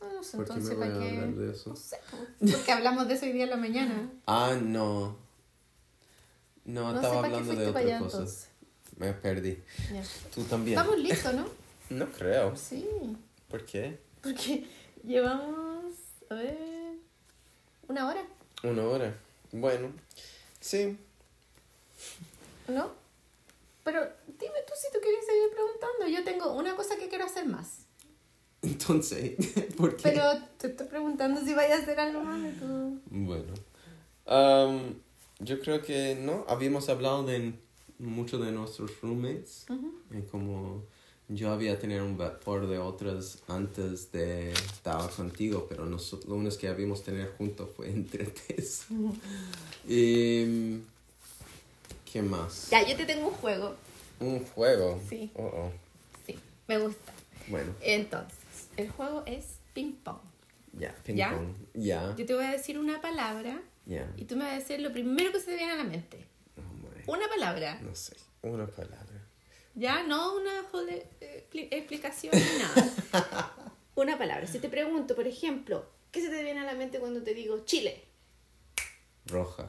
No 0.00 0.22
sé, 0.22 0.36
¿Por 0.36 0.46
entonces 0.46 0.74
¿para 0.76 0.98
qué? 0.98 1.08
hablar 1.10 1.34
de 1.34 1.50
eso? 1.52 1.70
No 1.70 1.76
sé, 1.76 1.96
po. 2.10 2.16
porque 2.52 2.72
hablamos 2.72 3.08
de 3.08 3.14
eso 3.14 3.26
hoy 3.26 3.32
día 3.32 3.44
en 3.44 3.50
la 3.50 3.56
mañana. 3.56 4.10
Ah, 4.26 4.56
no. 4.60 5.16
No, 6.64 6.92
No 6.92 6.96
estaba 6.96 7.20
sé 7.20 7.26
hablando 7.26 7.54
de 7.54 7.66
otra 7.68 7.98
cosa. 7.98 8.48
Me 8.96 9.12
perdí. 9.12 9.62
Ya. 9.92 10.02
Tú 10.34 10.42
también. 10.44 10.78
Estamos 10.78 10.98
listos, 10.98 11.34
¿no? 11.34 11.46
No 11.90 12.06
creo. 12.12 12.54
Sí, 12.54 12.86
¿Por 13.48 13.64
qué? 13.64 13.98
porque 14.22 14.68
llevamos, 15.04 15.94
a 16.28 16.34
ver, 16.34 16.58
una 17.88 18.06
hora, 18.08 18.22
Una 18.62 18.84
hora. 18.84 19.14
Bueno, 19.52 19.90
sí. 20.60 20.98
¿no? 22.66 22.90
Pero 23.84 24.00
dime 24.26 24.58
tú 24.66 24.74
si 24.76 24.92
tú 24.92 24.98
quieres 25.00 25.24
seguir 25.24 25.48
preguntando. 25.54 26.06
Yo 26.08 26.22
tengo 26.24 26.52
una 26.52 26.76
cosa 26.76 26.96
que 26.98 27.08
quiero 27.08 27.24
hacer 27.24 27.46
más. 27.46 27.86
Entonces, 28.62 29.36
¿por 29.76 29.96
qué? 29.96 30.02
Pero 30.10 30.24
te 30.58 30.68
estoy 30.68 30.86
preguntando 30.86 31.40
si 31.42 31.54
vaya 31.54 31.76
a 31.76 31.78
hacer 31.78 31.98
algo 32.00 32.22
más 32.22 32.42
de 32.42 32.52
tu... 32.52 33.00
Bueno. 33.10 33.54
Am, 34.26 34.94
yo 35.38 35.60
creo 35.60 35.82
que 35.82 36.16
no. 36.20 36.44
Habíamos 36.48 36.88
hablado 36.88 37.24
de 37.24 37.54
muchos 37.98 38.44
de 38.44 38.52
nuestros 38.52 39.00
roommates. 39.00 39.66
Y 40.10 40.22
como 40.22 40.82
yo 41.28 41.50
había 41.50 41.78
tenido 41.78 42.04
un 42.04 42.16
vapor 42.16 42.66
de 42.66 42.78
otras 42.78 43.42
antes 43.48 44.10
de 44.12 44.52
estar 44.52 45.10
contigo, 45.10 45.66
pero 45.68 45.84
nos, 45.84 46.12
lo 46.26 46.34
único 46.34 46.56
que 46.56 46.68
habíamos 46.68 47.02
tenido 47.02 47.28
juntos 47.36 47.68
fue 47.76 47.90
entre 47.90 48.24
tres. 48.26 48.86
y, 49.86 50.80
¿Qué 52.10 52.22
más? 52.22 52.70
Ya, 52.70 52.86
yo 52.86 52.96
te 52.96 53.04
tengo 53.04 53.28
un 53.28 53.34
juego. 53.34 53.74
Un 54.20 54.44
juego. 54.46 55.00
Sí. 55.08 55.30
Oh, 55.34 55.42
oh. 55.42 55.72
Sí, 56.26 56.38
me 56.66 56.78
gusta. 56.78 57.12
Bueno, 57.48 57.72
Entonces, 57.80 58.37
el 58.78 58.90
juego 58.90 59.22
es 59.26 59.58
ping 59.74 59.92
pong. 60.02 60.20
ya, 60.72 60.94
ping 61.04 61.16
¿Ya? 61.16 61.30
pong. 61.34 61.54
Ya, 61.74 62.14
Yo 62.16 62.24
te 62.26 62.34
voy 62.34 62.44
a 62.44 62.50
decir 62.52 62.78
una 62.78 63.00
palabra 63.00 63.60
ya. 63.86 64.10
y 64.16 64.24
tú 64.24 64.36
me 64.36 64.44
vas 64.44 64.54
a 64.54 64.58
decir 64.58 64.80
lo 64.80 64.92
primero 64.92 65.32
que 65.32 65.40
se 65.40 65.46
te 65.46 65.56
viene 65.56 65.72
a 65.72 65.76
la 65.76 65.84
mente. 65.84 66.26
Oh. 66.56 67.12
Una 67.12 67.28
palabra. 67.28 67.78
No 67.80 67.94
sé, 67.94 68.16
una 68.42 68.66
palabra. 68.66 69.24
Ya, 69.74 70.02
no 70.02 70.34
una 70.36 70.62
expli- 70.70 71.68
explicación 71.70 72.34
ni 72.34 72.58
nada. 72.58 73.54
Una 73.94 74.16
palabra. 74.16 74.46
Si 74.46 74.60
te 74.60 74.68
pregunto, 74.68 75.16
por 75.16 75.26
ejemplo, 75.26 75.90
¿qué 76.12 76.20
se 76.20 76.28
te 76.30 76.42
viene 76.44 76.60
a 76.60 76.64
la 76.64 76.74
mente 76.74 77.00
cuando 77.00 77.20
te 77.24 77.34
digo 77.34 77.64
Chile? 77.64 78.04
Roja. 79.26 79.68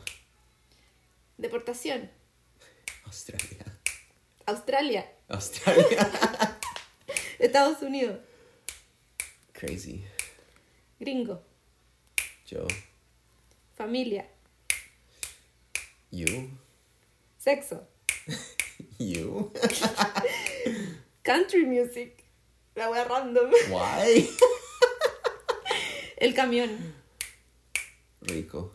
Deportación. 1.37 2.11
Australia. 3.05 3.65
Australia. 4.45 5.11
Australia. 5.29 6.11
Estados 7.39 7.81
Unidos. 7.81 8.19
Crazy. 9.59 10.05
Gringo. 11.01 11.41
Yo. 12.47 12.65
Familia. 13.75 14.25
You. 16.11 16.49
Sexo. 17.37 17.83
You. 18.97 19.51
Country 21.23 21.65
music. 21.65 22.23
La 22.75 22.89
wea 22.89 23.03
random. 23.03 23.51
Why? 23.69 24.29
El 26.17 26.33
camión. 26.33 26.93
Rico. 28.21 28.73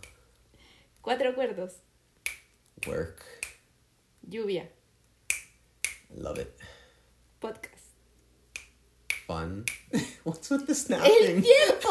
Cuatro 1.01 1.35
cuerdos. 1.35 1.81
Work. 2.87 3.23
Lluvia. 4.29 4.69
Love 6.15 6.41
it. 6.41 6.53
Podcast. 7.41 7.74
Fun. 9.27 9.65
What's 10.25 10.51
with 10.51 10.65
the 10.67 10.73
¡El 10.73 10.77
snapping? 10.77 11.43
tiempo! 11.43 11.91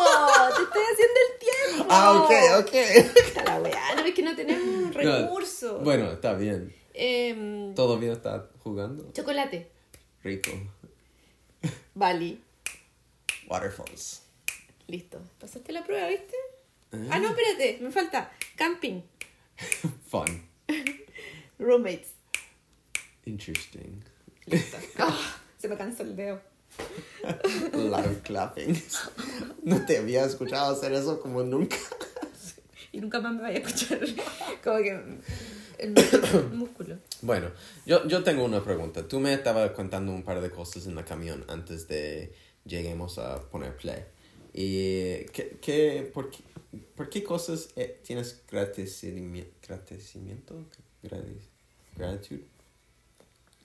¡Te 0.55 0.63
estoy 0.63 0.83
haciendo 0.91 1.19
el 1.25 1.39
tiempo! 1.39 1.87
Ah, 1.89 2.21
ok, 2.21 2.31
ok. 2.67 2.73
Está 2.73 3.43
la 3.43 3.59
weá, 3.61 3.95
no 3.95 4.01
es 4.05 4.13
que 4.13 4.21
no 4.21 4.35
tenemos 4.35 4.93
recursos. 4.93 5.83
Bueno, 5.83 6.11
está 6.11 6.33
bien. 6.33 6.75
Em, 6.93 7.73
¿Todavía 7.73 8.13
está 8.13 8.49
jugando? 8.59 9.11
chocolate. 9.13 9.71
Rico. 10.23 10.51
Bali. 11.95 12.39
Waterfalls. 13.47 14.21
Listo. 14.87 15.19
¿Pasaste 15.39 15.71
la 15.71 15.83
prueba, 15.83 16.07
viste? 16.07 16.35
Eh. 16.91 17.07
Ah, 17.09 17.17
no, 17.19 17.29
espérate, 17.29 17.79
me 17.81 17.89
falta. 17.91 18.31
Camping. 18.55 19.01
Fun. 20.07 20.47
Roommates. 21.57 22.11
Interesting. 23.25 24.03
Listo. 24.45 24.77
Ah, 24.99 25.37
se 25.57 25.67
me 25.67 25.75
cansó 25.77 26.03
el 26.03 26.15
dedo. 26.15 26.41
Loud 27.73 28.21
clapping. 28.23 28.81
No 29.63 29.85
te 29.85 29.97
había 29.97 30.25
escuchado 30.25 30.73
hacer 30.73 30.93
eso 30.93 31.19
como 31.19 31.43
nunca. 31.43 31.77
Y 32.91 33.01
nunca 33.01 33.19
más 33.21 33.33
me 33.33 33.41
vaya 33.41 33.57
a 33.57 33.61
escuchar. 33.61 33.99
Como 34.63 34.77
que 34.77 35.01
el 35.79 35.95
músculo. 36.53 36.97
Bueno, 37.21 37.49
yo, 37.85 38.07
yo 38.07 38.23
tengo 38.23 38.43
una 38.45 38.63
pregunta. 38.63 39.07
Tú 39.07 39.19
me 39.19 39.33
estabas 39.33 39.71
contando 39.71 40.11
un 40.11 40.23
par 40.23 40.41
de 40.41 40.51
cosas 40.51 40.85
en 40.85 40.97
el 40.97 41.05
camión 41.05 41.43
antes 41.47 41.87
de 41.87 42.33
lleguemos 42.65 43.17
a 43.17 43.41
poner 43.49 43.75
play. 43.77 44.03
¿Y 44.53 45.25
qué, 45.33 45.57
qué, 45.61 46.11
por, 46.13 46.29
qué, 46.29 46.43
por 46.95 47.09
qué 47.09 47.23
cosas 47.23 47.69
eh, 47.75 47.99
tienes 48.05 48.41
agradecimiento? 48.49 50.63
Grati- 51.03 51.39
¿Gratitud? 51.97 52.39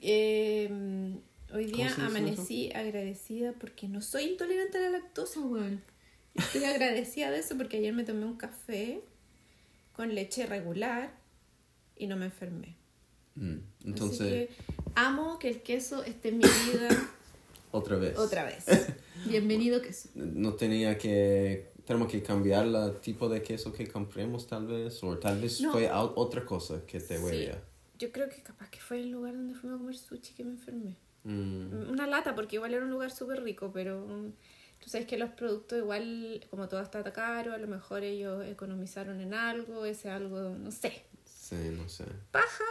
Eh, 0.00 1.18
hoy 1.52 1.66
día 1.66 1.86
¿Cómo 1.86 1.88
se 1.88 2.02
dice 2.02 2.02
amanecí 2.18 2.72
agradecida 2.72 3.52
porque 3.52 3.88
no 3.88 4.00
soy 4.00 4.24
intolerante 4.24 4.78
a 4.78 4.80
la 4.82 4.90
lactosa, 4.90 5.40
weón. 5.40 5.82
Estoy 6.34 6.64
agradecida 6.64 7.30
de 7.30 7.38
eso 7.38 7.56
porque 7.56 7.78
ayer 7.78 7.92
me 7.92 8.04
tomé 8.04 8.24
un 8.24 8.36
café 8.36 9.00
con 9.92 10.14
leche 10.14 10.46
regular 10.46 11.12
y 11.96 12.06
no 12.06 12.16
me 12.16 12.26
enfermé. 12.26 12.76
Mm, 13.34 13.52
Así 13.80 13.88
Entonces, 13.88 14.48
que 14.48 14.50
amo 14.94 15.38
que 15.38 15.48
el 15.48 15.62
queso 15.62 16.04
esté 16.04 16.28
en 16.30 16.38
mi 16.38 16.44
vida 16.44 16.88
otra 17.72 17.96
vez. 17.96 18.16
otra 18.18 18.44
vez. 18.44 18.64
Bienvenido 19.26 19.80
queso. 19.82 20.10
No 20.14 20.54
tenía 20.54 20.96
que... 20.98 21.72
Tenemos 21.84 22.12
que 22.12 22.22
cambiar 22.22 22.66
el 22.66 23.00
tipo 23.00 23.28
de 23.30 23.42
queso 23.42 23.72
que 23.72 23.88
compremos 23.88 24.46
tal 24.46 24.66
vez. 24.66 25.02
O 25.02 25.16
tal 25.18 25.40
vez 25.40 25.60
No. 25.62 25.72
fue 25.72 25.90
otra 25.90 26.44
cosa 26.44 26.84
que 26.86 27.00
te 27.00 27.16
Sí. 27.16 27.24
huele. 27.24 27.56
Yo 27.98 28.12
creo 28.12 28.28
que 28.28 28.42
capaz 28.42 28.68
que 28.70 28.78
fue 28.78 29.00
el 29.00 29.10
lugar 29.10 29.32
donde 29.34 29.54
fuimos 29.54 29.76
a 29.76 29.78
comer 29.78 29.96
sushi 29.96 30.34
que 30.34 30.44
me 30.44 30.50
enfermé. 30.52 30.96
Mm, 31.24 31.90
Una 31.90 32.06
lata, 32.06 32.34
porque 32.34 32.56
igual 32.56 32.74
era 32.74 32.84
un 32.84 32.90
lugar 32.90 33.10
súper 33.10 33.42
rico, 33.42 33.70
pero 33.72 34.06
mm, 34.06 34.32
tú 34.80 34.88
sabes 34.88 35.06
que 35.06 35.18
los 35.18 35.30
productos 35.30 35.78
igual, 35.78 36.46
como 36.50 36.68
todo 36.68 36.80
está 36.80 37.02
caro, 37.12 37.52
a 37.52 37.58
lo 37.58 37.66
mejor 37.66 38.02
ellos 38.04 38.44
economizaron 38.46 39.20
en 39.20 39.34
algo, 39.34 39.84
ese 39.84 40.10
algo, 40.10 40.40
no 40.56 40.70
sé, 40.70 41.04
sí, 41.24 41.56
no 41.76 41.88
sé. 41.88 42.04
paja, 42.30 42.64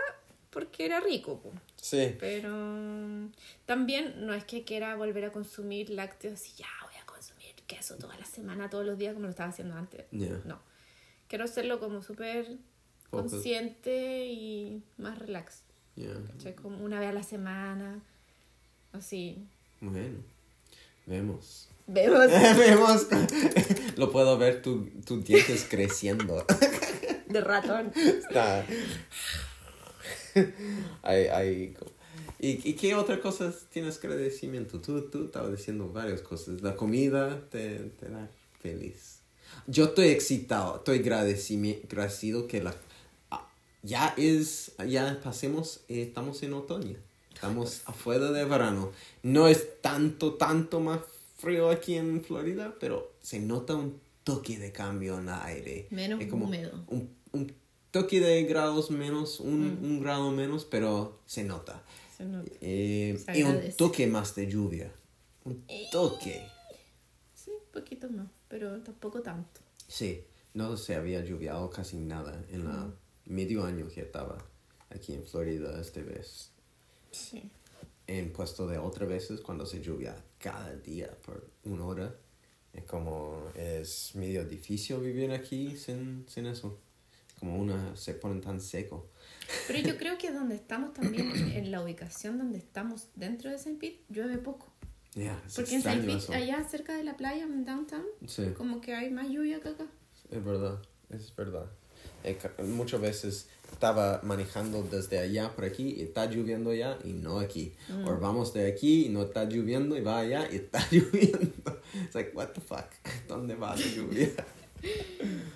porque 0.50 0.86
era 0.86 1.00
rico, 1.00 1.40
po. 1.42 1.52
Sí. 1.76 2.16
pero 2.20 2.50
mm, 2.54 3.32
también 3.66 4.26
no 4.26 4.34
es 4.34 4.44
que 4.46 4.64
quiera 4.64 4.96
volver 4.96 5.26
a 5.26 5.32
consumir 5.32 5.90
lácteos 5.90 6.48
y 6.50 6.56
ya 6.58 6.68
voy 6.84 6.96
a 7.02 7.06
consumir 7.06 7.54
queso 7.68 7.98
toda 7.98 8.18
la 8.18 8.26
semana, 8.26 8.70
todos 8.70 8.86
los 8.86 8.98
días, 8.98 9.14
como 9.14 9.26
lo 9.26 9.32
estaba 9.32 9.50
haciendo 9.50 9.76
antes. 9.76 10.06
No, 10.46 10.60
quiero 11.28 11.44
hacerlo 11.44 11.80
como 11.80 12.02
súper 12.02 12.58
consciente 13.10 14.28
y 14.28 14.84
más 14.98 15.20
relax. 15.20 15.64
¿cachai? 16.32 16.56
Como 16.56 16.84
una 16.84 17.00
vez 17.00 17.10
a 17.10 17.14
la 17.14 17.24
semana, 17.24 18.02
así. 18.94 19.38
Bueno. 19.82 20.18
Vemos. 21.06 21.70
Vemos 21.88 22.28
Vemos. 22.58 23.08
Lo 23.96 24.12
puedo 24.12 24.38
ver 24.38 24.62
tu- 24.62 24.90
tus 25.06 25.24
dientes 25.24 25.66
creciendo. 25.70 26.46
de 27.30 27.42
ratón. 27.42 27.92
Está. 27.96 28.66
hay, 31.04 31.26
hay... 31.28 31.78
¿Y, 32.40 32.70
¿Y 32.70 32.74
qué 32.74 32.94
otras 32.94 33.20
cosas 33.20 33.66
tienes 33.72 33.98
que 33.98 34.08
agradecimiento? 34.08 34.80
Tú, 34.80 35.10
tú 35.10 35.26
estabas 35.26 35.52
diciendo 35.58 35.92
varias 35.92 36.22
cosas. 36.22 36.62
La 36.62 36.76
comida 36.76 37.42
te, 37.50 37.80
te 38.00 38.10
da 38.10 38.30
feliz. 38.62 39.20
Yo 39.66 39.86
estoy 39.86 40.10
excitado, 40.10 40.78
estoy 40.78 41.00
agradecido 41.00 42.48
que 42.48 42.62
la... 42.62 42.76
ah, 43.32 43.50
Ya 43.82 44.14
es, 44.18 44.74
ya 44.88 45.20
pasemos, 45.24 45.82
eh, 45.88 46.04
estamos 46.04 46.44
en 46.44 46.54
otoño. 46.54 46.98
Estamos 47.38 47.84
afuera 47.86 48.32
de 48.32 48.46
verano. 48.46 48.92
No 49.22 49.48
es 49.48 49.80
tanto, 49.84 50.34
tanto 50.34 50.80
más 50.80 51.02
frío 51.38 51.70
aquí 51.70 51.94
en 51.94 52.24
Florida, 52.24 52.74
pero 52.80 53.14
se 53.22 53.40
nota 53.40 53.76
un 53.76 54.02
toque 54.24 54.58
de 54.58 54.72
cambio 54.72 55.20
en 55.20 55.30
el 55.30 55.36
aire. 55.44 55.88
Menos 55.92 56.20
Es 56.20 56.30
como 56.30 56.48
húmedo. 56.48 56.84
Un, 56.88 57.16
un 57.34 57.54
toque 57.92 58.20
de 58.20 58.44
grados 58.46 58.90
menos, 58.90 59.40
un, 59.40 59.78
un 59.84 60.02
grado 60.02 60.32
menos, 60.32 60.66
pero 60.66 61.20
se 61.28 61.44
nota. 61.44 61.84
Se 62.18 62.26
nota. 62.26 62.52
Eh, 62.60 63.22
Se 63.24 63.38
y 63.38 63.44
un 63.44 63.72
toque 63.78 64.08
más 64.08 64.34
de 64.34 64.48
lluvia. 64.48 64.92
Un 65.46 65.64
toque. 65.92 66.44
Sí, 67.36 67.52
poquito 67.72 68.10
más, 68.10 68.30
pero 68.48 68.82
tampoco 68.82 69.22
tanto. 69.22 69.62
Sí, 69.88 70.24
no 70.56 70.76
se 70.76 70.96
había 70.96 71.24
lluviado 71.24 71.70
casi 71.70 71.98
nada 71.98 72.44
en 72.50 72.66
la 72.66 72.92
medio 73.26 73.64
año 73.64 73.88
que 73.90 74.02
estaba 74.02 74.44
aquí 74.90 75.14
en 75.14 75.24
Florida 75.24 75.80
esta 75.80 76.02
vez. 76.02 76.50
Sí. 77.12 77.50
En 78.08 78.32
puesto 78.32 78.68
de 78.68 78.78
otras 78.78 79.10
veces 79.10 79.42
cuando 79.42 79.66
se 79.66 79.82
lluvia 79.82 80.16
cada 80.40 80.76
día 80.76 81.10
por 81.26 81.50
una 81.64 81.86
hora. 81.86 82.16
Es 82.74 82.84
como 82.84 83.50
es 83.56 84.12
medio 84.16 84.46
difícil 84.46 84.98
vivir 85.00 85.32
aquí 85.32 85.76
sin, 85.76 86.26
sin 86.28 86.46
eso. 86.46 86.80
Como 87.40 87.58
una 87.58 87.96
se 87.96 88.14
pone 88.14 88.40
tan 88.42 88.62
seco. 88.62 89.10
Pero 89.68 89.80
yo 89.80 89.98
creo 89.98 90.18
que 90.18 90.32
donde 90.32 90.56
estamos 90.56 90.94
también, 90.94 91.32
en 91.54 91.72
la 91.72 91.82
ubicación 91.82 92.38
donde 92.38 92.58
estamos 92.60 93.08
dentro 93.16 93.50
de 93.50 93.56
St. 93.58 93.78
Pete, 93.80 94.04
llueve 94.10 94.38
poco. 94.38 94.72
Es 95.16 95.56
Porque 95.56 95.72
en 95.72 95.76
extraño 95.78 96.02
Pete, 96.02 96.18
eso. 96.18 96.34
allá 96.34 96.64
cerca 96.70 96.96
de 96.96 97.04
la 97.04 97.18
playa, 97.18 97.44
en 97.44 97.66
downtown, 97.66 98.06
Sí. 98.28 98.52
como 98.56 98.80
que 98.82 98.94
hay 98.94 99.10
más 99.10 99.28
lluvia 99.30 99.60
que 99.60 99.70
acá. 99.70 99.88
Es 100.30 100.44
verdad, 100.44 100.80
es 101.10 101.36
verdad. 101.36 101.72
Eh, 102.24 102.38
muchas 102.66 103.00
veces 103.02 103.48
estaba 103.72 104.20
manejando 104.24 104.82
desde 104.84 105.20
allá 105.20 105.54
por 105.56 105.66
aquí 105.66 105.96
y 105.98 106.02
está 106.02 106.26
lloviendo 106.26 106.72
allá 106.72 106.98
y 107.04 107.14
no 107.14 107.40
aquí. 107.40 107.74
O 108.06 108.16
vamos 108.18 108.54
de 108.54 108.68
aquí 108.68 109.06
y 109.06 109.10
no 109.10 109.24
está 109.24 109.46
lloviendo 109.46 109.96
y 109.98 110.02
va 110.02 110.20
allá 110.20 110.48
y 110.52 110.56
está 110.58 110.80
lloviendo. 110.92 111.82
Es 112.08 112.16
like, 112.16 112.32
what 112.36 112.48
the 112.50 112.62
fuck? 112.62 112.86
¿Dónde 113.28 113.56
va 113.56 113.76
la 113.76 113.86
lluvia? 113.86 114.30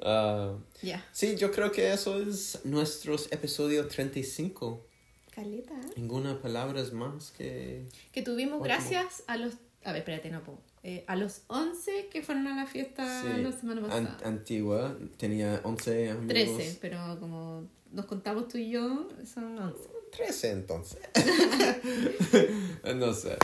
Ah, 0.00 0.54
Ya. 0.80 1.04
sí, 1.12 1.34
yo 1.36 1.50
creo 1.50 1.72
que 1.72 1.92
eso 1.92 2.20
es 2.22 2.60
nuestro 2.64 3.16
episodio 3.32 3.86
35. 3.88 4.86
Caleta. 5.34 5.74
¿eh? 5.74 5.92
Ninguna 5.96 6.40
palabra 6.40 6.80
es 6.80 6.92
más 6.92 7.32
que... 7.32 7.84
Que 8.12 8.22
tuvimos 8.22 8.62
gracias 8.62 9.24
a 9.26 9.36
los... 9.36 9.54
A 9.84 9.90
ver, 9.92 9.98
espérate, 10.02 10.30
no 10.30 10.42
puedo. 10.44 10.58
Eh, 10.84 11.04
a 11.08 11.16
los 11.16 11.42
11 11.48 12.08
que 12.10 12.22
fueron 12.22 12.46
a 12.46 12.56
la 12.56 12.66
fiesta 12.66 13.22
Sí, 13.22 13.42
la 13.42 13.52
semana 13.52 13.80
an- 13.94 14.06
pasada. 14.06 14.28
antigua. 14.28 14.96
Tenía 15.16 15.60
11 15.64 16.10
amigos. 16.10 16.28
13, 16.28 16.78
pero 16.80 17.18
como 17.20 17.68
nos 17.92 18.06
contamos 18.06 18.48
tú 18.48 18.58
y 18.58 18.70
yo, 18.70 19.08
son 19.24 19.58
11. 19.58 19.88
13 20.12 20.50
entonces. 20.52 21.00
no 22.96 23.12
sé, 23.12 23.36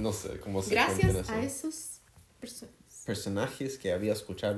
no 0.00 0.12
sé 0.12 0.38
cómo 0.40 0.62
se 0.62 0.70
Gracias 0.74 1.12
cuenta 1.12 1.32
a 1.34 1.42
eso. 1.42 1.68
esos 1.68 2.00
personas. 2.40 2.74
Personajes 3.04 3.76
que 3.78 3.92
había 3.92 4.12
escuchado 4.12 4.56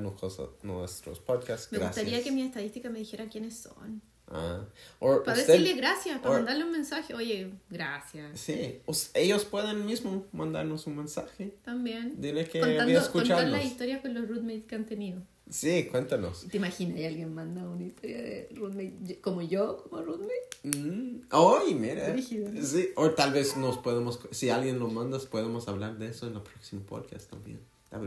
nuestros 0.62 1.18
podcasts. 1.20 1.72
Me 1.72 1.78
gracias. 1.78 2.04
gustaría 2.04 2.22
que 2.24 2.30
mi 2.32 2.42
estadística 2.42 2.88
me 2.90 2.98
dijera 3.00 3.28
quiénes 3.28 3.56
son. 3.58 4.02
Ah, 4.28 4.64
or 4.98 5.22
Para 5.22 5.38
usted- 5.38 5.52
decirle 5.52 5.74
gracias, 5.74 6.18
para 6.18 6.30
or- 6.30 6.36
mandarle 6.38 6.64
un 6.64 6.72
mensaje. 6.72 7.14
Oye, 7.14 7.52
gracias. 7.70 8.40
Sí, 8.40 8.80
ellos 9.14 9.44
pueden 9.44 9.86
mismo 9.86 10.24
mandarnos 10.32 10.86
un 10.88 10.96
mensaje. 10.96 11.54
También. 11.64 12.20
Dile 12.20 12.44
que 12.48 12.58
Contando, 12.60 12.82
había 12.82 13.08
contar 13.08 13.48
las 13.48 13.64
historias 13.64 14.00
con 14.00 14.14
los 14.14 14.28
roommates 14.28 14.64
que 14.64 14.74
han 14.74 14.84
tenido. 14.86 15.22
Sí, 15.48 15.84
cuéntanos. 15.92 16.44
¿Te 16.50 16.56
imaginas? 16.56 16.98
Y 16.98 17.04
alguien 17.04 17.32
manda 17.32 17.62
una 17.68 17.84
historia 17.84 18.16
de 18.20 18.48
roommate 18.56 19.20
como 19.20 19.42
yo, 19.42 19.76
como 19.84 20.02
roommate. 20.02 20.34
Mm, 20.64 21.20
¡Ay, 21.30 21.74
mira! 21.76 22.10
Brígido, 22.10 22.50
¿no? 22.50 22.60
Sí, 22.64 22.88
o 22.96 23.10
tal 23.12 23.32
vez 23.32 23.56
nos 23.56 23.78
podemos, 23.78 24.18
si 24.32 24.50
alguien 24.50 24.80
lo 24.80 24.88
manda, 24.88 25.20
podemos 25.30 25.68
hablar 25.68 25.98
de 25.98 26.08
eso 26.08 26.26
en 26.26 26.34
el 26.34 26.42
próximo 26.42 26.82
podcast 26.82 27.30
también. 27.30 27.60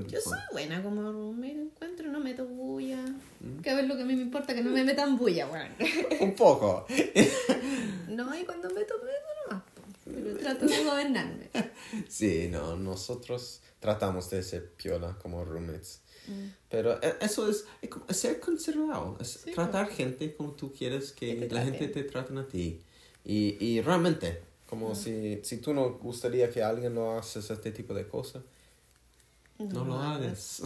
Yo 0.07 0.21
soy 0.21 0.39
buena 0.51 0.83
como 0.83 1.01
roommate, 1.11 1.53
encuentro, 1.53 2.11
no 2.11 2.19
meto 2.19 2.45
bulla. 2.45 3.01
Mm. 3.39 3.61
Que 3.61 3.69
a 3.71 3.75
ver 3.75 3.85
lo 3.87 3.95
que 3.95 4.03
a 4.03 4.05
mí 4.05 4.15
me 4.15 4.21
importa, 4.23 4.53
que 4.53 4.61
no 4.61 4.69
me 4.71 4.83
metan 4.83 5.17
bulla, 5.17 5.47
weón. 5.47 5.71
Un 6.21 6.35
poco. 6.35 6.85
No, 8.09 8.37
y 8.37 8.43
cuando 8.43 8.69
meto, 8.71 8.95
meto 8.97 9.51
nomás. 9.51 9.63
Pero 10.03 10.37
trato 10.39 10.65
de 10.65 10.83
gobernarme. 10.83 11.49
Sí, 12.07 12.49
no, 12.51 12.75
nosotros 12.75 13.61
tratamos 13.79 14.29
de 14.31 14.43
ser 14.43 14.71
piola 14.73 15.15
como 15.21 15.45
roommates. 15.45 16.01
Mm. 16.27 16.47
Pero 16.69 17.01
eh, 17.01 17.15
eso 17.21 17.49
es, 17.49 17.65
es 18.07 18.17
ser 18.17 18.39
considerado, 18.39 19.17
es 19.21 19.41
Sí, 19.45 19.51
tratar 19.51 19.89
gente 19.89 20.35
como 20.35 20.51
tú 20.51 20.73
quieres 20.73 21.11
que, 21.13 21.37
Que 21.47 21.49
la 21.49 21.63
gente 21.63 21.87
te 21.87 22.03
traten 22.03 22.39
a 22.39 22.47
ti. 22.47 22.81
Y, 23.23 23.63
y 23.63 23.81
realmente, 23.81 24.41
Mm. 24.41 24.69
como 24.69 24.93
si, 24.95 25.39
si 25.43 25.57
tú 25.57 25.73
no 25.73 25.93
gustaría 25.93 26.49
que 26.51 26.61
alguien 26.61 26.93
lo 26.95 27.17
haces 27.17 27.49
este 27.49 27.71
tipo 27.71 27.93
de 27.93 28.07
cosas, 28.07 28.43
no, 29.59 29.85
lo 29.85 29.99
hagas. 29.99 30.61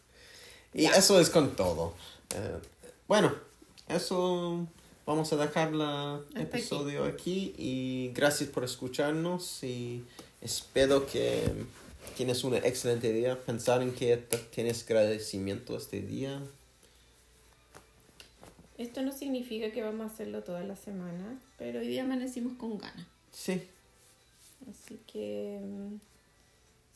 y 0.74 0.84
eso 0.86 1.20
es 1.20 1.30
con 1.30 1.56
todo. 1.56 1.94
Eh, 2.34 2.58
bueno, 3.06 3.32
eso 3.88 4.66
vamos 5.06 5.32
a 5.32 5.36
dejar 5.36 5.72
el 5.72 6.40
episodio 6.40 7.04
aquí. 7.04 7.54
y 7.56 8.12
gracias 8.14 8.50
por 8.50 8.64
escucharnos 8.64 9.62
y 9.64 10.04
espero 10.42 11.06
que 11.06 11.50
tienes 12.16 12.44
un 12.44 12.54
excelente 12.54 13.12
día. 13.12 13.40
Pensar 13.42 13.82
en 13.82 13.94
que 13.94 14.16
tienes 14.52 14.84
agradecimiento 14.84 15.76
este 15.76 16.02
día. 16.02 16.42
Esto 18.76 19.02
no 19.02 19.12
significa 19.12 19.72
que 19.72 19.82
vamos 19.82 20.10
a 20.10 20.14
hacerlo 20.14 20.42
toda 20.42 20.62
la 20.62 20.76
semana, 20.76 21.40
pero 21.56 21.80
hoy 21.80 21.88
día 21.88 22.04
amanecimos 22.04 22.52
con 22.58 22.78
ganas. 22.78 23.06
Sí, 23.32 23.60
Así 24.68 24.98
que 25.06 25.60
mm, 25.62 25.94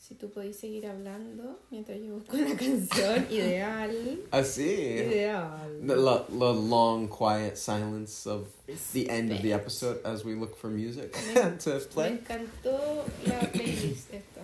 si 0.05 0.15
tú 0.15 0.29
podéis 0.29 0.57
seguir 0.57 0.85
hablando 0.85 1.59
mientras 1.71 1.97
yo 2.01 2.15
busco 2.15 2.35
la 2.35 2.55
canción, 2.57 3.25
ideal. 3.31 4.19
así. 4.31 4.63
Ideal. 4.63 5.79
The, 5.87 5.95
lo- 5.95 6.25
the 6.27 6.53
long, 6.69 7.07
quiet 7.07 7.55
silence 7.57 8.27
of 8.29 8.47
the 8.91 9.09
end 9.09 9.31
of 9.31 9.41
the 9.41 9.53
episode 9.53 10.01
as 10.03 10.25
we 10.25 10.35
look 10.35 10.57
for 10.57 10.69
music 10.69 11.13
to 11.59 11.69
Me 11.75 11.79
play. 11.93 12.09
encantó 12.11 13.05
la 13.25 13.39
playlist 13.51 14.13
esta. 14.13 14.41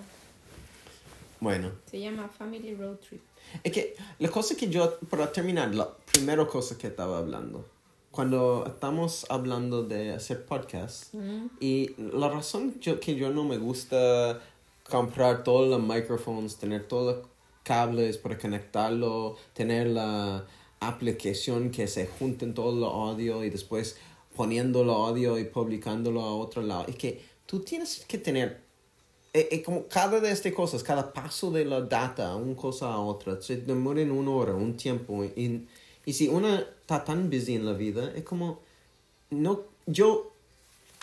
Bueno. 1.41 1.71
Se 1.89 1.99
llama 1.99 2.29
Family 2.29 2.75
Road 2.75 2.97
Trip. 2.97 3.21
Es 3.63 3.71
que 3.73 3.95
la 4.19 4.29
cosa 4.29 4.55
que 4.55 4.69
yo, 4.69 4.97
para 5.09 5.31
terminar, 5.31 5.73
la 5.75 5.89
primera 6.13 6.45
cosa 6.47 6.77
que 6.77 6.87
estaba 6.87 7.17
hablando, 7.17 7.65
cuando 8.11 8.65
estamos 8.67 9.25
hablando 9.29 9.83
de 9.83 10.11
hacer 10.13 10.45
podcast, 10.45 11.13
y 11.59 11.91
la 11.97 12.29
razón 12.29 12.79
yo- 12.79 12.99
que 12.99 13.15
yo 13.15 13.29
no 13.31 13.43
me 13.43 13.57
gusta 13.57 14.41
comprar 14.89 15.43
todos 15.43 15.69
los 15.69 15.81
micrófonos, 15.81 16.57
tener 16.57 16.87
todos 16.87 17.17
los 17.17 17.27
cables 17.63 18.17
para 18.17 18.37
conectarlo, 18.37 19.37
tener 19.53 19.87
la 19.87 20.45
aplicación 20.79 21.71
que 21.71 21.87
se 21.87 22.07
junten 22.07 22.53
todo 22.53 22.77
el 22.77 22.83
audio 22.83 23.43
y 23.43 23.49
después 23.49 23.97
poniéndolo 24.35 24.93
audio 24.93 25.37
y 25.37 25.45
publicándolo 25.45 26.21
a 26.21 26.35
otro 26.35 26.61
lado. 26.61 26.85
Es 26.87 26.95
que 26.95 27.21
tú 27.45 27.59
tienes 27.59 28.05
que 28.07 28.17
tener, 28.17 28.61
eh, 29.33 29.49
eh, 29.51 29.61
como 29.61 29.87
cada 29.87 30.19
de 30.19 30.31
estas 30.31 30.53
cosas, 30.53 30.83
cada 30.83 31.11
paso 31.11 31.51
de 31.51 31.65
la 31.65 31.81
data, 31.81 32.35
una 32.35 32.55
cosa 32.55 32.93
a 32.93 32.99
otra, 32.99 33.41
se 33.41 33.57
demora 33.57 34.01
en 34.01 34.11
una 34.11 34.31
hora, 34.31 34.53
un 34.53 34.77
tiempo. 34.77 35.23
Y, 35.23 35.67
y 36.05 36.13
si 36.13 36.27
una 36.27 36.59
está 36.59 37.03
tan 37.03 37.29
busy 37.29 37.55
en 37.55 37.65
la 37.65 37.73
vida, 37.73 38.13
es 38.15 38.23
como, 38.23 38.59
no, 39.29 39.61
yo 39.85 40.28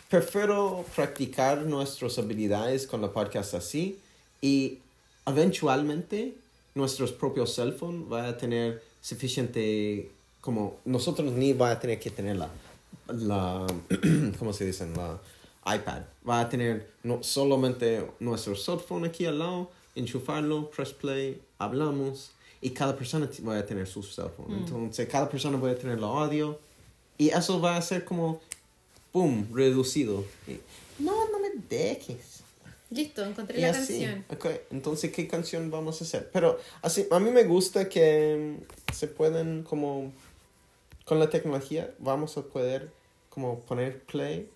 prefiero 0.08 0.84
practicar 0.94 1.62
nuestras 1.62 2.18
habilidades 2.18 2.86
con 2.86 3.00
la 3.00 3.12
podcast 3.12 3.54
así 3.54 3.98
y 4.40 4.78
eventualmente 5.26 6.34
nuestros 6.74 7.12
propios 7.12 7.54
cell 7.54 7.72
phone 7.72 8.06
va 8.10 8.28
a 8.28 8.36
tener 8.36 8.82
suficiente 9.00 10.10
como 10.40 10.76
nosotros 10.84 11.32
ni 11.32 11.52
va 11.52 11.72
a 11.72 11.80
tener 11.80 11.98
que 11.98 12.10
tener 12.10 12.36
la 12.36 12.48
la 13.08 13.66
cómo 14.38 14.52
se 14.52 14.66
dice 14.66 14.86
la 14.94 15.18
iPad. 15.74 16.02
Va 16.28 16.40
a 16.40 16.48
tener 16.48 16.90
no 17.02 17.22
solamente 17.22 18.06
nuestro 18.20 18.54
cell 18.54 18.78
phone 18.78 19.06
aquí 19.06 19.26
al 19.26 19.38
lado 19.38 19.70
enchufarlo 19.94 20.70
press 20.70 20.92
play 20.92 21.40
hablamos 21.58 22.30
y 22.60 22.70
cada 22.70 22.96
persona 22.96 23.28
va 23.46 23.58
a 23.58 23.66
tener 23.66 23.86
su 23.86 24.02
cell 24.02 24.28
phone. 24.36 24.56
Entonces 24.58 25.08
cada 25.08 25.28
persona 25.28 25.58
va 25.58 25.70
a 25.70 25.74
tener 25.74 26.00
la 26.00 26.06
audio 26.06 26.58
y 27.18 27.28
eso 27.30 27.60
va 27.60 27.76
a 27.76 27.82
ser 27.82 28.04
como 28.04 28.40
boom 29.16 29.48
reducido 29.52 30.24
no 30.98 31.14
no 31.30 31.38
me 31.38 31.50
dejes 31.68 32.36
Listo, 32.90 33.24
encontré 33.24 33.58
y 33.58 33.62
la 33.62 33.70
así. 33.70 34.04
canción. 34.04 34.24
Ok, 34.30 34.46
entonces, 34.70 35.10
¿qué 35.10 35.26
canción 35.26 35.72
vamos 35.72 36.00
a 36.00 36.04
hacer? 36.04 36.30
Pero 36.32 36.60
así, 36.82 37.06
a 37.10 37.18
mí 37.18 37.30
me 37.30 37.42
gusta 37.42 37.88
que 37.88 38.56
mm, 38.60 38.92
se 38.92 39.08
pueden 39.08 39.64
como, 39.64 40.12
con 41.04 41.18
la 41.18 41.28
tecnología, 41.28 41.92
vamos 41.98 42.36
a 42.36 42.42
poder 42.42 42.92
como 43.28 43.58
poner 43.60 44.02
play 44.04 44.48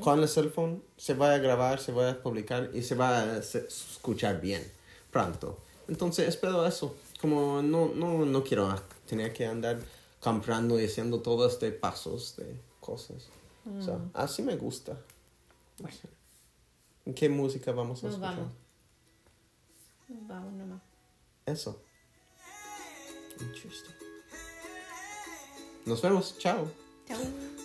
con 0.00 0.20
el 0.20 0.28
cell 0.28 0.48
phone, 0.48 0.82
se 0.96 1.14
va 1.14 1.32
a 1.32 1.38
grabar, 1.38 1.80
se 1.80 1.92
va 1.92 2.10
a 2.10 2.22
publicar 2.22 2.70
y 2.74 2.82
se 2.82 2.94
va 2.94 3.20
a 3.20 3.38
escuchar 3.38 4.40
bien 4.40 4.62
pronto. 5.10 5.58
Entonces, 5.88 6.28
espero 6.28 6.66
eso. 6.66 6.96
Como 7.20 7.62
no, 7.62 7.92
no, 7.94 8.26
no 8.26 8.44
quiero 8.44 8.74
tener 9.06 9.32
que 9.32 9.46
andar 9.46 9.78
comprando 10.20 10.80
y 10.80 10.84
haciendo 10.84 11.20
todos 11.20 11.52
estos 11.52 11.72
pasos 11.72 12.36
de 12.36 12.56
cosas. 12.80 13.28
O 13.66 13.82
sea, 13.82 13.98
así 14.12 14.42
me 14.42 14.56
gusta. 14.56 14.98
¿Qué 17.16 17.28
música 17.28 17.72
vamos 17.72 18.02
a 18.02 18.06
Nos 18.06 18.14
escuchar? 18.14 18.36
vamos. 18.36 18.52
Nos 20.08 20.26
vamos 20.28 20.52
nomás. 20.54 20.82
Eso. 21.46 21.82
Interesting. 23.40 23.94
Nos 25.86 26.00
vemos. 26.02 26.38
Chao. 26.38 26.70
Chao. 27.06 27.63